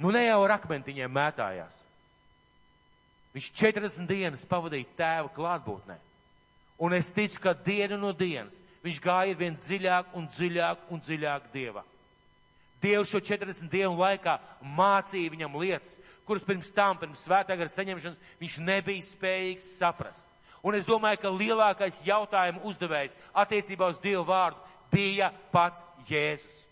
Nu 0.00 0.12
ne 0.12 0.24
jau 0.24 0.40
ar 0.44 0.56
akmentiņiem 0.56 1.12
mētājās. 1.12 1.82
Viņš 3.34 3.50
40 3.60 4.08
dienas 4.08 4.44
pavadīja 4.48 4.88
tēva 4.98 5.30
klātbūtnē. 5.36 5.96
Un 6.80 6.96
es 6.96 7.12
ticu, 7.12 7.42
ka 7.44 7.52
dienu 7.52 7.98
no 8.00 8.14
dienas 8.16 8.56
viņš 8.80 9.00
gāja 9.04 9.36
vien 9.36 9.56
dziļāk 9.56 10.14
un 10.16 10.26
dziļāk 10.32 10.86
un 10.90 11.02
dziļāk 11.04 11.50
Dievā. 11.52 11.84
Dievs 12.80 13.10
šo 13.12 13.20
40 13.20 13.68
dienu 13.68 13.92
laikā 14.00 14.38
mācīja 14.64 15.32
viņam 15.34 15.58
lietas, 15.60 15.98
kuras 16.30 16.46
pirms 16.46 16.70
tam, 16.70 16.94
pirms 17.00 17.24
svētā 17.26 17.56
gara 17.58 17.70
saņemšanas, 17.72 18.34
viņš 18.38 18.58
nebija 18.62 19.02
spējīgs 19.02 19.74
saprast. 19.80 20.26
Un 20.62 20.76
es 20.78 20.86
domāju, 20.86 21.18
ka 21.22 21.32
lielākais 21.34 22.02
jautājumu 22.06 22.62
uzdevējs 22.70 23.16
attiecībā 23.42 23.88
uz 23.90 23.98
Dievu 23.98 24.22
vārdu 24.28 24.60
bija 24.92 25.32
pats 25.50 25.82
Jēzus. 26.06 26.66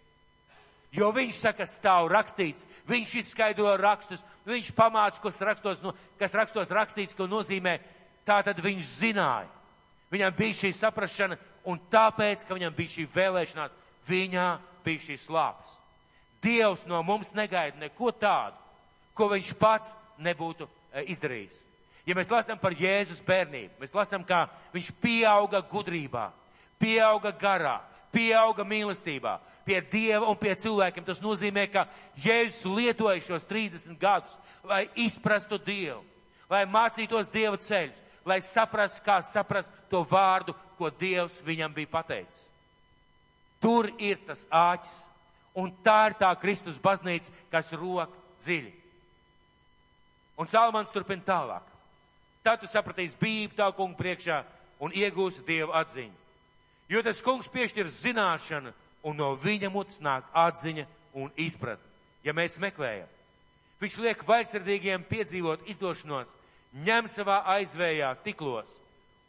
Jo 0.94 1.10
viņš 1.12 1.40
saka, 1.42 1.66
stāv 1.68 2.06
rakstīts, 2.12 2.64
viņš 2.88 3.14
izskaidro 3.20 3.74
rakstus, 3.80 4.22
viņš 4.48 4.70
pamāca, 4.76 5.20
kas 5.20 5.40
rakstos, 5.44 5.82
kas 6.20 6.36
rakstos 6.36 6.72
rakstīts, 6.72 7.16
ko 7.16 7.26
nozīmē. 7.28 7.76
Tā 8.24 8.40
tad 8.44 8.60
viņš 8.60 8.94
zināja. 9.00 9.50
Viņam 10.12 10.36
bija 10.36 10.56
šī 10.62 10.70
saprašana, 10.76 11.36
un 11.68 11.80
tāpēc, 11.92 12.46
ka 12.48 12.56
viņam 12.56 12.76
bija 12.76 12.94
šī 12.94 13.04
vēlēšanās, 13.12 13.76
viņā 14.08 14.48
bija 14.84 15.04
šīs 15.10 15.26
slāpes. 15.28 15.74
Dievs 16.44 16.86
no 16.88 17.02
mums 17.04 17.34
negaida 17.36 17.76
neko 17.80 18.12
tādu, 18.16 18.56
ko 19.18 19.28
viņš 19.32 19.50
pats 19.58 19.96
nebūtu 20.22 20.68
e, 20.68 21.08
izdarījis. 21.12 21.64
Ja 22.08 22.16
mēs 22.16 22.30
lasām 22.32 22.56
par 22.60 22.72
Jēzus 22.72 23.20
bērnību, 23.26 23.82
mēs 23.82 23.92
lasām, 23.92 24.22
kā 24.24 24.46
viņš 24.72 24.94
pieauga 25.02 25.60
gudrībā, 25.68 26.30
pieauga 26.80 27.34
garā, 27.36 27.76
pieauga 28.14 28.64
mīlestībā, 28.64 29.34
pie 29.66 29.82
Dieva 29.92 30.30
un 30.30 30.38
pie 30.40 30.54
cilvēkiem. 30.56 31.04
Tas 31.04 31.20
nozīmē, 31.20 31.66
ka 31.68 31.84
Jēzus 32.24 32.64
lietoja 32.64 33.20
šos 33.26 33.44
30 33.50 33.98
gadus, 34.00 34.38
lai 34.64 34.86
izprastu 34.96 35.60
Dievu, 35.60 36.00
lai 36.48 36.64
mācītos 36.64 37.28
Dieva 37.34 37.60
ceļus, 37.60 38.00
lai 38.28 38.40
saprastu, 38.44 39.04
kā 39.04 39.20
saprast 39.24 39.72
to 39.92 40.00
vārdu, 40.08 40.56
ko 40.78 40.88
Dievs 40.88 41.36
viņam 41.44 41.74
bija 41.76 41.92
pateicis. 41.98 42.46
Tur 43.60 43.90
ir 43.98 44.20
tas 44.24 44.46
āķis, 44.54 44.96
un 45.58 45.72
tā 45.84 45.98
ir 46.08 46.18
tā 46.20 46.30
Kristus 46.40 46.78
baznīca, 46.80 47.32
kas 47.50 47.72
rok 47.74 48.14
dziļi. 48.40 48.70
Un 50.38 50.46
Salmans 50.46 50.92
turpina 50.94 51.24
tālāk. 51.26 51.64
Tad 52.46 52.62
tu 52.62 52.70
sapratīsi 52.70 53.18
bību 53.18 53.58
tā 53.58 53.66
kungu 53.74 53.98
priekšā 53.98 54.42
un 54.80 54.94
iegūsi 54.94 55.42
Dievu 55.46 55.74
atziņu. 55.74 56.14
Jo 56.88 57.02
tas 57.04 57.20
kungs 57.20 57.50
piešķir 57.52 57.90
zināšanu 57.92 58.72
un 59.04 59.18
no 59.18 59.32
viņa 59.36 59.70
mutes 59.72 59.98
nāk 60.00 60.28
atziņa 60.32 60.86
un 61.18 61.32
izpratne, 61.36 61.84
ja 62.24 62.32
mēs 62.32 62.56
meklējam. 62.62 63.08
Viņš 63.78 63.98
liek 64.02 64.22
vaļsirdīgiem 64.26 65.04
piedzīvot 65.06 65.66
izdošanos, 65.70 66.32
ņem 66.86 67.10
savā 67.10 67.42
aizvējā 67.58 68.14
tiklos 68.24 68.78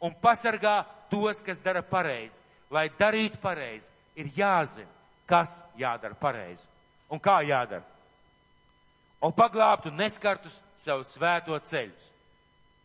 un 0.02 0.14
pasargā 0.22 0.80
tos, 1.10 1.42
kas 1.44 1.60
dara 1.62 1.82
pareizi. 1.82 2.40
Lai 2.70 2.86
darītu 2.98 3.38
pareizi, 3.42 3.90
ir 4.14 4.30
jāzina, 4.36 4.86
kas 5.26 5.58
jādara 5.78 6.14
pareizi 6.14 6.66
un 7.10 7.18
kā 7.22 7.40
jādara. 7.42 7.82
Un 9.20 9.34
paglābtu 9.34 9.90
neskartus 9.92 10.60
savu 10.80 11.04
svēto 11.04 11.56
ceļus. 11.58 12.08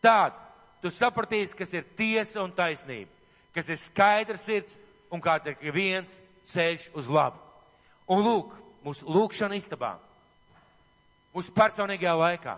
Tād 0.04 0.36
tu 0.82 0.92
sapratīsi, 0.92 1.56
kas 1.56 1.72
ir 1.74 1.86
tiesa 1.96 2.42
un 2.44 2.52
taisnība, 2.54 3.10
kas 3.56 3.70
ir 3.72 3.80
skaidrs 3.80 4.44
sirds 4.46 4.76
un 5.10 5.22
kāds 5.22 5.48
ir 5.48 5.74
viens 5.74 6.20
ceļš 6.46 6.90
uz 6.94 7.08
labu. 7.10 7.40
Un 8.06 8.22
lūk, 8.22 8.52
mūsu 8.84 9.08
lūkšana 9.10 9.56
istabā, 9.58 9.96
mūsu 11.34 11.52
personīgajā 11.56 12.14
laikā, 12.20 12.56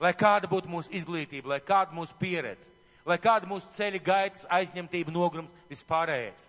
lai 0.00 0.12
kāda 0.16 0.50
būtu 0.50 0.68
mūsu 0.68 0.92
izglītība, 0.96 1.54
lai 1.54 1.60
kāda 1.64 1.96
mūsu 1.96 2.16
pieredze, 2.20 2.68
lai 3.06 3.16
kāda 3.20 3.48
mūsu 3.48 3.70
ceļa 3.76 4.02
gaitas, 4.04 4.46
aizņemtība, 4.52 5.12
nogrums, 5.14 5.62
vispārējais. 5.70 6.48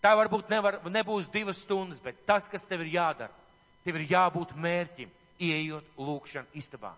Tā 0.00 0.12
varbūt 0.16 0.48
nevar, 0.52 0.78
nebūs 0.88 1.28
divas 1.32 1.60
stundas, 1.60 2.00
bet 2.00 2.22
tas, 2.28 2.46
kas 2.48 2.64
tev 2.68 2.84
ir 2.84 2.94
jādara, 2.94 3.32
tev 3.84 3.98
ir 4.00 4.06
jābūt 4.12 4.54
mērķim, 4.56 5.10
ieejot 5.40 5.86
lūkšana 5.98 6.52
istabā. 6.60 6.92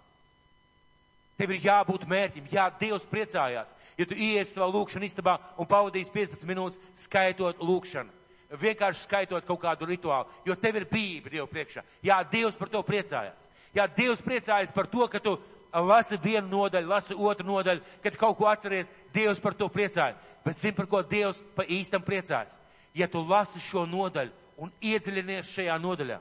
Tev 1.39 1.55
ir 1.55 1.63
jābūt 1.65 2.05
mērķim. 2.11 2.49
Jā, 2.53 2.67
Dievs 2.79 3.07
priecājās, 3.09 3.73
ja 3.99 4.07
tu 4.07 4.15
ieies 4.15 4.53
savā 4.53 4.69
lūkšanā 4.71 5.09
istabā 5.09 5.39
un 5.57 5.69
pavadīsi 5.71 6.13
15 6.13 6.51
minūtes 6.51 7.07
skaitot 7.07 7.63
lūkšanu 7.63 8.23
vienkārši 8.61 9.07
skaitot 9.07 9.47
kaut 9.47 9.61
kādu 9.63 9.87
rituālu, 9.89 10.29
jo 10.45 10.57
tev 10.61 10.77
ir 10.77 10.89
bība 10.91 11.31
Dievu 11.33 11.49
priekšā. 11.51 11.85
Jā, 12.05 12.21
Dievs 12.29 12.59
par 12.61 12.69
to 12.73 12.83
priecājās. 12.85 13.49
Jā, 13.73 13.87
Dievs 13.89 14.21
priecājas 14.25 14.73
par 14.75 14.89
to, 14.93 15.07
ka 15.09 15.21
tu 15.23 15.39
lasi 15.73 16.19
vienu 16.21 16.49
nodaļu, 16.51 16.89
lasi 16.89 17.17
otru 17.17 17.47
nodaļu, 17.49 17.81
kad 18.05 18.19
kaut 18.21 18.37
ko 18.39 18.51
atceries, 18.51 18.91
Dievs 19.15 19.41
par 19.41 19.57
to 19.57 19.71
priecājas. 19.73 20.21
Bet 20.45 20.59
zini, 20.59 20.77
par 20.77 20.89
ko 20.91 21.03
Dievs 21.03 21.41
pa 21.57 21.65
īstam 21.65 22.05
priecājas? 22.05 22.59
Ja 22.95 23.09
tu 23.09 23.23
lasi 23.25 23.63
šo 23.63 23.87
nodaļu 23.89 24.33
un 24.61 24.73
iedziļinies 24.85 25.49
šajā 25.55 25.79
nodaļā, 25.81 26.19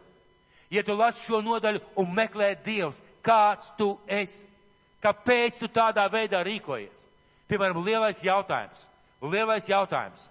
ja 0.72 0.84
tu 0.84 0.96
lasi 0.96 1.26
šo 1.26 1.42
nodaļu 1.44 1.82
un 2.00 2.14
meklē 2.16 2.54
Dievs, 2.64 3.02
kāds 3.24 3.70
tu 3.78 3.94
esi, 4.08 4.46
kāpēc 5.04 5.60
tu 5.60 5.70
tādā 5.72 6.08
veidā 6.12 6.42
rīkojies? 6.48 7.08
Piemēram, 7.52 7.82
lielais 7.84 8.22
jautājums. 8.24 8.86
Lielais 9.22 9.68
jautājums. 9.70 10.24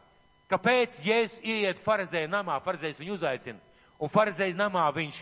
Kāpēc 0.51 0.97
Jēzus 1.05 1.43
ieiet 1.47 1.79
farizēju 1.79 2.31
namā, 2.33 2.57
farizējs 2.65 2.99
viņu 2.99 3.15
uzaicina, 3.19 3.61
un 4.01 4.11
farizēju 4.11 4.57
namā 4.59 4.89
viņš 4.97 5.21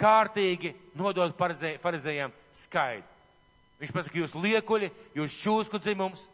kārtīgi 0.00 0.72
nodod 0.96 1.34
farizējiem 1.36 2.32
skaidu. 2.56 3.04
Viņš 3.80 3.92
pasaka, 3.96 4.16
jūs 4.16 4.36
liekuļi, 4.36 4.90
jūs 5.16 5.36
čūsku 5.40 5.80
dzimums, 5.80 6.26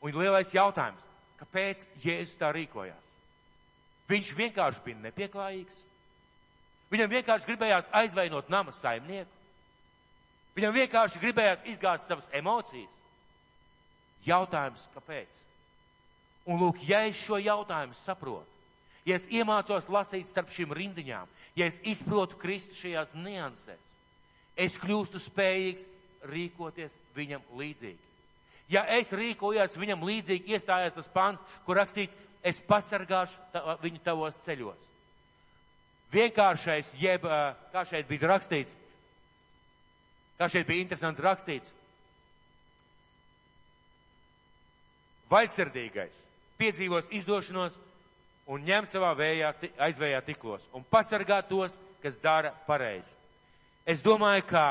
un 0.00 0.16
lielais 0.16 0.52
jautājums, 0.52 1.00
kāpēc 1.40 1.86
Jēzus 2.02 2.36
tā 2.40 2.50
rīkojās? 2.56 3.08
Viņš 4.10 4.34
vienkārši 4.36 4.84
bija 4.84 5.00
nepieklājīgs. 5.06 5.80
Viņam 6.90 7.12
vienkārši 7.12 7.46
gribējās 7.46 7.90
aizvainot 7.94 8.48
nama 8.50 8.72
saimnieku. 8.74 9.30
Viņam 10.56 10.74
vienkārši 10.74 11.20
gribējās 11.22 11.62
izgāzt 11.70 12.10
savas 12.10 12.26
emocijas. 12.34 12.96
Jautājums, 14.26 14.82
kāpēc? 14.94 15.36
Un 16.50 16.58
lūk, 16.60 16.80
ja 16.88 17.04
es 17.08 17.20
šo 17.20 17.38
jautājumu 17.40 17.94
saprotu, 18.00 18.48
ja 19.06 19.16
es 19.16 19.28
iemācos 19.32 19.88
lasīt 19.92 20.28
starp 20.28 20.50
šīm 20.52 20.74
rindiņām, 20.76 21.30
ja 21.56 21.68
es 21.70 21.78
izprotu 21.86 22.36
Kristu 22.40 22.76
šajās 22.76 23.14
niansēs, 23.16 23.94
es 24.56 24.76
kļūstu 24.80 25.22
spējīgs 25.22 25.86
rīkoties 26.28 26.96
viņam 27.16 27.44
līdzīgi. 27.56 28.08
Ja 28.70 28.84
es 28.98 29.12
rīkojos 29.14 29.78
viņam 29.80 30.04
līdzīgi, 30.06 30.52
iestājās 30.54 30.94
tas 30.94 31.08
pants, 31.10 31.42
kur 31.66 31.80
rakstīts, 31.80 32.16
es 32.42 32.60
pasargāšu 32.66 33.40
ta, 33.54 33.76
viņu 33.82 34.02
tavos 34.04 34.38
ceļos. 34.44 34.89
Vienkāršais, 36.10 36.94
jeb, 36.98 37.26
kā 37.70 37.84
šeit 37.86 38.08
bija 38.10 38.32
rakstīts, 38.32 38.74
kā 40.40 40.48
šeit 40.50 40.66
bija 40.66 40.82
interesanti 40.82 41.22
rakstīts, 41.22 41.74
vaļsirdīgais 45.30 46.24
piedzīvos 46.58 47.08
izdošanos 47.14 47.78
un 48.50 48.64
ņem 48.66 48.88
savā 48.90 49.12
vējā, 49.16 49.52
aizvējā 49.86 50.20
tiklos 50.26 50.66
un 50.74 50.84
pasargā 50.90 51.40
tos, 51.46 51.78
kas 52.02 52.18
dara 52.18 52.50
pareizi. 52.66 53.14
Es 53.86 54.02
domāju, 54.02 54.44
ka 54.50 54.64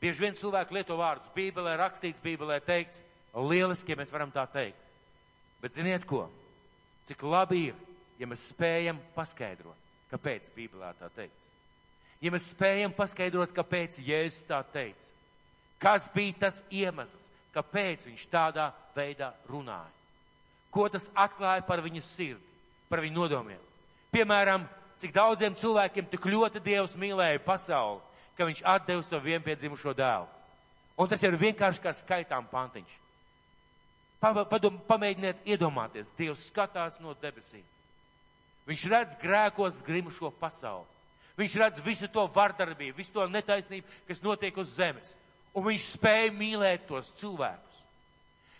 bieži 0.00 0.24
vien 0.24 0.38
cilvēki 0.38 0.78
lieto 0.78 0.96
vārdus 0.98 1.32
Bībelē 1.34 1.74
rakstīts, 1.80 2.22
Bībelē 2.22 2.60
teikts, 2.64 3.02
lieliski, 3.34 3.92
ja 3.92 3.98
mēs 3.98 4.12
varam 4.14 4.30
tā 4.34 4.46
teikt. 4.52 4.78
Bet 5.62 5.74
ziniet 5.74 6.06
ko? 6.06 6.28
Cik 7.08 7.22
labi 7.26 7.68
ir, 7.70 7.76
ja 8.20 8.28
mēs 8.30 8.46
spējam 8.52 9.00
paskaidrot, 9.16 9.87
kāpēc 10.12 10.48
Bībelē 10.54 10.94
tā 10.98 11.10
teikts. 11.16 11.44
Ja 12.20 12.32
mēs 12.34 12.48
spējam 12.50 12.94
paskaidrot, 12.96 13.52
kāpēc 13.54 14.00
Jēzus 14.02 14.48
tā 14.48 14.58
teica. 14.72 15.12
Kas 15.78 16.08
bija 16.10 16.48
tas 16.48 16.64
iemesls, 16.74 17.28
kāpēc 17.54 18.08
viņš 18.08 18.26
tādā 18.32 18.72
veidā 18.96 19.30
runāja? 19.46 19.98
ko 20.70 20.88
tas 20.88 21.08
atklāja 21.16 21.64
par 21.66 21.82
viņu 21.84 22.02
sirdi, 22.04 22.44
par 22.88 23.02
viņu 23.04 23.16
nodomiem. 23.16 23.60
Piemēram, 24.12 24.66
cik 25.00 25.14
daudziem 25.16 25.56
cilvēkiem 25.56 26.08
tik 26.10 26.26
ļoti 26.28 26.62
Dievs 26.64 26.96
mīlēja 26.98 27.42
pasauli, 27.44 28.00
ka 28.36 28.46
viņš 28.48 28.62
atdeva 28.62 29.04
savu 29.04 29.28
vienpiedzimušo 29.28 29.94
dēlu. 29.96 30.28
Un 30.98 31.10
tas 31.10 31.22
ir 31.22 31.36
vienkārši 31.38 31.82
kā 31.82 31.92
skaitām 31.94 32.48
pantiņš. 32.50 32.96
Pamēģiniet 34.20 35.44
iedomāties, 35.46 36.14
Dievs 36.18 36.48
skatās 36.50 36.98
no 37.02 37.14
debesīm. 37.22 37.62
Viņš 38.68 38.84
redz 38.92 39.16
grēkos 39.20 39.80
grimušo 39.86 40.30
pasauli. 40.40 40.86
Viņš 41.38 41.54
redz 41.62 41.80
visu 41.84 42.08
to 42.10 42.24
vardarbību, 42.34 42.96
visu 42.98 43.14
to 43.14 43.24
netaisnību, 43.30 43.86
kas 44.08 44.20
notiek 44.24 44.56
uz 44.58 44.74
zemes. 44.74 45.14
Un 45.54 45.64
viņš 45.68 45.92
spēja 45.94 46.32
mīlēt 46.34 46.84
tos 46.88 47.12
cilvēkus. 47.20 47.78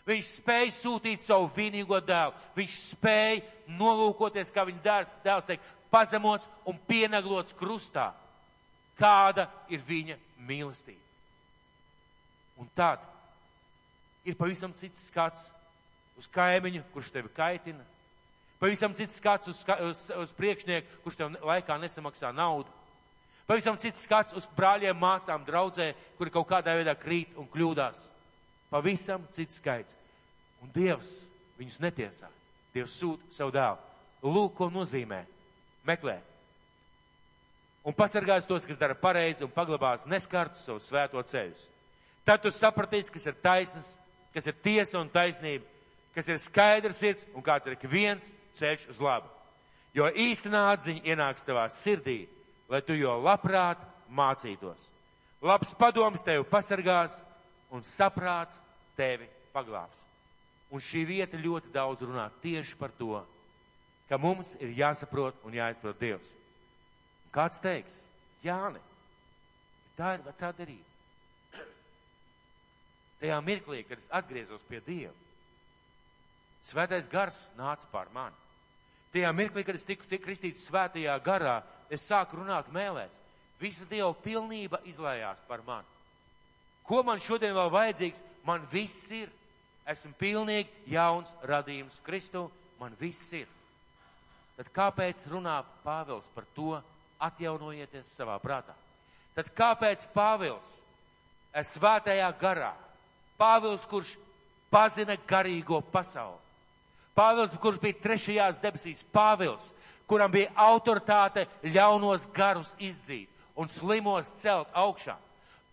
Viņš 0.09 0.31
spēja 0.39 0.71
sūtīt 0.73 1.21
savu 1.21 1.51
vienīgo 1.53 1.99
dēlu. 2.01 2.33
Viņš 2.57 2.77
spēja 2.95 3.43
nolūkoties, 3.77 4.53
kā 4.55 4.65
viņa 4.65 4.81
dēls, 4.87 5.11
dēls 5.27 5.51
teikt, 5.51 5.67
pazemots 5.93 6.49
un 6.65 6.79
pienaglots 6.89 7.57
krustā. 7.59 8.13
Kāda 8.99 9.47
ir 9.69 9.83
viņa 9.85 10.17
mīlestība? 10.49 11.05
Un 12.59 12.71
tad 12.75 13.03
ir 14.27 14.39
pavisam 14.39 14.73
cits 14.75 15.05
skats 15.11 15.45
uz 16.19 16.27
kaimiņu, 16.35 16.87
kurš 16.95 17.13
tevi 17.15 17.31
kaitina. 17.37 17.85
Pavisam 18.59 18.95
cits 18.95 19.15
skats 19.21 19.49
uz, 19.49 19.63
uz, 19.63 20.01
uz 20.19 20.33
priekšnieku, 20.35 21.03
kurš 21.05 21.19
tev 21.21 21.37
laikā 21.47 21.77
nesamaksā 21.79 22.33
naudu. 22.35 22.73
Pavisam 23.47 23.79
cits 23.79 24.03
skats 24.03 24.35
uz 24.37 24.49
brāļiem, 24.57 24.99
māsām, 24.99 25.45
draudzē, 25.47 25.93
kuri 26.19 26.33
kaut 26.35 26.49
kādā 26.51 26.75
veidā 26.77 26.97
krīt 26.99 27.39
un 27.39 27.47
kļūdās. 27.49 28.03
Pavisam 28.73 29.23
cits 29.33 29.61
skaits. 29.63 29.95
Un 30.61 30.73
Dievs 30.75 31.13
viņus 31.59 31.79
netiesā. 31.81 32.29
Dievs 32.75 32.99
sūta 32.99 33.31
savu 33.33 33.55
dēlu. 33.55 33.79
Lūk, 34.27 34.57
ko 34.59 34.69
nozīmē 34.75 35.23
meklēt. 35.87 36.27
Un 37.87 37.95
pasargās 37.97 38.45
tos, 38.45 38.67
kas 38.69 38.77
dara 38.77 38.99
pareizi 38.99 39.47
un 39.47 39.55
paglabās 39.55 40.05
neskartu 40.11 40.59
savu 40.61 40.83
svēto 40.83 41.23
ceļus. 41.25 41.63
Tad 42.27 42.43
tu 42.45 42.51
sapratīsi, 42.53 43.15
kas 43.15 43.25
ir 43.31 43.39
taisnas, 43.41 43.95
kas 44.35 44.51
ir 44.51 44.59
tiesa 44.61 44.99
un 45.01 45.09
taisnība, 45.09 45.65
kas 46.13 46.29
ir 46.29 46.43
skaidrs 46.43 46.99
sirds 47.01 47.25
un 47.33 47.47
kāds 47.47 47.71
ir 47.71 47.79
ik 47.79 47.87
viens 47.89 48.27
ceļš 48.59 48.89
uz 48.93 49.01
labu. 49.03 49.31
Jo 49.97 50.11
īstenā 50.13 50.69
atziņa 50.75 51.07
ienāks 51.15 51.47
tavā 51.47 51.65
sirdī, 51.73 52.27
lai 52.69 52.83
tu 52.85 52.97
jo 52.99 53.17
labprāt 53.23 53.81
mācītos. 54.11 54.85
Labs 55.43 55.73
padoms 55.79 56.25
tevi 56.27 56.45
pasargās 56.51 57.21
un 57.71 57.85
saprāts 57.87 58.61
tevi 58.99 59.29
paglābs. 59.55 60.05
Un 60.69 60.83
šī 60.85 61.05
vieta 61.09 61.39
ļoti 61.41 61.71
daudz 61.73 62.05
runā 62.05 62.27
tieši 62.43 62.77
par 62.77 62.93
to, 62.99 63.23
ka 64.09 64.19
mums 64.21 64.55
ir 64.61 64.75
jāsaprot 64.77 65.39
un 65.47 65.57
jāizprot 65.57 66.01
Dievs. 66.01 66.29
Kāds 67.33 67.61
teiks, 67.65 68.03
Jāni, 68.45 68.81
tā 69.97 70.15
ir 70.17 70.27
vecā 70.27 70.51
derība. 70.57 71.65
Tajā 73.19 73.39
mirklī, 73.43 73.83
kad 73.87 73.99
es 73.99 74.11
atgriezos 74.15 74.63
pie 74.69 74.81
Dieva, 74.87 75.15
svētais 76.69 77.09
gars 77.11 77.49
nāca 77.59 77.89
pār 77.93 78.13
mani. 78.15 78.48
Tajā 79.13 79.31
mirklī, 79.33 79.65
kad 79.65 79.79
es 79.79 79.87
tiku 79.89 80.07
tik 80.09 80.23
kristīts 80.25 80.67
svētajā 80.69 81.15
garā, 81.25 81.63
es 81.91 82.05
sāku 82.05 82.41
runāt 82.43 82.69
mēlēs. 82.73 83.15
Visa 83.59 83.87
Dieva 83.91 84.13
pilnība 84.23 84.83
izlējās 84.87 85.41
par 85.49 85.65
mani. 85.67 85.89
Ko 86.87 87.03
man 87.05 87.21
šodien 87.21 87.57
vēl 87.57 87.71
vajadzīgs? 87.73 88.23
Man 88.47 88.65
viss 88.73 89.11
ir. 89.13 89.33
Esmu 89.89 90.13
pilnīgi 90.21 90.93
jauns 90.93 91.31
radījums 91.49 91.97
Kristu, 92.05 92.47
man 92.81 92.93
viss 93.01 93.33
ir. 93.37 93.49
Tad 94.59 94.69
kāpēc 94.75 95.23
runā 95.33 95.63
Pāvils 95.85 96.29
par 96.35 96.45
to, 96.57 96.77
atjaunojieties 97.25 98.11
savā 98.13 98.37
prātā? 98.43 98.75
Tad 99.37 99.49
kāpēc 99.57 100.05
Pāvils 100.13 100.79
svētajā 101.55 102.29
garā, 102.41 102.75
Pāvils, 103.39 103.87
kurš 103.89 104.17
pazina 104.71 105.17
garīgo 105.29 105.81
pasauli, 105.93 106.41
Pāvils, 107.19 107.57
kurš 107.59 107.81
bija 107.83 107.99
trešajās 107.99 108.61
debesīs, 108.63 109.03
Pāvils, 109.11 109.73
kuram 110.07 110.31
bija 110.31 110.53
autoritāte 110.55 111.49
ļaunos 111.67 112.29
garus 112.35 112.71
izdzīt 112.79 113.27
un 113.59 113.71
slimos 113.73 114.31
celt 114.39 114.71
augšā. 114.71 115.17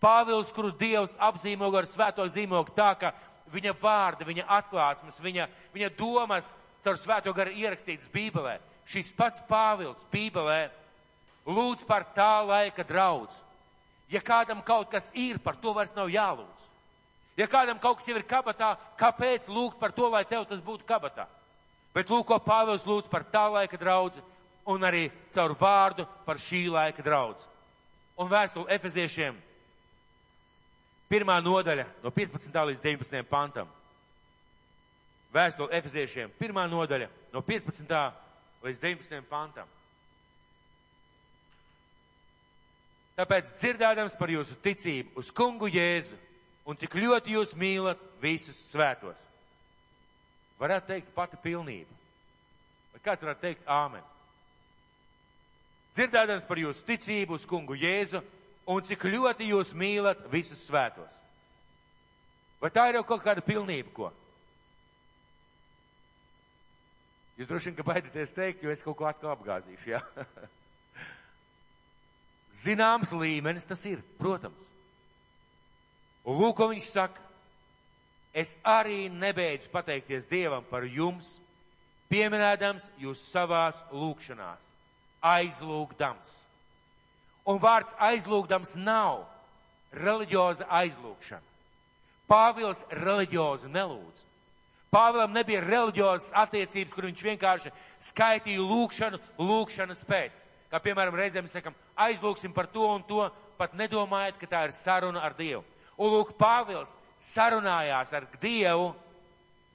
Pāvils, 0.02 0.50
kuru 0.52 0.72
Dievs 0.74 1.14
apzīmoga 1.22 1.84
ar 1.84 1.88
svēto 1.88 2.26
zīmogu 2.28 2.74
tā, 2.74 2.90
ka 2.98 3.12
viņa 3.54 3.76
vārdi, 3.78 4.26
viņa 4.26 4.48
atklāsmes, 4.58 5.22
viņa, 5.22 5.46
viņa 5.74 5.92
domas 5.98 6.50
caur 6.84 6.98
svēto 6.98 7.32
garu 7.36 7.54
ierakstītas 7.54 8.10
Bībelē. 8.12 8.58
Šis 8.86 9.14
pats 9.16 9.42
Pāvils 9.48 10.04
Bībelē 10.10 10.68
lūdz 11.46 11.86
par 11.86 12.08
tā 12.14 12.42
laika 12.46 12.84
draudz. 12.86 13.34
Ja 14.10 14.20
kādam 14.22 14.62
kaut 14.62 14.90
kas 14.90 15.10
ir, 15.14 15.38
par 15.42 15.56
to 15.62 15.72
vairs 15.74 15.94
nav 15.96 16.10
jālūdz. 16.10 16.55
Ja 17.36 17.46
kādam 17.46 17.78
kaut 17.80 17.98
kas 17.98 18.08
jau 18.08 18.16
ir 18.16 18.24
kabatā, 18.24 18.74
kāpēc 18.96 19.50
lūgt 19.52 19.76
par 19.80 19.92
to, 19.92 20.08
lai 20.08 20.24
tev 20.24 20.46
tas 20.48 20.62
būtu 20.64 20.86
kabatā? 20.88 21.26
Bet 21.96 22.08
lūk, 22.12 22.26
ko 22.28 22.38
Pāvils 22.40 22.84
lūdz 22.88 23.08
par 23.12 23.24
tā 23.28 23.46
laika 23.52 23.76
draudzi 23.80 24.22
un 24.68 24.82
arī 24.84 25.06
caur 25.32 25.54
vārdu 25.56 26.04
par 26.26 26.40
šī 26.40 26.66
laika 26.72 27.04
draudzi. 27.04 27.44
Un 28.16 28.28
vēstuli 28.28 28.72
Efeziešiem, 28.72 29.36
pirmā 31.12 31.36
nodaļa 31.44 31.86
no 32.02 32.12
15. 32.12 32.52
līdz 32.70 32.82
19. 32.82 33.22
pantam. 33.28 33.68
Vēstuli 35.32 35.76
Efeziešiem, 35.76 36.32
pirmā 36.40 36.64
nodaļa 36.72 37.08
no 37.32 37.44
15. 37.44 37.96
līdz 38.64 38.80
19. 38.80 39.24
pantam. 39.28 39.68
Tāpēc 43.16 43.52
dzirdēdams 43.56 44.16
par 44.16 44.32
jūsu 44.32 44.56
ticību 44.64 45.20
uz 45.20 45.32
kungu 45.32 45.68
Jēzu 45.72 46.16
un 46.66 46.78
cik 46.78 46.96
ļoti 46.98 47.36
jūs 47.36 47.54
mīlat 47.58 48.00
visus 48.22 48.58
svētos 48.72 49.22
varētu 50.60 50.92
teikt 50.92 51.14
pati 51.14 51.38
pilnība. 51.40 51.92
Vai 52.94 53.02
kāds 53.04 53.24
varētu 53.24 53.44
teikt 53.44 53.68
āmen? 53.68 54.04
Dzirdēdams 55.96 56.46
par 56.48 56.60
jūsu 56.60 56.84
ticību 56.88 57.36
uz 57.36 57.46
kungu 57.48 57.76
Jēzu 57.76 58.22
un 58.72 58.84
cik 58.84 59.06
ļoti 59.08 59.50
jūs 59.52 59.72
mīlat 59.76 60.26
visus 60.32 60.64
svētos. 60.66 61.22
Vai 62.60 62.72
tā 62.72 62.88
ir 62.88 62.98
jau 62.98 63.06
kaut 63.06 63.24
kāda 63.24 63.44
pilnība, 63.44 63.92
ko? 63.92 64.12
Jūs 67.36 67.48
droši 67.50 67.68
vien, 67.68 67.76
ka 67.76 67.84
baidaties 67.84 68.32
teikt, 68.32 68.62
jo 68.64 68.72
es 68.72 68.80
kaut 68.84 68.96
ko 68.96 69.08
atkal 69.08 69.34
apgāzīšu, 69.34 69.90
jā? 69.92 70.00
Ja? 70.00 70.26
Zināms 72.64 73.12
līmenis 73.12 73.68
tas 73.68 73.82
ir, 73.84 74.00
protams. 74.16 74.75
Un 76.26 76.40
lūk, 76.40 76.56
ko 76.58 76.70
viņš 76.72 76.88
saka 76.90 77.22
es 78.36 78.56
arī 78.66 79.06
nebeidzu 79.08 79.70
pateikties 79.72 80.26
Dievam 80.28 80.64
par 80.68 80.84
jums, 80.84 81.36
pieminēdams 82.10 82.84
jūs 83.00 83.22
savās 83.30 83.78
lūkšanās, 83.94 84.72
aizlūgdams. 85.24 86.32
Un 87.46 87.60
vārds 87.62 87.94
aizlūgdams 88.02 88.74
nav 88.76 89.22
reliģioza 89.94 90.66
aizlūgšana. 90.82 91.54
Pāvils 92.26 92.82
reliģiozi 92.90 93.70
nelūdz. 93.70 94.24
Pāvilam 94.90 95.34
nebija 95.34 95.62
reliģiozas 95.62 96.32
attiecības, 96.42 96.94
kur 96.94 97.06
viņš 97.06 97.22
vienkārši 97.26 97.72
skaitīja 98.08 98.66
lūkšanu, 98.66 99.20
lūkšanas 99.38 100.02
pēc. 100.08 100.42
Kā 100.72 100.80
piemēram, 100.82 101.14
reizēm 101.18 101.46
mēs 101.46 101.54
sakam, 101.54 101.74
aizlūksim 101.94 102.54
par 102.54 102.66
to 102.70 102.86
un 102.90 103.04
to, 103.06 103.22
pat 103.58 103.74
nedomājot, 103.78 104.38
ka 104.40 104.50
tā 104.50 104.64
ir 104.66 104.74
saruna 104.74 105.22
ar 105.22 105.36
Dievu. 105.38 105.62
Un 105.96 106.12
lūk, 106.12 106.34
Pāvils 106.36 106.94
sarunājās 107.32 108.12
ar 108.16 108.26
Dievu 108.40 108.90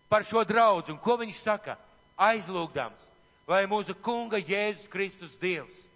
par 0.09 0.25
šo 0.27 0.43
draudzu. 0.45 0.93
Un 0.93 1.01
ko 1.01 1.17
viņš 1.21 1.39
saka? 1.41 1.77
Aizlūgdams, 2.21 3.01
lai 3.49 3.63
mūsu 3.69 3.95
kunga 3.97 4.37
Jēzus 4.37 4.89
Kristus 4.91 5.33
Dievs 5.41 5.87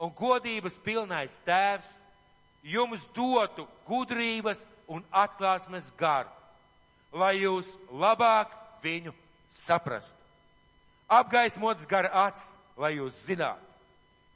un 0.00 0.12
godības 0.16 0.78
pilnais 0.80 1.38
tēvs 1.44 1.88
jums 2.64 3.04
dotu 3.16 3.66
gudrības 3.88 4.64
un 4.88 5.04
atklāsmes 5.12 5.90
garu, 5.96 6.28
lai 7.12 7.36
jūs 7.40 7.68
labāk 7.92 8.52
viņu 8.82 9.12
saprastu. 9.52 10.16
Apgaismots 11.10 11.86
gara 11.90 12.10
acs, 12.26 12.52
lai 12.78 12.94
jūs 12.96 13.16
zinātu, 13.26 13.64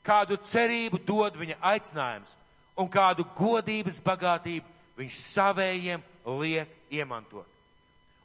kādu 0.05 0.37
cerību 0.51 1.01
dod 1.07 1.37
viņa 1.39 1.59
aicinājums 1.63 2.33
un 2.77 2.89
kādu 2.91 3.25
godības 3.39 4.01
bagātību 4.05 4.74
viņš 4.99 5.19
savējiem 5.33 6.03
liek 6.41 6.71
iemantot. 6.93 7.47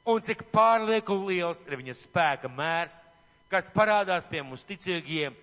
Un 0.09 0.24
cik 0.26 0.45
pārlieku 0.53 1.15
liels 1.28 1.61
ir 1.67 1.78
viņa 1.78 1.95
spēka 1.99 2.49
mērs, 2.49 2.95
kas 3.51 3.70
parādās 3.74 4.28
pie 4.30 4.41
mums 4.45 4.63
ticīgiem, 4.65 5.36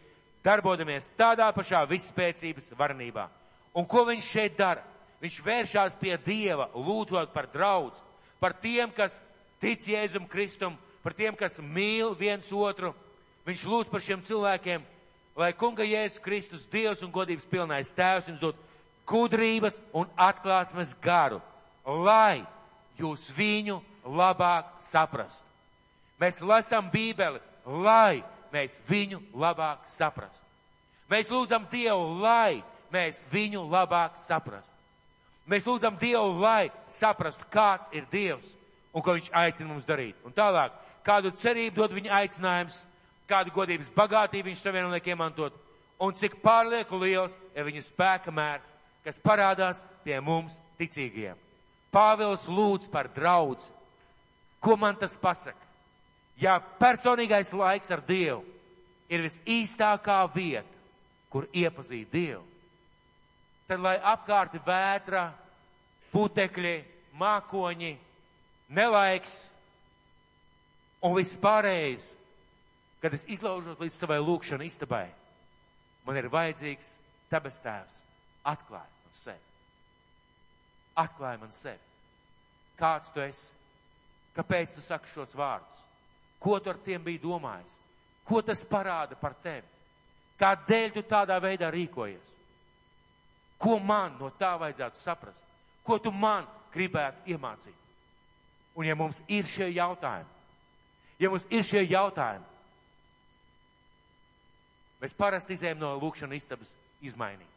darbodamies 0.47 1.11
tādā 1.18 1.49
pašā 1.55 1.83
visspēcības 1.91 2.70
varenībā. 2.79 3.29
Un 3.77 3.87
ko 3.87 4.07
viņš 4.09 4.31
šeit 4.33 4.57
dara? 4.59 4.85
Viņš 5.20 5.39
vēršās 5.45 5.97
pie 6.01 6.16
Dieva, 6.20 6.68
lūdzot 6.74 7.33
par 7.33 7.49
draudz, 7.53 8.01
par 8.41 8.55
tiem, 8.61 8.91
kas 8.93 9.16
tic 9.62 9.87
Jēzum 9.89 10.27
Kristum, 10.29 10.77
par 11.03 11.14
tiem, 11.16 11.37
kas 11.37 11.59
mīl 11.61 12.12
viens 12.18 12.49
otru. 12.53 12.93
Viņš 13.47 13.64
lūdz 13.70 13.91
par 13.91 14.03
šiem 14.03 14.22
cilvēkiem, 14.27 14.85
lai 15.39 15.53
kunga 15.57 15.87
Jēzus 15.87 16.22
Kristus, 16.22 16.66
Dievs 16.70 17.05
un 17.07 17.12
godības 17.14 17.47
pilnais 17.49 17.93
tēvs 17.95 18.33
jums 18.33 18.43
dod 18.43 18.66
gudrības 19.07 19.79
un 19.95 20.09
atklāsmes 20.17 20.95
garu, 21.03 21.41
lai 21.87 22.45
jūs 22.99 23.29
viņu 23.37 23.81
labāk 24.07 24.77
saprastu. 24.83 25.45
Mēs 26.21 26.41
lasām 26.41 26.89
Bībeli, 26.93 27.41
lai 27.67 28.23
mēs 28.53 28.79
viņu 28.89 29.21
labāk 29.37 29.85
saprastu. 29.91 30.45
Mēs 31.11 31.29
lūdzam 31.31 31.69
Dievu, 31.71 32.17
lai 32.23 32.63
mēs 32.93 33.21
viņu 33.31 33.63
labāk 33.71 34.17
saprastu. 34.19 34.73
Mēs 35.47 35.67
lūdzam 35.67 35.99
Dievu, 36.01 36.41
lai 36.41 36.71
saprastu, 36.91 37.47
kāds 37.53 37.91
ir 37.95 38.07
Dievs 38.11 38.49
un 38.97 39.05
ko 39.05 39.15
Viņš 39.15 39.29
aicina 39.37 39.69
mums 39.71 39.87
darīt. 39.87 40.17
Un 40.25 40.35
tālāk, 40.35 40.73
kādu 41.07 41.31
cerību 41.37 41.77
dod 41.77 41.95
viņa 41.95 42.15
aicinājums, 42.23 42.81
kādu 43.29 43.53
godības 43.55 43.93
bagātību 43.95 44.51
Viņš 44.51 44.65
saviem 44.65 44.91
liek 44.91 45.13
iemantot, 45.13 45.55
un 46.01 46.17
cik 46.17 46.41
pārlieku 46.43 46.99
liels 46.99 47.37
ir 47.55 47.69
viņa 47.69 47.85
spēka 47.87 48.35
mērs, 48.35 48.73
kas 49.07 49.21
parādās 49.23 49.85
pie 50.03 50.19
mums 50.19 50.57
ticīgiem. 50.81 51.39
Pāvils 51.95 52.49
lūdz 52.51 52.89
par 52.91 53.07
draudz. 53.15 53.69
Ko 54.59 54.75
man 54.77 54.97
tas 54.99 55.15
pasaka? 55.23 55.63
Ja 56.43 56.59
personīgais 56.81 57.53
laiks 57.57 57.93
ar 57.95 58.03
Dievu 58.05 58.43
ir 59.09 59.23
visīstākā 59.25 60.19
vieta, 60.35 60.67
kur 61.31 61.47
iepazīt 61.55 62.11
Dievu, 62.13 62.43
tad 63.71 63.81
lai 63.85 63.95
apkārti 64.03 64.59
vētra, 64.67 65.29
putekļi, 66.11 66.75
mākoņi, 67.17 67.93
nelaiks 68.75 69.37
un 71.07 71.15
viss 71.17 71.39
pārējais, 71.41 72.11
kad 73.01 73.15
es 73.15 73.25
izlaužos 73.31 73.79
līdz 73.81 73.97
savai 74.03 74.19
lūkšanai 74.25 74.69
istabai, 74.69 75.07
man 76.05 76.19
ir 76.19 76.29
vajadzīgs 76.33 76.97
tabas 77.31 77.63
tēvs. 77.63 78.03
Atklāj 78.47 78.87
man 78.87 78.96
sevi. 79.17 79.43
Atklāj 80.97 81.41
man 81.41 81.53
sevi. 81.53 81.83
Kāds 82.77 83.12
tu 83.12 83.25
esi? 83.25 83.51
Kāpēc 84.37 84.77
tu 84.77 84.85
saki 84.85 85.11
šos 85.12 85.33
vārdus? 85.37 85.85
Ko 86.41 86.59
tu 86.61 86.71
ar 86.71 86.81
tiem 86.85 87.03
biji 87.05 87.23
domājis? 87.23 87.73
Ko 88.27 88.43
tas 88.45 88.64
parāda 88.69 89.17
par 89.17 89.37
tevi? 89.43 89.64
Kādēļ 90.37 90.93
tu 90.93 91.03
tādā 91.09 91.39
veidā 91.41 91.71
rīkojies? 91.73 92.35
Ko 93.57 93.79
man 93.81 94.19
no 94.21 94.29
tā 94.37 94.53
vajadzētu 94.61 95.01
saprast? 95.01 95.47
Ko 95.87 95.97
tu 96.03 96.12
man 96.12 96.45
gribētu 96.75 97.33
iemācīt? 97.33 97.85
Un 98.77 98.85
ja 98.85 98.97
mums 98.99 99.23
ir 99.33 99.49
šie 99.49 99.71
jautājumi, 99.73 100.29
ja 101.23 101.31
mums 101.33 101.47
ir 101.49 101.64
šie 101.64 101.87
jautājumi, 101.87 102.45
mēs 105.01 105.17
parasti 105.17 105.57
izējām 105.57 105.81
no 105.81 105.95
lūkšana 106.03 106.37
istabas 106.37 106.75
izmainīt. 107.01 107.49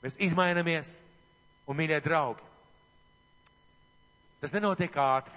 Mēs 0.00 0.16
izmainamies 0.22 0.94
un, 1.68 1.76
mīļie 1.76 2.00
draugi, 2.04 2.46
tas 4.40 4.54
nenotiek 4.56 4.94
ātri. 4.96 5.36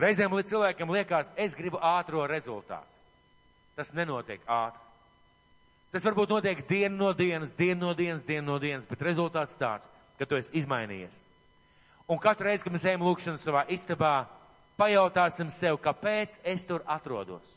Reizēm 0.00 0.32
cilvēkam 0.34 0.90
liekas, 0.90 1.30
es 1.36 1.54
gribu 1.54 1.78
ātro 1.78 2.24
rezultātu. 2.26 2.88
Tas 3.76 3.92
nenotiek 3.94 4.40
ātri. 4.50 4.80
Tas 5.94 6.02
varbūt 6.02 6.32
notiek 6.32 6.64
dienu 6.66 6.96
no 6.96 7.12
dienas, 7.14 7.52
dienu 7.54 7.86
no 7.86 7.92
dienas, 7.94 8.24
dienu 8.26 8.48
no 8.48 8.58
dienas, 8.58 8.86
bet 8.90 9.04
rezultāts 9.06 9.54
tāds, 9.60 9.86
ka 10.18 10.26
tu 10.26 10.34
esi 10.34 10.50
izmainījies. 10.58 11.20
Un 12.10 12.18
katru 12.18 12.48
reizi, 12.48 12.64
kad 12.66 12.74
mēs 12.74 12.86
ejam 12.88 13.04
lūkšanā 13.06 13.38
savā 13.38 13.62
istabā, 13.70 14.24
pajautāsim 14.80 15.52
sev, 15.54 15.78
kāpēc 15.84 16.40
es 16.42 16.66
tur 16.66 16.82
atrodos. 16.90 17.54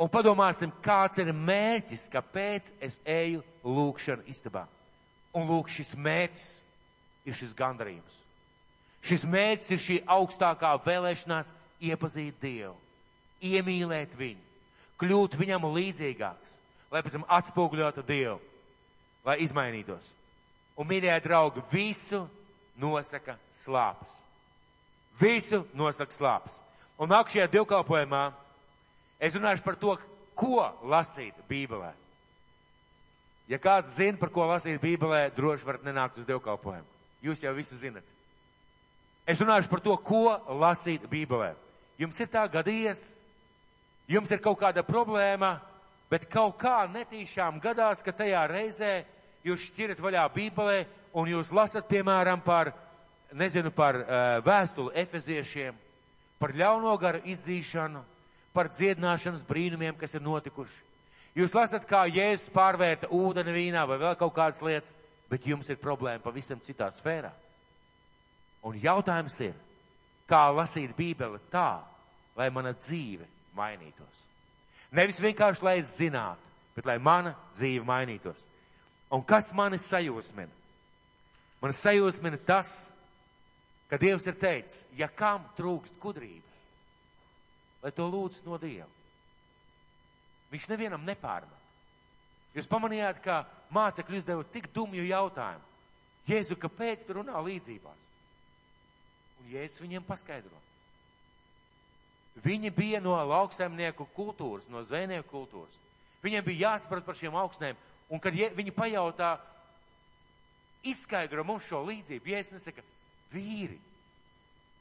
Un 0.00 0.08
padomāsim, 0.08 0.72
kāds 0.80 1.20
ir 1.20 1.34
mērķis, 1.36 2.06
kāpēc 2.14 2.70
es 2.80 2.96
eju 3.04 3.44
lūkšanā 3.64 4.26
istabā. 4.30 4.66
Un 5.36 5.46
lūk, 5.46 5.70
šis 5.70 5.94
mērķis 5.94 6.48
ir 7.28 7.36
šis 7.36 7.54
gandarījums. 7.56 8.16
Šis 9.06 9.24
mērķis 9.24 9.72
ir 9.74 9.80
šī 9.80 9.98
augstākā 10.10 10.74
vēlēšanās 10.84 11.52
iepazīt 11.80 12.36
Dievu, 12.42 12.74
iemīlēt 13.40 14.12
viņu, 14.18 14.42
kļūt 15.00 15.36
viņam 15.40 15.68
līdzīgāks, 15.72 16.56
lai 16.92 17.02
pēc 17.04 17.16
tam 17.16 17.28
atspoguļotu 17.38 18.04
Dievu, 18.04 18.40
lai 19.24 19.38
izmainītos. 19.44 20.04
Un, 20.76 20.88
mīļie 20.88 21.16
draugi, 21.24 21.62
visu 21.72 22.24
nosaka 22.80 23.36
slāpes. 23.56 24.20
Visu 25.20 25.64
nosaka 25.76 26.14
slāpes. 26.16 26.60
Un 27.00 27.10
nākamajā 27.12 27.48
divkalpojumā 27.52 28.30
es 29.20 29.36
runāšu 29.36 29.64
par 29.64 29.76
to, 29.80 29.96
ko 30.36 30.68
lasīt 30.88 31.36
Bībelē. 31.48 31.92
Ja 33.50 33.58
kāds 33.58 33.96
zina, 33.96 34.14
par 34.18 34.30
ko 34.30 34.44
lasīt 34.46 34.78
Bībelē, 34.78 35.24
droši 35.34 35.66
varat 35.66 35.82
nenākt 35.82 36.20
uz 36.20 36.26
divkalpojumu. 36.28 36.86
Jūs 37.26 37.42
jau 37.42 37.54
visu 37.56 37.74
zinat. 37.76 38.06
Es 39.26 39.40
runāšu 39.42 39.68
par 39.72 39.82
to, 39.82 39.96
ko 40.06 40.36
lasīt 40.60 41.02
Bībelē. 41.10 41.52
Jums 41.98 42.20
ir 42.22 42.30
tā 42.30 42.44
gadījies, 42.48 43.02
jums 44.08 44.30
ir 44.30 44.40
kaut 44.42 44.60
kāda 44.62 44.84
problēma, 44.86 45.56
bet 46.10 46.28
kaut 46.30 46.56
kā 46.62 46.84
netīšām 46.90 47.58
gadās, 47.62 48.04
ka 48.06 48.14
tajā 48.14 48.44
reizē 48.50 48.92
jūs 49.44 49.66
šķirat 49.68 50.00
vaļā 50.02 50.28
Bībelē 50.34 50.78
un 51.18 51.30
jūs 51.30 51.50
lasat, 51.54 51.88
piemēram, 51.90 52.42
par, 52.46 52.70
nezinu, 53.34 53.74
par 53.74 53.98
uh, 53.98 54.20
vēstuli 54.46 54.94
efeziešiem, 55.02 55.74
par 56.38 56.54
ļauno 56.54 56.94
garu 57.02 57.22
izdzīšanu, 57.34 58.04
par 58.54 58.70
dziedināšanas 58.70 59.42
brīnumiem, 59.46 59.98
kas 59.98 60.14
ir 60.14 60.22
notikuši. 60.22 60.89
Jūs 61.38 61.54
lasat, 61.54 61.86
kā 61.86 62.04
Jēzus 62.10 62.50
pārvērta 62.54 63.10
ūdeni 63.14 63.54
vīnā 63.54 63.84
vai 63.86 64.00
vēl 64.00 64.16
kaut 64.18 64.34
kādas 64.34 64.62
lietas, 64.66 64.94
bet 65.30 65.46
jums 65.46 65.68
ir 65.70 65.78
problēma 65.78 66.22
pavisam 66.24 66.58
citā 66.64 66.88
sfērā. 66.90 67.30
Un 68.66 68.76
jautājums 68.82 69.38
ir, 69.46 69.54
kā 70.28 70.48
lasīt 70.52 70.96
Bībeli 70.98 71.38
tā, 71.52 71.80
lai 72.36 72.50
mana 72.50 72.74
dzīve 72.74 73.26
mainītos. 73.56 74.26
Nevis 74.90 75.20
vienkārši, 75.22 75.64
lai 75.64 75.76
es 75.78 75.94
zinātu, 76.00 76.42
bet 76.74 76.88
lai 76.88 76.98
mana 76.98 77.36
dzīve 77.54 77.86
mainītos. 77.86 78.42
Un 79.14 79.22
kas 79.26 79.52
mani 79.54 79.78
sajūsmina? 79.78 80.50
Man 81.62 81.74
sajūsmina 81.76 82.38
tas, 82.46 82.88
ka 83.90 83.98
Dievs 84.00 84.26
ir 84.26 84.38
teicis, 84.40 84.86
ja 84.98 85.06
kam 85.08 85.44
trūkst 85.58 85.98
gudrības, 86.02 86.62
lai 87.84 87.92
to 87.94 88.06
lūdz 88.10 88.42
no 88.46 88.58
Dieva. 88.58 88.88
Viņš 90.50 90.68
nevienam 90.70 91.04
nepārmet. 91.06 91.58
Jūs 92.56 92.66
pamanījāt, 92.70 93.20
ka 93.22 93.44
mācekļi 93.70 94.18
uzdeva 94.18 94.46
tik 94.50 94.70
dumju 94.74 95.04
jautājumu. 95.06 95.66
Jēzu, 96.30 96.56
kāpēc 96.60 97.04
tu 97.06 97.16
runā 97.18 97.38
līdzībās? 97.46 98.08
Un 99.40 99.52
Jēzus 99.54 99.82
viņiem 99.82 100.04
paskaidro. 100.06 100.58
Viņi 102.44 102.70
bija 102.74 103.00
no 103.02 103.16
lauksaimnieku 103.26 104.06
kultūras, 104.14 104.66
no 104.70 104.82
zvejnieku 104.86 105.28
kultūras. 105.30 105.78
Viņiem 106.22 106.44
bija 106.46 106.68
jāsaprot 106.68 107.06
par 107.06 107.18
šiem 107.18 107.36
augstnēm. 107.38 107.78
Un 108.10 108.22
kad 108.22 108.34
viņi 108.34 108.74
pajautā, 108.74 109.36
izskaidro 110.86 111.44
mums 111.46 111.66
šo 111.68 111.82
līdzību. 111.86 112.32
Jēzus 112.34 112.56
nesaka, 112.58 112.84
vīri, 113.32 113.78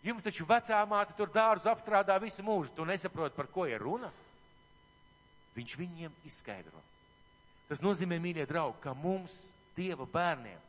jums 0.05 0.25
taču 0.25 0.47
vecā 0.49 0.79
māte 0.89 1.15
tur 1.17 1.31
dārzu 1.33 1.69
apstrādā 1.71 2.17
visu 2.21 2.45
mūžu, 2.45 2.73
tu 2.75 2.87
nesaproti, 2.87 3.37
par 3.37 3.49
ko 3.53 3.67
ir 3.69 3.81
runa? 3.83 4.11
Viņš 5.55 5.75
viņiem 5.79 6.15
izskaidro. 6.29 6.81
Tas 7.69 7.83
nozīmē, 7.85 8.17
mīļie 8.21 8.45
draugi, 8.49 8.81
ka 8.83 8.93
mums, 8.97 9.35
Dieva 9.77 10.03
bērniem, 10.11 10.59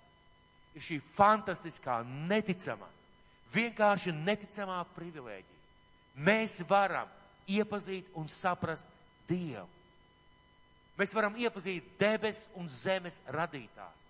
ir 0.76 0.84
šī 0.86 1.00
fantastiskā, 1.16 1.96
neticamā, 2.30 2.86
vienkārši 3.50 4.12
neticamā 4.14 4.78
privilēģija. 4.94 5.58
Mēs 6.20 6.60
varam 6.68 7.10
iepazīt 7.50 8.12
un 8.14 8.28
saprast 8.30 8.90
Dievu. 9.26 9.66
Mēs 11.00 11.14
varam 11.16 11.34
iepazīt 11.40 11.96
debes 11.98 12.44
un 12.60 12.68
zemes 12.70 13.18
radītāju 13.32 14.00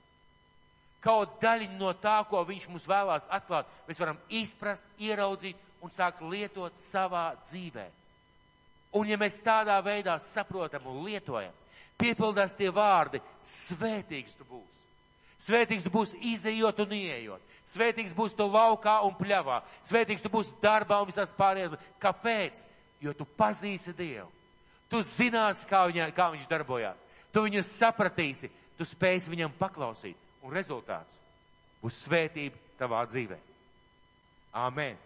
kaut 1.04 1.38
daļiņu 1.40 1.78
no 1.80 1.92
tā, 1.96 2.20
ko 2.28 2.42
viņš 2.46 2.68
mums 2.70 2.86
vēlās 2.88 3.26
atklāt, 3.32 3.68
mēs 3.88 4.00
varam 4.00 4.20
izprast, 4.40 4.86
ieraudzīt 5.00 5.56
un 5.80 5.92
sākt 5.92 6.22
lietot 6.28 6.76
savā 6.80 7.30
dzīvē. 7.40 7.86
Un 8.97 9.07
ja 9.07 9.18
mēs 9.20 9.38
tādā 9.45 9.76
veidā 9.84 10.16
saprotam 10.22 10.88
un 10.91 11.05
lietojam, 11.07 11.55
piepildās 12.01 12.57
tie 12.59 12.70
vārdi, 12.74 13.20
svētīgs 13.47 14.34
tu 14.38 14.47
būsi. 14.49 14.78
Svētīgs 15.41 15.86
tu 15.86 15.93
būsi 15.95 16.18
izējot 16.32 16.82
un 16.84 16.97
ieejot. 16.99 17.45
Svētīgs 17.70 18.12
būs 18.16 18.34
tu 18.36 18.45
laukā 18.51 18.99
un 19.07 19.14
pļavā. 19.16 19.61
Svētīgs 19.88 20.24
tu 20.24 20.32
būsi 20.32 20.57
darbā 20.61 20.99
un 21.01 21.09
visās 21.09 21.32
pārējās. 21.36 21.78
Kāpēc? 22.03 22.64
Jo 23.01 23.14
tu 23.16 23.24
pazīsi 23.38 23.95
Dievu. 23.97 24.28
Tu 24.91 25.01
zinās, 25.07 25.62
kā, 25.64 25.86
viņa, 25.88 26.11
kā 26.12 26.26
viņš 26.34 26.51
darbojās. 26.51 27.07
Tu 27.32 27.45
viņu 27.47 27.62
sapratīsi. 27.64 28.51
Tu 28.76 28.84
spēsi 28.88 29.32
viņam 29.32 29.55
paklausīt 29.57 30.45
un 30.45 30.53
rezultāts 30.57 31.20
būs 31.80 32.03
svētība 32.05 32.59
tavā 32.80 33.05
dzīvē. 33.09 33.38
Āmen! 34.57 34.99